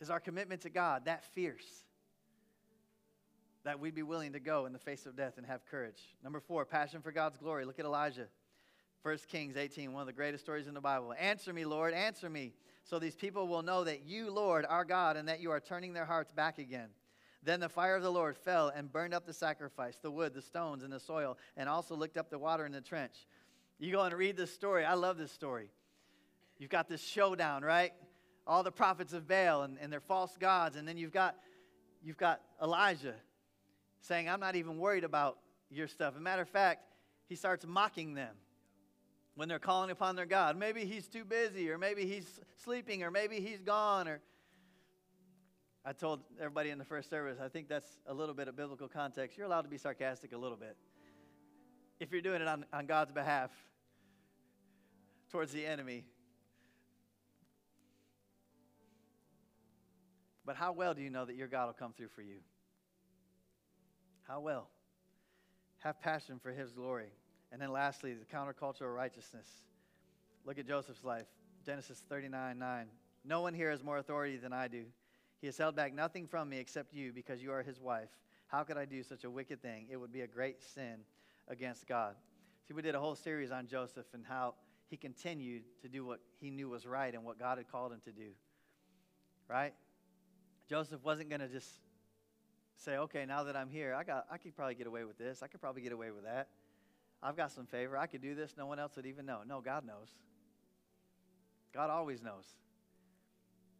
Is 0.00 0.10
our 0.10 0.20
commitment 0.20 0.62
to 0.62 0.70
God 0.70 1.04
that 1.04 1.24
fierce 1.24 1.84
that 3.64 3.78
we'd 3.78 3.94
be 3.94 4.02
willing 4.02 4.32
to 4.32 4.40
go 4.40 4.64
in 4.64 4.72
the 4.72 4.78
face 4.78 5.04
of 5.06 5.16
death 5.16 5.34
and 5.36 5.46
have 5.46 5.66
courage? 5.66 6.00
Number 6.24 6.40
four, 6.40 6.64
passion 6.64 7.02
for 7.02 7.12
God's 7.12 7.38
glory. 7.38 7.64
Look 7.64 7.78
at 7.78 7.84
Elijah. 7.84 8.28
1 9.02 9.18
Kings 9.28 9.56
18, 9.56 9.92
one 9.92 10.02
of 10.02 10.06
the 10.06 10.12
greatest 10.12 10.44
stories 10.44 10.66
in 10.66 10.74
the 10.74 10.80
Bible. 10.80 11.14
Answer 11.18 11.52
me, 11.52 11.64
Lord, 11.64 11.94
answer 11.94 12.28
me, 12.28 12.52
so 12.84 12.98
these 12.98 13.16
people 13.16 13.48
will 13.48 13.62
know 13.62 13.84
that 13.84 14.04
you, 14.04 14.30
Lord, 14.30 14.66
are 14.68 14.84
God, 14.84 15.16
and 15.16 15.26
that 15.28 15.40
you 15.40 15.50
are 15.50 15.60
turning 15.60 15.94
their 15.94 16.04
hearts 16.04 16.32
back 16.32 16.58
again. 16.58 16.88
Then 17.42 17.60
the 17.60 17.68
fire 17.70 17.96
of 17.96 18.02
the 18.02 18.12
Lord 18.12 18.36
fell 18.36 18.68
and 18.68 18.92
burned 18.92 19.14
up 19.14 19.24
the 19.24 19.32
sacrifice, 19.32 19.96
the 19.96 20.10
wood, 20.10 20.34
the 20.34 20.42
stones, 20.42 20.82
and 20.82 20.92
the 20.92 21.00
soil, 21.00 21.38
and 21.56 21.68
also 21.68 21.94
licked 21.94 22.18
up 22.18 22.28
the 22.28 22.38
water 22.38 22.66
in 22.66 22.72
the 22.72 22.82
trench. 22.82 23.26
You 23.80 23.90
go 23.92 24.02
and 24.02 24.14
read 24.14 24.36
this 24.36 24.52
story. 24.52 24.84
I 24.84 24.92
love 24.92 25.16
this 25.16 25.32
story. 25.32 25.70
You've 26.58 26.68
got 26.68 26.86
this 26.86 27.02
showdown, 27.02 27.64
right? 27.64 27.92
All 28.46 28.62
the 28.62 28.70
prophets 28.70 29.14
of 29.14 29.26
Baal 29.26 29.62
and, 29.62 29.78
and 29.80 29.90
their 29.90 30.00
false 30.00 30.36
gods. 30.38 30.76
And 30.76 30.86
then 30.86 30.98
you've 30.98 31.12
got, 31.12 31.34
you've 32.02 32.18
got 32.18 32.42
Elijah 32.62 33.14
saying, 34.02 34.28
I'm 34.28 34.38
not 34.38 34.54
even 34.54 34.76
worried 34.76 35.04
about 35.04 35.38
your 35.70 35.88
stuff. 35.88 36.12
As 36.12 36.18
a 36.18 36.22
matter 36.22 36.42
of 36.42 36.48
fact, 36.50 36.82
he 37.26 37.36
starts 37.36 37.64
mocking 37.66 38.12
them 38.12 38.36
when 39.34 39.48
they're 39.48 39.58
calling 39.58 39.90
upon 39.90 40.14
their 40.14 40.26
God. 40.26 40.58
Maybe 40.58 40.84
he's 40.84 41.08
too 41.08 41.24
busy, 41.24 41.70
or 41.70 41.78
maybe 41.78 42.04
he's 42.04 42.38
sleeping, 42.62 43.02
or 43.02 43.10
maybe 43.10 43.40
he's 43.40 43.62
gone, 43.62 44.08
or 44.08 44.20
I 45.86 45.94
told 45.94 46.20
everybody 46.38 46.68
in 46.68 46.76
the 46.76 46.84
first 46.84 47.08
service, 47.08 47.38
I 47.42 47.48
think 47.48 47.66
that's 47.66 47.96
a 48.06 48.12
little 48.12 48.34
bit 48.34 48.48
of 48.48 48.56
biblical 48.56 48.88
context. 48.88 49.38
You're 49.38 49.46
allowed 49.46 49.62
to 49.62 49.70
be 49.70 49.78
sarcastic 49.78 50.34
a 50.34 50.38
little 50.38 50.58
bit. 50.58 50.76
If 51.98 52.12
you're 52.12 52.20
doing 52.20 52.42
it 52.42 52.48
on, 52.48 52.66
on 52.72 52.84
God's 52.84 53.12
behalf 53.12 53.50
towards 55.30 55.52
the 55.52 55.64
enemy. 55.64 56.04
But 60.44 60.56
how 60.56 60.72
well 60.72 60.94
do 60.94 61.02
you 61.02 61.10
know 61.10 61.24
that 61.24 61.36
your 61.36 61.48
God 61.48 61.66
will 61.66 61.74
come 61.74 61.92
through 61.92 62.08
for 62.08 62.22
you? 62.22 62.38
How 64.26 64.40
well? 64.40 64.68
Have 65.78 66.00
passion 66.00 66.38
for 66.42 66.50
his 66.50 66.72
glory. 66.72 67.12
And 67.52 67.60
then 67.60 67.72
lastly, 67.72 68.14
the 68.14 68.24
countercultural 68.24 68.94
righteousness. 68.94 69.46
Look 70.44 70.58
at 70.58 70.66
Joseph's 70.66 71.04
life. 71.04 71.26
Genesis 71.64 72.02
39 72.08 72.58
9. 72.58 72.86
No 73.24 73.42
one 73.42 73.54
here 73.54 73.70
has 73.70 73.82
more 73.82 73.98
authority 73.98 74.36
than 74.36 74.52
I 74.52 74.68
do. 74.68 74.84
He 75.40 75.46
has 75.46 75.56
held 75.56 75.76
back 75.76 75.94
nothing 75.94 76.26
from 76.26 76.48
me 76.48 76.58
except 76.58 76.94
you 76.94 77.12
because 77.12 77.42
you 77.42 77.52
are 77.52 77.62
his 77.62 77.80
wife. 77.80 78.08
How 78.46 78.62
could 78.62 78.76
I 78.76 78.84
do 78.84 79.02
such 79.02 79.24
a 79.24 79.30
wicked 79.30 79.62
thing? 79.62 79.86
It 79.90 79.96
would 79.96 80.12
be 80.12 80.22
a 80.22 80.26
great 80.26 80.62
sin 80.62 81.04
against 81.48 81.86
God. 81.86 82.14
See, 82.66 82.74
we 82.74 82.82
did 82.82 82.94
a 82.94 83.00
whole 83.00 83.14
series 83.14 83.50
on 83.50 83.66
Joseph 83.66 84.06
and 84.14 84.24
how 84.26 84.54
he 84.90 84.96
continued 84.96 85.62
to 85.82 85.88
do 85.88 86.04
what 86.04 86.20
he 86.40 86.50
knew 86.50 86.68
was 86.68 86.84
right 86.84 87.14
and 87.14 87.24
what 87.24 87.38
God 87.38 87.58
had 87.58 87.70
called 87.70 87.92
him 87.92 88.00
to 88.04 88.12
do. 88.12 88.30
Right? 89.48 89.72
Joseph 90.68 91.02
wasn't 91.04 91.28
going 91.28 91.40
to 91.40 91.48
just 91.48 91.68
say, 92.76 92.96
okay, 92.96 93.24
now 93.24 93.44
that 93.44 93.56
I'm 93.56 93.70
here, 93.70 93.94
I, 93.94 94.02
got, 94.02 94.26
I 94.30 94.36
could 94.36 94.56
probably 94.56 94.74
get 94.74 94.88
away 94.88 95.04
with 95.04 95.16
this. 95.16 95.42
I 95.42 95.46
could 95.46 95.60
probably 95.60 95.82
get 95.82 95.92
away 95.92 96.10
with 96.10 96.24
that. 96.24 96.48
I've 97.22 97.36
got 97.36 97.52
some 97.52 97.66
favor. 97.66 97.96
I 97.96 98.06
could 98.06 98.22
do 98.22 98.34
this. 98.34 98.54
No 98.56 98.66
one 98.66 98.78
else 98.78 98.96
would 98.96 99.06
even 99.06 99.26
know. 99.26 99.40
No, 99.46 99.60
God 99.60 99.86
knows. 99.86 100.08
God 101.72 101.90
always 101.90 102.22
knows. 102.22 102.44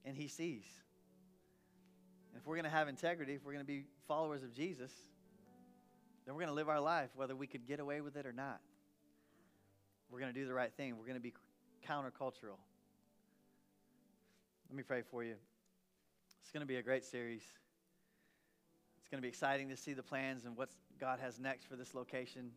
And 0.05 0.16
he 0.16 0.29
sees. 0.29 0.64
If 2.37 2.46
we're 2.46 2.57
going 2.57 2.64
to 2.64 2.70
have 2.70 2.88
integrity, 2.88 3.35
if 3.35 3.44
we're 3.44 3.53
going 3.53 3.64
to 3.64 3.73
be 3.73 3.85
followers 4.07 4.42
of 4.42 4.55
Jesus, 4.55 4.92
then 6.25 6.35
we're 6.35 6.42
going 6.42 6.51
to 6.51 6.55
live 6.55 6.68
our 6.68 6.81
life 6.81 7.11
whether 7.16 7.35
we 7.35 7.46
could 7.46 7.66
get 7.66 7.81
away 7.81 8.01
with 8.01 8.16
it 8.16 8.27
or 8.27 8.33
not. 8.33 8.61
We're 10.11 10.20
going 10.20 10.33
to 10.33 10.38
do 10.38 10.46
the 10.46 10.55
right 10.55 10.73
thing. 10.73 10.96
We're 10.96 11.07
going 11.07 11.14
to 11.14 11.20
be 11.20 11.35
countercultural. 11.88 12.59
Let 14.68 14.77
me 14.77 14.83
pray 14.83 15.03
for 15.03 15.23
you. 15.23 15.35
It's 16.42 16.51
going 16.51 16.62
to 16.62 16.66
be 16.66 16.77
a 16.77 16.83
great 16.83 17.05
series. 17.05 17.42
It's 19.01 19.09
going 19.09 19.18
to 19.18 19.23
be 19.23 19.29
exciting 19.29 19.68
to 19.68 19.77
see 19.77 19.92
the 19.92 20.03
plans 20.03 20.44
and 20.44 20.57
what 20.57 20.70
God 21.01 21.18
has 21.20 21.38
next 21.38 21.66
for 21.66 21.77
this 21.77 21.94
location, 21.94 22.51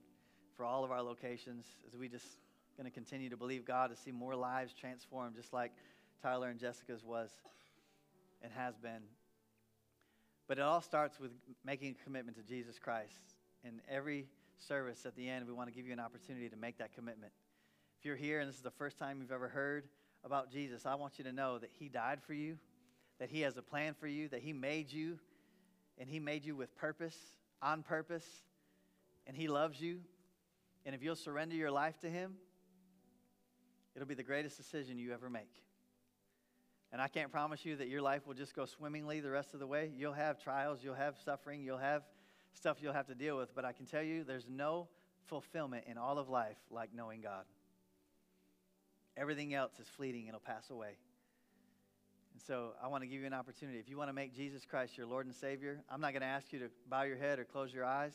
for 0.56 0.66
all 0.66 0.84
of 0.84 0.92
our 0.92 1.02
locations, 1.02 1.66
as 1.88 1.98
we 1.98 2.08
just 2.08 2.26
going 2.78 2.86
to 2.86 2.92
continue 2.92 3.30
to 3.30 3.38
believe 3.38 3.66
God 3.66 3.92
to 3.92 3.96
see 3.96 4.12
more 4.12 4.36
lives 4.36 4.74
transformed, 4.74 5.36
just 5.36 5.54
like 5.54 5.72
Tyler 6.22 6.50
and 6.50 6.60
Jessica's 6.60 7.04
was 7.04 7.30
and 8.42 8.52
has 8.54 8.76
been. 8.78 9.02
But 10.48 10.58
it 10.58 10.62
all 10.62 10.82
starts 10.82 11.20
with 11.20 11.32
making 11.66 11.96
a 12.00 12.04
commitment 12.04 12.38
to 12.38 12.44
Jesus 12.44 12.80
Christ. 12.80 13.36
In 13.64 13.80
every 13.90 14.28
service 14.60 15.06
at 15.06 15.16
the 15.16 15.30
end, 15.30 15.48
we 15.48 15.54
want 15.54 15.70
to 15.70 15.76
give 15.76 15.86
you 15.86 15.94
an 15.94 16.00
opportunity 16.00 16.50
to 16.50 16.58
make 16.58 16.78
that 16.80 16.94
commitment. 16.94 17.32
If 18.04 18.08
you're 18.08 18.18
here 18.18 18.42
and 18.42 18.50
this 18.50 18.58
is 18.58 18.62
the 18.62 18.70
first 18.70 19.00
time 19.00 19.22
you've 19.22 19.32
ever 19.32 19.48
heard 19.48 19.88
about 20.26 20.52
Jesus, 20.52 20.86
I 20.86 20.96
want 20.96 21.18
you 21.18 21.24
to 21.24 21.32
know 21.32 21.58
that 21.58 21.70
He 21.80 21.88
died 21.88 22.22
for 22.22 22.34
you, 22.34 22.58
that 23.18 23.30
He 23.30 23.40
has 23.40 23.56
a 23.56 23.62
plan 23.62 23.94
for 23.98 24.08
you, 24.08 24.28
that 24.28 24.42
He 24.42 24.52
made 24.52 24.92
you, 24.92 25.18
and 25.98 26.10
He 26.10 26.20
made 26.20 26.44
you 26.44 26.54
with 26.54 26.76
purpose, 26.76 27.16
on 27.62 27.82
purpose, 27.82 28.26
and 29.26 29.38
He 29.38 29.48
loves 29.48 29.80
you. 29.80 30.02
And 30.86 30.94
if 30.94 31.02
you'll 31.02 31.16
surrender 31.16 31.56
your 31.56 31.72
life 31.72 31.98
to 32.00 32.10
Him, 32.10 32.34
it'll 33.96 34.06
be 34.06 34.16
the 34.16 34.22
greatest 34.22 34.58
decision 34.58 34.98
you 34.98 35.14
ever 35.14 35.30
make. 35.30 35.64
And 36.92 37.02
I 37.02 37.08
can't 37.08 37.32
promise 37.32 37.64
you 37.64 37.78
that 37.78 37.88
your 37.88 38.02
life 38.02 38.28
will 38.28 38.36
just 38.36 38.54
go 38.54 38.66
swimmingly 38.66 39.22
the 39.22 39.32
rest 39.32 39.54
of 39.54 39.62
the 39.62 39.68
way. 39.68 39.90
You'll 39.96 40.12
have 40.12 40.44
trials, 40.44 40.80
you'll 40.84 40.96
have 40.96 41.16
suffering, 41.24 41.64
you'll 41.64 41.78
have 41.78 42.04
stuff 42.52 42.80
you'll 42.82 42.92
have 42.92 43.08
to 43.08 43.16
deal 43.16 43.38
with. 43.38 43.56
But 43.56 43.64
I 43.64 43.72
can 43.72 43.86
tell 43.86 44.04
you, 44.04 44.26
there's 44.26 44.50
no 44.50 44.90
fulfillment 45.28 45.86
in 45.88 45.98
all 45.98 46.20
of 46.20 46.28
life 46.28 46.58
like 46.70 46.90
knowing 46.94 47.22
God. 47.22 47.46
Everything 49.16 49.54
else 49.54 49.74
is 49.80 49.88
fleeting, 49.88 50.28
it'll 50.28 50.40
pass 50.40 50.70
away. 50.70 50.98
And 52.34 52.42
so 52.42 52.72
I 52.84 52.88
want 52.88 53.04
to 53.04 53.08
give 53.08 53.22
you 53.22 53.28
an 53.28 53.34
opportunity. 53.34 53.78
If 53.78 53.88
you 53.88 53.98
want 53.98 54.10
to 54.10 54.14
make 54.14 54.36
Jesus 54.36 54.66
Christ 54.66 54.98
your 54.98 55.06
Lord 55.06 55.28
and 55.28 55.36
Savior, 55.36 55.82
I'm 55.90 56.02
not 56.02 56.14
going 56.14 56.22
to 56.22 56.28
ask 56.28 56.52
you 56.52 56.60
to 56.60 56.70
bow 56.90 57.04
your 57.04 57.18
head 57.18 57.38
or 57.38 57.44
close 57.44 57.72
your 57.72 57.86
eyes. 57.86 58.14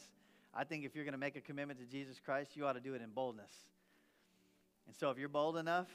I 0.52 0.64
think 0.64 0.84
if 0.84 0.96
you're 0.96 1.04
going 1.04 1.12
to 1.12 1.18
make 1.18 1.36
a 1.36 1.40
commitment 1.40 1.78
to 1.78 1.86
Jesus 1.86 2.18
Christ, 2.24 2.56
you 2.56 2.66
ought 2.66 2.72
to 2.72 2.80
do 2.80 2.94
it 2.94 3.02
in 3.02 3.10
boldness. 3.10 3.52
And 4.86 4.96
so 4.96 5.10
if 5.10 5.18
you're 5.18 5.28
bold 5.28 5.56
enough 5.56 5.86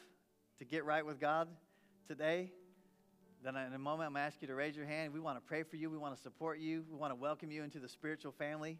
to 0.59 0.65
get 0.65 0.85
right 0.85 1.05
with 1.05 1.19
God 1.19 1.49
today, 2.07 2.51
then 3.43 3.57
in 3.57 3.73
a 3.73 3.77
moment, 3.77 4.07
I'm 4.07 4.13
going 4.13 4.23
to 4.23 4.27
ask 4.27 4.41
you 4.41 4.47
to 4.47 4.55
raise 4.55 4.75
your 4.75 4.85
hand. 4.85 5.11
We 5.11 5.19
want 5.19 5.37
to 5.37 5.41
pray 5.41 5.63
for 5.63 5.75
you. 5.75 5.89
We 5.89 5.97
want 5.97 6.15
to 6.15 6.21
support 6.21 6.59
you. 6.59 6.85
We 6.89 6.95
want 6.97 7.11
to 7.11 7.15
welcome 7.15 7.51
you 7.51 7.63
into 7.63 7.79
the 7.79 7.89
spiritual 7.89 8.31
family 8.31 8.79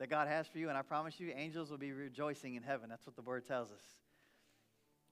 that 0.00 0.08
God 0.08 0.26
has 0.26 0.48
for 0.48 0.58
you. 0.58 0.68
And 0.68 0.76
I 0.76 0.82
promise 0.82 1.20
you, 1.20 1.32
angels 1.36 1.70
will 1.70 1.78
be 1.78 1.92
rejoicing 1.92 2.56
in 2.56 2.62
heaven. 2.64 2.88
That's 2.88 3.06
what 3.06 3.14
the 3.14 3.22
word 3.22 3.46
tells 3.46 3.70
us. 3.70 3.82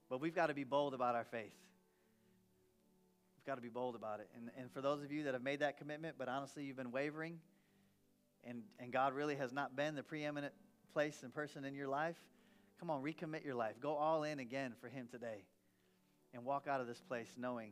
But 0.09 0.21
we've 0.21 0.35
got 0.35 0.47
to 0.47 0.53
be 0.53 0.63
bold 0.63 0.93
about 0.93 1.15
our 1.15 1.23
faith. 1.23 1.53
We've 3.37 3.45
got 3.45 3.55
to 3.55 3.61
be 3.61 3.69
bold 3.69 3.95
about 3.95 4.19
it. 4.19 4.29
And, 4.35 4.49
and 4.57 4.71
for 4.71 4.81
those 4.81 5.03
of 5.03 5.11
you 5.11 5.23
that 5.23 5.33
have 5.33 5.43
made 5.43 5.59
that 5.59 5.77
commitment, 5.77 6.15
but 6.17 6.27
honestly, 6.27 6.63
you've 6.63 6.77
been 6.77 6.91
wavering, 6.91 7.39
and, 8.43 8.63
and 8.79 8.91
God 8.91 9.13
really 9.13 9.35
has 9.35 9.53
not 9.53 9.75
been 9.75 9.95
the 9.95 10.03
preeminent 10.03 10.53
place 10.93 11.21
and 11.23 11.33
person 11.33 11.63
in 11.63 11.75
your 11.75 11.87
life, 11.87 12.17
come 12.79 12.89
on, 12.89 13.03
recommit 13.03 13.45
your 13.45 13.55
life. 13.55 13.75
Go 13.79 13.93
all 13.95 14.23
in 14.23 14.39
again 14.39 14.73
for 14.81 14.87
Him 14.87 15.07
today. 15.09 15.43
And 16.33 16.45
walk 16.45 16.67
out 16.67 16.79
of 16.79 16.87
this 16.87 17.01
place 17.01 17.27
knowing 17.37 17.71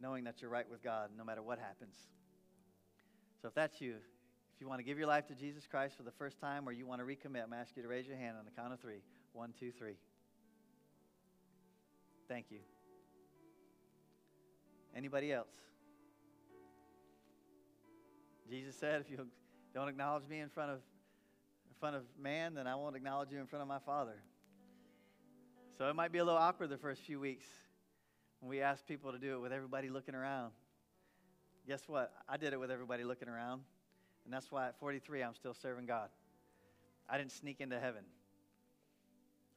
knowing 0.00 0.24
that 0.24 0.40
you're 0.40 0.50
right 0.50 0.68
with 0.70 0.82
God 0.82 1.10
no 1.16 1.24
matter 1.24 1.42
what 1.42 1.58
happens. 1.58 1.96
So 3.40 3.48
if 3.48 3.54
that's 3.54 3.80
you, 3.80 3.94
if 3.94 4.60
you 4.60 4.68
want 4.68 4.80
to 4.80 4.84
give 4.84 4.98
your 4.98 5.06
life 5.06 5.26
to 5.28 5.34
Jesus 5.34 5.66
Christ 5.66 5.96
for 5.96 6.02
the 6.02 6.10
first 6.10 6.38
time 6.38 6.68
or 6.68 6.72
you 6.72 6.86
want 6.86 7.00
to 7.00 7.06
recommit, 7.06 7.42
I'm 7.42 7.50
going 7.50 7.52
to 7.52 7.56
ask 7.56 7.76
you 7.76 7.82
to 7.82 7.88
raise 7.88 8.06
your 8.06 8.16
hand 8.16 8.36
on 8.38 8.44
the 8.44 8.50
count 8.50 8.72
of 8.72 8.80
three. 8.80 9.02
One, 9.32 9.52
two, 9.58 9.70
three. 9.70 9.96
Thank 12.28 12.46
you. 12.50 12.58
Anybody 14.96 15.32
else? 15.32 15.48
Jesus 18.50 18.76
said, 18.76 19.00
if 19.00 19.10
you 19.10 19.26
don't 19.74 19.88
acknowledge 19.88 20.28
me 20.28 20.40
in 20.40 20.48
front 20.48 20.70
of 20.70 20.78
in 20.78 21.74
front 21.78 21.96
of 21.96 22.02
man, 22.18 22.54
then 22.54 22.66
I 22.66 22.74
won't 22.74 22.96
acknowledge 22.96 23.30
you 23.30 23.38
in 23.38 23.46
front 23.46 23.62
of 23.62 23.68
my 23.68 23.78
Father. 23.78 24.16
So 25.76 25.88
it 25.88 25.94
might 25.94 26.10
be 26.10 26.18
a 26.18 26.24
little 26.24 26.40
awkward 26.40 26.70
the 26.70 26.78
first 26.78 27.02
few 27.02 27.20
weeks 27.20 27.44
when 28.40 28.48
we 28.48 28.62
ask 28.62 28.86
people 28.86 29.12
to 29.12 29.18
do 29.18 29.34
it 29.34 29.40
with 29.40 29.52
everybody 29.52 29.90
looking 29.90 30.14
around. 30.14 30.52
Guess 31.68 31.82
what? 31.86 32.12
I 32.28 32.38
did 32.38 32.54
it 32.54 32.60
with 32.60 32.70
everybody 32.70 33.04
looking 33.04 33.28
around. 33.28 33.60
And 34.24 34.32
that's 34.32 34.50
why 34.50 34.68
at 34.68 34.78
43, 34.80 35.22
I'm 35.22 35.34
still 35.34 35.52
serving 35.52 35.84
God. 35.84 36.08
I 37.08 37.18
didn't 37.18 37.32
sneak 37.32 37.60
into 37.60 37.78
heaven. 37.78 38.04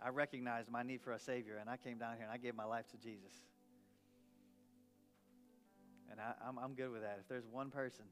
I 0.03 0.09
recognized 0.09 0.69
my 0.69 0.83
need 0.83 1.01
for 1.01 1.11
a 1.11 1.19
Savior, 1.19 1.57
and 1.59 1.69
I 1.69 1.77
came 1.77 1.97
down 1.97 2.15
here 2.15 2.23
and 2.23 2.31
I 2.31 2.37
gave 2.37 2.55
my 2.55 2.63
life 2.63 2.87
to 2.91 2.97
Jesus. 2.97 3.33
And 6.11 6.19
I, 6.19 6.47
am 6.47 6.57
I'm, 6.57 6.65
I'm 6.65 6.73
good 6.73 6.91
with 6.91 7.01
that. 7.01 7.17
If 7.21 7.27
there's 7.27 7.45
one 7.45 7.69
person, 7.69 8.05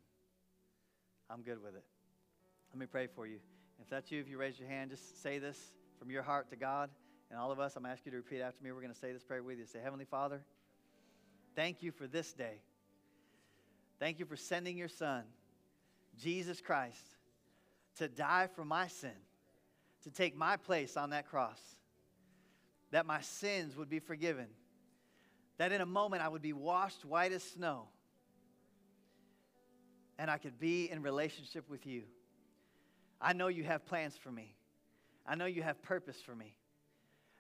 I'm 1.30 1.42
good 1.42 1.62
with 1.64 1.76
it. 1.76 1.86
Let 2.72 2.80
me 2.80 2.86
pray 2.86 3.08
for 3.08 3.26
you. 3.26 3.40
If 3.82 3.90
that's 3.90 4.12
you, 4.12 4.20
if 4.20 4.28
you 4.28 4.38
raise 4.38 4.60
your 4.60 4.68
hand, 4.68 4.92
just 4.92 5.22
say 5.22 5.40
this 5.40 5.58
from 5.98 6.12
your 6.12 6.24
heart 6.24 6.50
to 6.50 6.56
God. 6.56 6.90
And 7.30 7.40
all 7.40 7.52
of 7.52 7.60
us, 7.60 7.76
I'm 7.76 7.86
asking 7.86 8.12
you 8.12 8.12
to 8.12 8.18
repeat 8.18 8.42
after 8.42 8.64
me. 8.64 8.72
We're 8.72 8.82
going 8.82 8.94
to 8.94 9.00
say 9.00 9.14
this 9.14 9.24
prayer 9.24 9.44
with 9.44 9.58
you. 9.58 9.66
Say, 9.66 9.80
Heavenly 9.84 10.06
Father, 10.06 10.42
Thank 11.58 11.82
you 11.82 11.92
for 11.92 12.06
this 12.06 12.34
day. 12.34 12.62
Thank 14.00 14.20
you 14.20 14.26
for 14.28 14.36
sending 14.36 14.78
your 14.78 14.88
son, 14.88 15.24
Jesus 16.22 16.62
Christ, 16.62 17.04
to 17.98 18.08
die 18.08 18.48
for 18.56 18.64
my 18.64 18.86
sin, 18.86 19.18
to 20.04 20.12
take 20.12 20.38
my 20.38 20.58
place 20.58 20.96
on 20.96 21.10
that 21.10 21.28
cross, 21.28 21.60
that 22.92 23.06
my 23.06 23.22
sins 23.22 23.76
would 23.76 23.90
be 23.90 24.00
forgiven, 24.00 24.48
that 25.58 25.72
in 25.72 25.82
a 25.82 25.86
moment 25.86 26.22
I 26.22 26.28
would 26.30 26.42
be 26.42 26.54
washed 26.54 27.04
white 27.04 27.32
as 27.32 27.44
snow, 27.44 27.88
and 30.18 30.32
I 30.32 30.38
could 30.38 30.60
be 30.60 30.90
in 30.90 31.02
relationship 31.02 31.70
with 31.70 31.86
you. 31.86 32.04
I 33.22 33.34
know 33.34 33.48
you 33.48 33.64
have 33.64 33.86
plans 33.86 34.16
for 34.16 34.32
me. 34.32 34.56
I 35.26 35.36
know 35.36 35.46
you 35.46 35.62
have 35.62 35.82
purpose 35.82 36.18
for 36.22 36.34
me. 36.34 36.56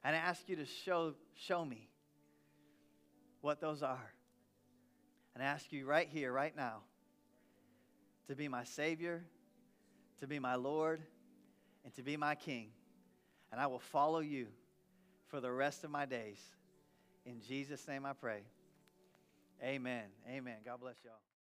And 0.03 0.15
I 0.15 0.19
ask 0.19 0.47
you 0.47 0.55
to 0.57 0.65
show, 0.65 1.13
show 1.35 1.63
me 1.63 1.89
what 3.41 3.61
those 3.61 3.81
are. 3.81 4.13
And 5.33 5.43
I 5.43 5.47
ask 5.47 5.71
you 5.71 5.85
right 5.85 6.07
here, 6.11 6.31
right 6.31 6.55
now, 6.55 6.81
to 8.27 8.35
be 8.35 8.47
my 8.47 8.63
Savior, 8.63 9.23
to 10.19 10.27
be 10.27 10.39
my 10.39 10.55
Lord, 10.55 11.01
and 11.83 11.93
to 11.95 12.03
be 12.03 12.17
my 12.17 12.35
King. 12.35 12.69
And 13.51 13.61
I 13.61 13.67
will 13.67 13.79
follow 13.79 14.19
you 14.19 14.47
for 15.27 15.41
the 15.41 15.51
rest 15.51 15.83
of 15.83 15.91
my 15.91 16.05
days. 16.05 16.39
In 17.25 17.41
Jesus' 17.47 17.87
name 17.87 18.05
I 18.05 18.13
pray. 18.13 18.41
Amen. 19.63 20.03
Amen. 20.29 20.57
God 20.65 20.79
bless 20.79 20.95
y'all. 21.03 21.27